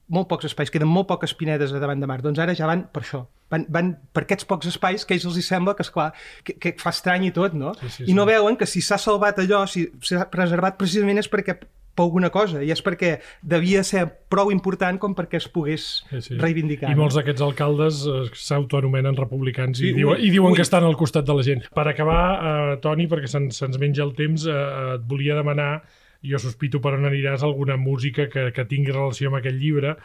molt 0.09 0.29
pocs 0.29 0.45
espais, 0.49 0.71
queden 0.71 0.89
molt 0.89 1.07
poques 1.09 1.35
pinedes 1.35 1.73
a 1.73 1.79
davant 1.83 2.01
de 2.01 2.07
mar, 2.11 2.21
doncs 2.25 2.39
ara 2.43 2.55
ja 2.59 2.67
van 2.67 2.87
per 2.93 3.03
això, 3.05 3.23
van, 3.53 3.67
van 3.73 3.93
per 4.13 4.25
aquests 4.25 4.45
pocs 4.49 4.67
espais 4.73 5.05
que 5.07 5.15
a 5.15 5.17
ells 5.17 5.25
els 5.29 5.37
hi 5.39 5.43
sembla 5.47 5.75
que, 5.79 5.83
esclar, 5.87 6.11
que, 6.45 6.57
que 6.59 6.75
fa 6.81 6.91
estrany 6.91 7.29
i 7.29 7.31
tot, 7.33 7.55
no? 7.55 7.75
Sí, 7.81 7.89
sí, 7.99 8.05
I 8.11 8.15
no 8.17 8.27
sí. 8.27 8.33
veuen 8.35 8.57
que 8.57 8.67
si 8.67 8.83
s'ha 8.83 8.99
salvat 8.99 9.39
allò, 9.39 9.67
si 9.71 9.87
s'ha 10.03 10.27
preservat 10.33 10.77
precisament 10.81 11.19
és 11.23 11.31
perquè 11.33 11.59
per 11.93 12.07
alguna 12.07 12.31
cosa, 12.33 12.63
i 12.65 12.71
és 12.73 12.81
perquè 12.81 13.19
devia 13.45 13.83
ser 13.85 14.07
prou 14.33 14.49
important 14.51 14.97
com 14.99 15.13
perquè 15.15 15.37
es 15.37 15.47
pogués 15.53 15.83
Sí, 16.09 16.23
sí. 16.25 16.39
reivindicar. 16.41 16.89
I 16.89 16.97
molts 16.97 17.19
d'aquests 17.19 17.45
alcaldes 17.45 17.99
eh, 18.09 18.23
s'autoanomenen 18.33 19.17
republicans 19.19 19.77
i, 19.81 19.91
Sí, 19.91 19.93
diuen, 19.99 20.17
ui, 20.17 20.25
i 20.29 20.31
diuen 20.33 20.53
ui. 20.55 20.57
que 20.57 20.65
estan 20.65 20.85
al 20.89 20.97
costat 20.97 21.27
de 21.29 21.37
la 21.37 21.45
gent. 21.45 21.67
Per 21.77 21.85
acabar, 21.89 22.23
eh, 22.73 22.79
Toni, 22.81 23.05
perquè 23.13 23.29
se'ns 23.29 23.61
se 23.61 23.69
menja 23.79 24.05
el 24.07 24.15
temps, 24.17 24.47
eh, 24.49 24.95
et 24.97 25.05
volia 25.09 25.37
demanar, 25.37 25.83
jo 26.23 26.39
sospito 26.39 26.81
per 26.81 26.95
on 26.99 27.05
aniràs, 27.09 27.43
alguna 27.43 27.77
música 27.77 28.29
que, 28.31 28.51
que 28.55 28.65
tingui 28.71 28.93
relació 28.95 29.29
amb 29.31 29.41
aquest 29.41 29.57
llibre, 29.59 29.97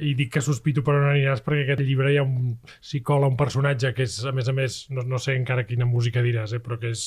i 0.00 0.14
dic 0.16 0.30
que 0.32 0.40
sospito 0.40 0.80
per 0.84 0.94
on 0.96 1.04
aniràs 1.10 1.42
perquè 1.44 1.66
aquest 1.66 1.82
llibre 1.84 2.12
hi 2.12 2.16
ha 2.16 2.22
un, 2.24 2.54
s'hi 2.80 3.02
cola 3.04 3.28
un 3.28 3.36
personatge 3.36 3.90
que 3.92 4.06
és, 4.06 4.18
a 4.24 4.32
més 4.32 4.48
a 4.48 4.54
més, 4.56 4.78
no, 4.90 5.04
no 5.04 5.18
sé 5.20 5.34
encara 5.36 5.66
quina 5.68 5.84
música 5.88 6.22
diràs, 6.24 6.54
eh, 6.56 6.60
però 6.64 6.78
que 6.80 6.92
és 6.94 7.02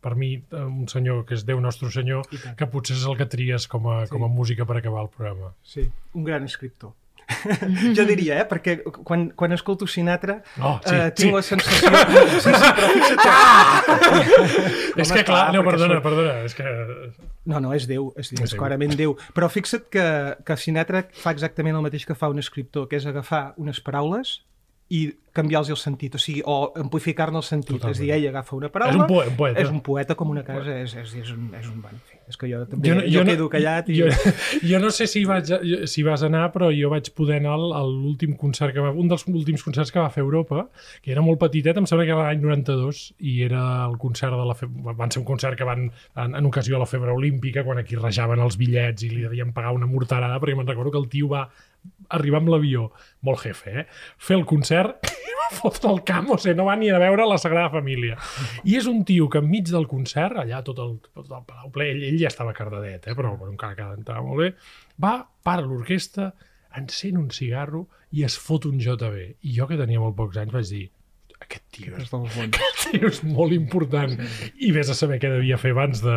per 0.00 0.14
mi 0.16 0.30
un 0.56 0.86
senyor 0.88 1.26
que 1.28 1.36
és 1.36 1.44
Déu 1.44 1.60
Nostre 1.60 1.90
Senyor, 1.92 2.24
que 2.56 2.66
potser 2.72 2.96
és 2.96 3.04
el 3.04 3.18
que 3.20 3.26
tries 3.28 3.68
com 3.68 3.90
a, 3.92 4.06
Sí. 4.06 4.14
com 4.14 4.24
a 4.24 4.28
música 4.32 4.64
per 4.64 4.78
acabar 4.80 5.02
el 5.04 5.12
programa. 5.12 5.52
Sí, 5.62 5.84
un 6.14 6.24
gran 6.24 6.44
escriptor. 6.48 6.94
jo 7.96 8.04
diria, 8.08 8.40
eh? 8.42 8.46
perquè 8.50 8.78
quan, 9.06 9.28
quan 9.38 9.52
escolto 9.56 9.86
Sinatra 9.90 10.40
Oh, 10.60 10.76
sí, 10.84 10.94
eh, 10.94 11.10
tinc 11.16 11.30
sí. 11.30 11.34
la 11.36 11.42
sensació... 11.46 11.90
Sí, 12.40 12.50
sí, 12.50 12.68
però 12.74 12.88
fixa't... 12.94 13.30
és 15.04 15.12
que 15.14 15.24
clar, 15.28 15.44
no, 15.54 15.62
perdona, 15.66 15.96
són- 15.98 16.04
perdona, 16.04 16.34
és 16.48 16.54
que... 16.58 16.66
No, 17.50 17.60
no, 17.64 17.72
és 17.76 17.86
Déu, 17.90 18.10
és, 18.20 18.30
Déu, 18.34 18.44
És 18.46 18.54
clarament 18.58 18.94
Déu. 18.98 19.16
Però 19.36 19.48
fixa't 19.50 19.86
que, 19.92 20.04
que 20.46 20.56
Sinatra 20.60 21.04
fa 21.22 21.32
exactament 21.36 21.78
el 21.78 21.84
mateix 21.86 22.04
que 22.08 22.16
fa 22.18 22.28
un 22.32 22.38
escriptor, 22.42 22.86
que 22.90 23.00
és 23.00 23.06
agafar 23.08 23.54
unes 23.60 23.80
paraules 23.84 24.40
i 24.90 25.04
canviar-los 25.36 25.70
el 25.70 25.78
sentit, 25.78 26.16
o 26.18 26.20
sigui, 26.20 26.40
o 26.44 26.72
amplificar-ne 26.82 27.38
el 27.38 27.46
sentit. 27.46 27.76
Totalment. 27.78 27.94
És 27.94 28.00
a 28.02 28.06
dir, 28.08 28.12
ell 28.16 28.28
agafa 28.32 28.56
una 28.58 28.70
paraula... 28.74 28.96
És 28.96 29.00
un 29.04 29.06
poe- 29.12 29.28
un 29.30 29.36
poeta. 29.38 29.60
És 29.62 29.70
un 29.70 29.80
poeta 29.86 30.16
com 30.18 30.32
una 30.34 30.42
casa, 30.46 30.74
és, 30.82 30.96
és, 30.98 31.12
és, 31.22 31.30
un, 31.36 31.46
és 31.54 31.68
un... 31.70 31.78
En 31.86 32.00
fi, 32.10 32.18
és 32.30 32.38
que 32.40 32.48
jo 32.50 32.62
també 32.70 32.88
Jo, 32.88 32.94
jo, 32.94 33.00
no, 33.00 33.06
jo 33.12 33.24
no- 33.24 33.30
quedo 33.32 33.48
callat 33.52 33.88
i... 33.92 33.98
Jo, 34.00 34.08
jo 34.70 34.80
no 34.82 34.90
sé 34.94 35.06
si, 35.10 35.24
vaig, 35.28 35.50
si 35.90 36.04
vas 36.06 36.22
anar, 36.26 36.46
però 36.54 36.70
jo 36.74 36.88
vaig 36.92 37.10
poder 37.18 37.40
anar 37.42 37.56
al- 37.58 37.74
a 37.76 37.82
l'últim 37.86 38.36
concert 38.40 38.72
que 38.76 38.84
va... 38.84 38.92
Un 38.94 39.10
dels 39.10 39.26
últims 39.28 39.64
concerts 39.66 39.92
que 39.94 40.00
va 40.02 40.10
fer 40.14 40.22
Europa, 40.24 40.68
que 41.02 41.12
era 41.14 41.22
molt 41.26 41.40
petitet, 41.42 41.76
em 41.82 41.86
sembla 41.90 42.06
que 42.08 42.14
era 42.16 42.28
l'any 42.30 42.40
92, 42.44 43.02
i 43.20 43.40
era 43.50 43.64
el 43.88 43.98
concert 44.02 44.38
de 44.38 44.46
la... 44.48 44.56
Fe... 44.58 44.70
Van 44.70 45.10
ser 45.10 45.20
un 45.24 45.28
concert 45.28 45.58
que 45.58 45.66
van 45.68 45.88
en, 45.90 46.34
en 46.38 46.46
ocasió 46.48 46.76
a 46.78 46.82
la 46.84 46.88
febre 46.90 47.12
olímpica, 47.12 47.64
quan 47.66 47.82
aquí 47.82 47.98
rajaven 47.98 48.40
els 48.46 48.56
bitllets 48.60 49.04
i 49.06 49.10
li 49.12 49.26
devien 49.26 49.52
pagar 49.56 49.74
una 49.76 49.90
morterada, 49.90 50.38
perquè 50.40 50.56
me'n 50.58 50.68
recordo 50.70 50.94
que 50.94 51.02
el 51.02 51.08
tio 51.12 51.28
va 51.34 51.48
arribar 52.10 52.40
amb 52.40 52.50
l'avió, 52.52 52.88
molt 53.26 53.44
jefe, 53.44 53.72
eh? 53.82 53.84
fer 54.18 54.36
el 54.40 54.44
concert 54.48 55.06
i 55.06 55.34
va 55.40 55.48
fotre 55.54 55.90
el 55.92 56.02
camp, 56.06 56.32
o 56.34 56.38
sigui, 56.40 56.56
no 56.58 56.66
va 56.66 56.76
ni 56.78 56.90
a 56.90 56.98
veure 57.02 57.26
la 57.28 57.38
Sagrada 57.38 57.70
Família. 57.72 58.18
I 58.66 58.76
és 58.80 58.88
un 58.90 59.04
tio 59.06 59.28
que 59.30 59.42
enmig 59.42 59.70
del 59.70 59.86
concert, 59.90 60.40
allà 60.42 60.62
tot 60.66 60.82
el, 60.82 60.96
tot 61.14 61.30
el 61.30 61.46
palau 61.46 61.70
ple, 61.74 61.90
ell, 61.94 62.04
ell 62.10 62.20
ja 62.20 62.30
estava 62.32 62.54
cardadet, 62.56 63.06
eh? 63.06 63.16
però 63.18 63.34
bueno, 63.36 63.54
encara 63.54 63.78
cantava 63.78 64.24
molt 64.26 64.42
bé, 64.42 64.52
va, 65.02 65.16
para 65.46 65.66
l'orquestra, 65.66 66.32
encén 66.76 67.18
un 67.18 67.30
cigarro 67.34 67.86
i 68.14 68.24
es 68.26 68.36
fot 68.38 68.66
un 68.68 68.78
JB. 68.82 69.26
I 69.46 69.54
jo, 69.56 69.66
que 69.70 69.78
tenia 69.78 70.02
molt 70.02 70.18
pocs 70.18 70.38
anys, 70.42 70.54
vaig 70.54 70.70
dir, 70.70 70.86
aquest 71.50 71.66
tio 71.74 71.98
és 71.98 72.12
aquest 72.46 72.84
tio 72.92 73.10
és 73.10 73.20
molt 73.26 73.54
important. 73.56 74.14
I 74.62 74.70
vés 74.76 74.90
a 74.90 74.96
saber 74.96 75.18
què 75.22 75.32
devia 75.32 75.58
fer 75.60 75.74
abans 75.74 76.02
de 76.04 76.16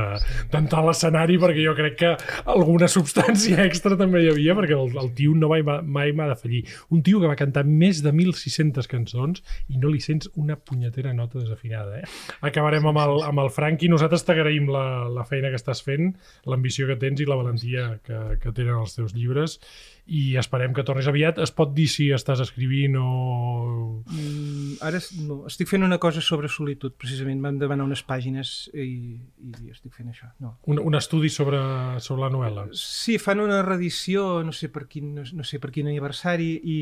d'entrar 0.54 0.84
a 0.84 0.90
l'escenari 0.92 1.40
perquè 1.42 1.64
jo 1.66 1.74
crec 1.78 1.98
que 2.04 2.14
alguna 2.54 2.90
substància 2.92 3.64
extra 3.70 3.98
també 4.00 4.24
hi 4.24 4.30
havia 4.32 4.56
perquè 4.58 4.78
el, 4.78 4.94
el 5.02 5.12
tio 5.18 5.34
no 5.38 5.50
mai, 5.52 5.66
mai 5.66 6.14
m'ha 6.14 6.30
de 6.32 6.38
fallir. 6.40 6.64
Un 6.94 7.02
tio 7.06 7.22
que 7.22 7.32
va 7.32 7.40
cantar 7.40 7.66
més 7.66 8.04
de 8.06 8.14
1.600 8.14 8.90
cançons 8.92 9.42
i 9.74 9.80
no 9.82 9.92
li 9.92 10.02
sents 10.04 10.30
una 10.40 10.58
punyetera 10.60 11.14
nota 11.16 11.40
desafinada 11.40 12.00
eh? 12.00 12.06
acabarem 12.46 12.86
amb 12.92 13.02
el, 13.04 13.18
amb 13.30 13.44
el 13.44 13.52
Franqui 13.54 13.90
nosaltres 13.92 14.26
t'agraïm 14.28 14.70
la, 14.74 14.86
la 15.12 15.26
feina 15.28 15.52
que 15.54 15.60
estàs 15.60 15.84
fent 15.86 16.14
l'ambició 16.50 16.88
que 16.90 17.00
tens 17.02 17.24
i 17.24 17.28
la 17.30 17.40
valentia 17.40 17.90
que, 18.06 18.22
que 18.42 18.54
tenen 18.56 18.80
els 18.82 18.96
teus 18.98 19.16
llibres 19.18 19.60
i 20.06 20.36
esperem 20.36 20.74
que 20.76 20.84
tornis 20.84 21.08
aviat 21.08 21.38
es 21.40 21.52
pot 21.56 21.72
dir 21.74 21.86
si 21.88 22.10
estàs 22.12 22.42
escrivint 22.44 22.98
o... 23.00 24.04
Mm, 24.12 24.74
ara 24.84 25.00
no, 25.24 25.38
estic 25.48 25.70
fent 25.70 25.86
una 25.86 25.98
cosa 26.02 26.20
sobre 26.22 26.50
solitud, 26.52 26.96
precisament. 27.00 27.40
Vam 27.44 27.58
demanar 27.62 27.86
unes 27.88 28.02
pàgines 28.04 28.52
i, 28.76 29.16
i 29.16 29.72
estic 29.72 29.94
fent 29.96 30.10
això. 30.12 30.28
No. 30.44 30.58
un, 30.68 30.82
un 30.84 30.98
estudi 31.00 31.30
sobre, 31.32 31.62
sobre 32.04 32.26
la 32.26 32.32
novel·la 32.34 32.66
Sí, 32.76 33.16
fan 33.22 33.40
una 33.40 33.62
reedició, 33.64 34.44
no 34.44 34.52
sé 34.52 34.68
per 34.74 34.86
quin, 34.92 35.14
no, 35.16 35.24
no 35.40 35.48
sé 35.48 35.62
per 35.64 35.72
quin 35.72 35.88
aniversari, 35.88 36.52
i, 36.60 36.78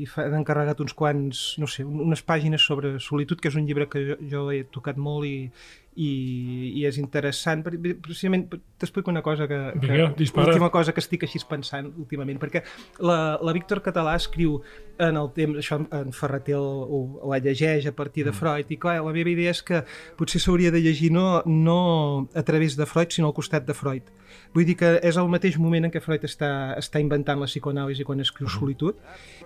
i 0.00 0.08
fa- 0.08 0.24
han 0.30 0.38
encarregat 0.40 0.80
uns 0.80 0.96
quants, 0.96 1.44
no 1.60 1.68
sé, 1.68 1.84
un- 1.84 2.00
unes 2.08 2.24
pàgines 2.24 2.64
sobre 2.64 2.96
solitud, 3.00 3.40
que 3.40 3.52
és 3.52 3.58
un 3.60 3.68
llibre 3.68 3.88
que 3.92 4.06
jo, 4.14 4.18
jo 4.32 4.46
he 4.54 4.62
tocat 4.72 4.96
molt 4.96 5.28
i, 5.28 5.36
i, 5.94 6.72
i 6.80 6.84
és 6.88 6.98
interessant. 7.00 7.62
Precisament, 7.64 8.46
t'explico 8.80 9.10
una 9.12 9.22
cosa 9.22 9.46
que... 9.48 9.58
Vinga, 9.76 10.12
que 10.12 10.22
dispara. 10.22 10.48
L'última 10.48 10.70
cosa 10.72 10.94
que 10.94 11.02
estic 11.02 11.26
així 11.26 11.40
pensant 11.48 11.90
últimament, 11.92 12.38
perquè 12.40 12.62
la, 13.04 13.38
la 13.42 13.54
Víctor 13.56 13.82
Català 13.84 14.14
escriu 14.18 14.60
en 15.02 15.18
el 15.18 15.30
temps, 15.36 15.58
això 15.58 15.80
en 15.82 16.14
Ferreter 16.16 16.56
el, 16.58 17.02
la 17.28 17.40
llegeix 17.42 17.88
a 17.88 17.94
partir 17.96 18.24
de 18.28 18.34
Freud, 18.36 18.70
i 18.72 18.78
clar, 18.80 18.98
la 19.04 19.14
meva 19.14 19.32
idea 19.32 19.52
és 19.52 19.62
que 19.66 19.82
potser 20.18 20.40
s'hauria 20.42 20.72
de 20.72 20.82
llegir 20.84 21.12
no, 21.12 21.42
no 21.46 21.78
a 22.34 22.44
través 22.46 22.76
de 22.78 22.86
Freud, 22.88 23.12
sinó 23.12 23.32
al 23.32 23.36
costat 23.36 23.66
de 23.68 23.76
Freud. 23.76 24.08
Vull 24.54 24.68
dir 24.68 24.78
que 24.80 24.94
és 25.04 25.18
el 25.20 25.28
mateix 25.32 25.58
moment 25.60 25.88
en 25.88 25.92
què 25.92 26.00
Freud 26.00 26.24
està, 26.28 26.72
està 26.78 27.02
inventant 27.02 27.40
la 27.40 27.50
psicoanàlisi 27.50 28.06
quan 28.08 28.24
escriu 28.24 28.48
Solitud, 28.48 28.96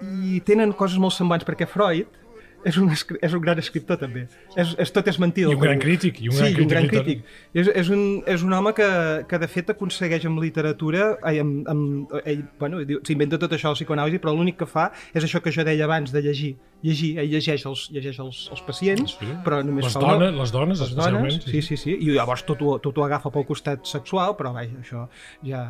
i 0.02 0.38
tenen 0.46 0.74
coses 0.78 1.00
molt 1.02 1.16
semblants, 1.16 1.46
perquè 1.46 1.66
Freud 1.70 2.22
és 2.66 2.76
un, 2.80 2.90
és 2.90 3.34
un 3.36 3.42
gran 3.44 3.60
escriptor 3.62 3.98
també. 4.00 4.24
És, 4.58 4.72
és, 4.82 4.92
tot 4.94 5.06
és 5.10 5.18
mentida. 5.22 5.52
I 5.52 5.56
un 5.58 5.62
gran 5.62 5.80
crític, 5.82 6.20
i 6.24 6.30
un 6.30 6.34
sí, 6.34 6.42
gran 6.42 6.56
i 6.56 6.64
un 6.64 6.70
gran 6.72 6.88
crític, 6.90 7.22
crític. 7.22 7.58
És, 7.62 7.70
és, 7.82 7.90
un, 7.94 8.04
és 8.26 8.44
un 8.46 8.54
home 8.56 8.72
que, 8.76 8.88
que 9.30 9.40
de 9.42 9.48
fet 9.50 9.70
aconsegueix 9.74 10.26
amb 10.26 10.42
literatura, 10.42 11.12
ai, 11.26 11.38
amb, 11.42 11.68
amb, 11.70 12.16
ell, 12.24 12.42
bueno, 12.58 12.82
s'inventa 13.06 13.38
tot 13.42 13.54
això, 13.54 13.70
el 13.70 13.78
psicoanàlisi, 13.78 14.18
però 14.22 14.34
l'únic 14.34 14.58
que 14.62 14.68
fa 14.70 14.88
és 15.14 15.22
això 15.22 15.42
que 15.44 15.54
jo 15.54 15.66
deia 15.66 15.86
abans 15.86 16.14
de 16.14 16.24
llegir. 16.24 16.56
Llegir, 16.84 17.14
ell 17.22 17.30
llegeix 17.32 17.62
els, 17.70 17.86
llegeix 17.94 18.18
els, 18.20 18.42
els 18.52 18.64
pacients, 18.66 19.14
Sí. 19.16 19.30
però 19.46 19.62
només 19.64 19.86
les 19.86 19.94
fa 19.96 20.02
dones, 20.02 20.34
les 20.36 20.52
dones, 20.52 20.82
les 20.82 20.92
dones, 20.94 21.38
sí, 21.46 21.62
sí, 21.64 21.78
sí, 21.80 21.94
i 21.94 22.10
llavors 22.18 22.44
tot 22.46 22.60
ho, 22.62 22.76
tot 22.82 22.98
ho 22.98 23.06
agafa 23.06 23.32
pel 23.32 23.46
costat 23.48 23.86
sexual, 23.88 24.36
però 24.36 24.52
vaja, 24.52 24.76
això 24.82 25.06
ja 25.46 25.62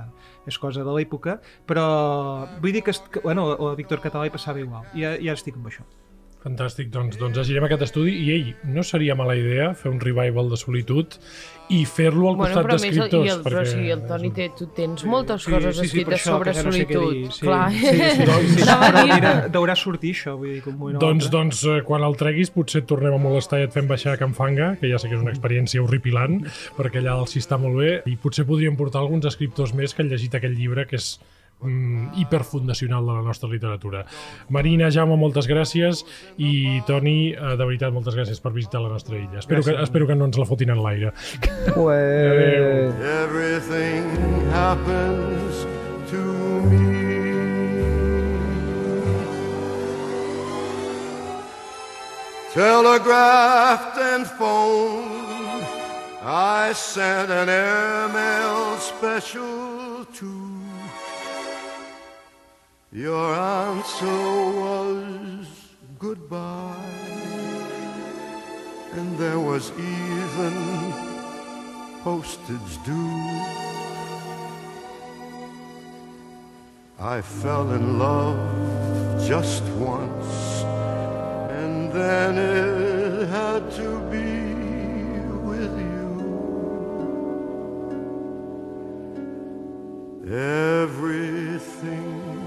és 0.47 0.59
cosa 0.59 0.83
de 0.83 0.97
l'època, 0.97 1.39
però 1.69 1.87
vull 2.59 2.75
dir 2.75 2.83
que, 2.83 2.97
bueno, 3.23 3.53
a 3.55 3.77
Víctor 3.79 4.03
Català 4.03 4.27
hi 4.27 4.35
passava 4.35 4.61
igual, 4.61 4.83
ja, 4.99 5.15
ja 5.23 5.39
estic 5.39 5.55
amb 5.61 5.71
això. 5.71 5.87
Fantàstic, 6.47 6.93
doncs, 6.95 7.17
doncs 7.19 7.41
llegirem 7.41 7.65
aquest 7.67 7.83
estudi 7.89 8.13
i 8.23 8.27
ei, 8.31 8.43
no 8.71 8.85
seria 8.87 9.17
mala 9.19 9.35
idea 9.35 9.73
fer 9.75 9.91
un 9.91 9.99
revival 9.99 10.47
de 10.53 10.59
solitud 10.61 11.17
i 11.75 11.81
fer-lo 11.91 12.29
al 12.31 12.37
Bueno, 12.39 12.61
costat 12.63 12.69
el, 12.71 12.85
d'escriptors. 12.85 13.31
el, 13.33 13.41
però 13.43 13.65
sí, 13.67 13.89
el 13.91 14.05
Toni 14.07 14.31
té, 14.37 14.47
tu 14.55 14.69
tens 14.77 15.03
moltes 15.11 15.43
Sí, 15.43 15.51
coses 15.51 15.75
sí, 15.75 15.81
sí, 15.81 15.87
escrites 15.89 16.21
això, 16.21 16.37
sobre 16.37 16.53
no 16.55 16.59
sé 16.61 16.67
solitud. 16.69 17.09
dir, 17.17 17.33
sí. 17.35 17.41
Clar. 17.49 17.65
Sí, 17.73 17.81
sí, 17.81 17.99
sí, 17.99 18.29
sí, 18.47 18.61
sí, 18.61 18.69
a 18.71 18.77
però 18.85 19.03
mira, 19.11 19.33
deurà 19.57 19.75
sortir 19.75 20.13
això, 20.15 20.37
vull 20.39 20.53
dir, 20.55 20.61
com 20.63 20.85
una 20.87 21.01
Doncs, 21.03 21.27
doncs, 21.35 21.65
eh, 21.67 21.81
quan 21.89 22.07
el 22.07 22.15
treguis 22.21 22.53
potser 22.55 22.85
et 22.85 22.87
tornem 22.95 23.17
a 23.19 23.19
molestar 23.27 23.59
i 23.59 23.67
et 23.67 23.75
fem 23.75 23.91
baixar 23.91 24.15
a 24.15 24.21
Can 24.23 24.37
Fanga, 24.39 24.77
que 24.79 24.87
ja 24.93 25.01
sé 25.03 25.11
que 25.11 25.19
és 25.19 25.25
una 25.27 25.35
experiència 25.35 25.83
horripilant, 25.83 26.45
perquè 26.79 27.03
allà 27.03 27.19
el 27.19 27.27
sí 27.27 27.43
està 27.43 27.59
molt 27.59 27.81
bé, 27.83 27.97
i 28.07 28.15
potser 28.23 28.47
podríem 28.47 28.79
portar 28.79 29.03
alguns 29.03 29.27
escriptors 29.27 29.75
més 29.75 29.93
que 29.99 30.07
han 30.07 30.15
llegit 30.15 30.39
aquell 30.39 30.55
llibre, 30.55 30.87
que 30.87 30.95
és 31.03 31.17
mm, 31.61 32.09
hiperfundacional 32.17 33.07
de 33.07 33.13
la 33.13 33.23
nostra 33.23 33.49
literatura. 33.49 34.05
Marina, 34.49 34.91
Jaume, 34.91 35.17
moltes 35.17 35.47
gràcies 35.49 36.05
i 36.37 36.81
Toni, 36.87 37.33
eh, 37.33 37.57
de 37.57 37.65
veritat, 37.65 37.93
moltes 37.93 38.15
gràcies 38.15 38.41
per 38.41 38.53
visitar 38.53 38.81
la 38.81 38.89
nostra 38.89 39.17
illa. 39.17 39.39
Espero, 39.39 39.63
que, 39.63 39.71
Gràcies. 39.73 39.83
espero 39.85 40.07
que 40.07 40.15
no 40.15 40.25
ens 40.27 40.39
la 40.39 40.47
fotin 40.47 40.71
en 40.71 40.83
l'aire. 40.83 41.13
Ué. 41.77 42.93
Everything 43.23 44.05
happens 44.53 45.67
to 46.11 46.23
me. 46.71 46.95
Telegraphed 52.67 53.99
and 53.99 54.27
phoned. 54.27 55.63
I 56.23 56.73
sent 56.73 57.31
an 57.31 57.49
airmail 57.49 58.79
special 58.79 60.05
too. 60.13 60.56
Your 62.97 63.35
answer 63.35 64.07
was 64.07 65.47
goodbye. 65.99 66.75
And 68.95 69.19
there 69.19 69.39
was 69.39 69.71
even 69.73 70.55
postage 72.03 72.83
due. 72.87 73.43
I 76.99 77.21
fell 77.21 77.71
in 77.73 77.99
love 77.99 78.39
just 79.29 79.63
once, 79.75 80.63
and 81.61 81.93
then 81.93 82.39
it 82.39 83.29
had 83.29 83.71
to 83.73 84.01
be 84.09 84.57
with 85.51 85.79
you. 85.91 86.07
Everything 90.33 92.46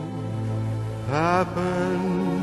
happened 1.10 2.39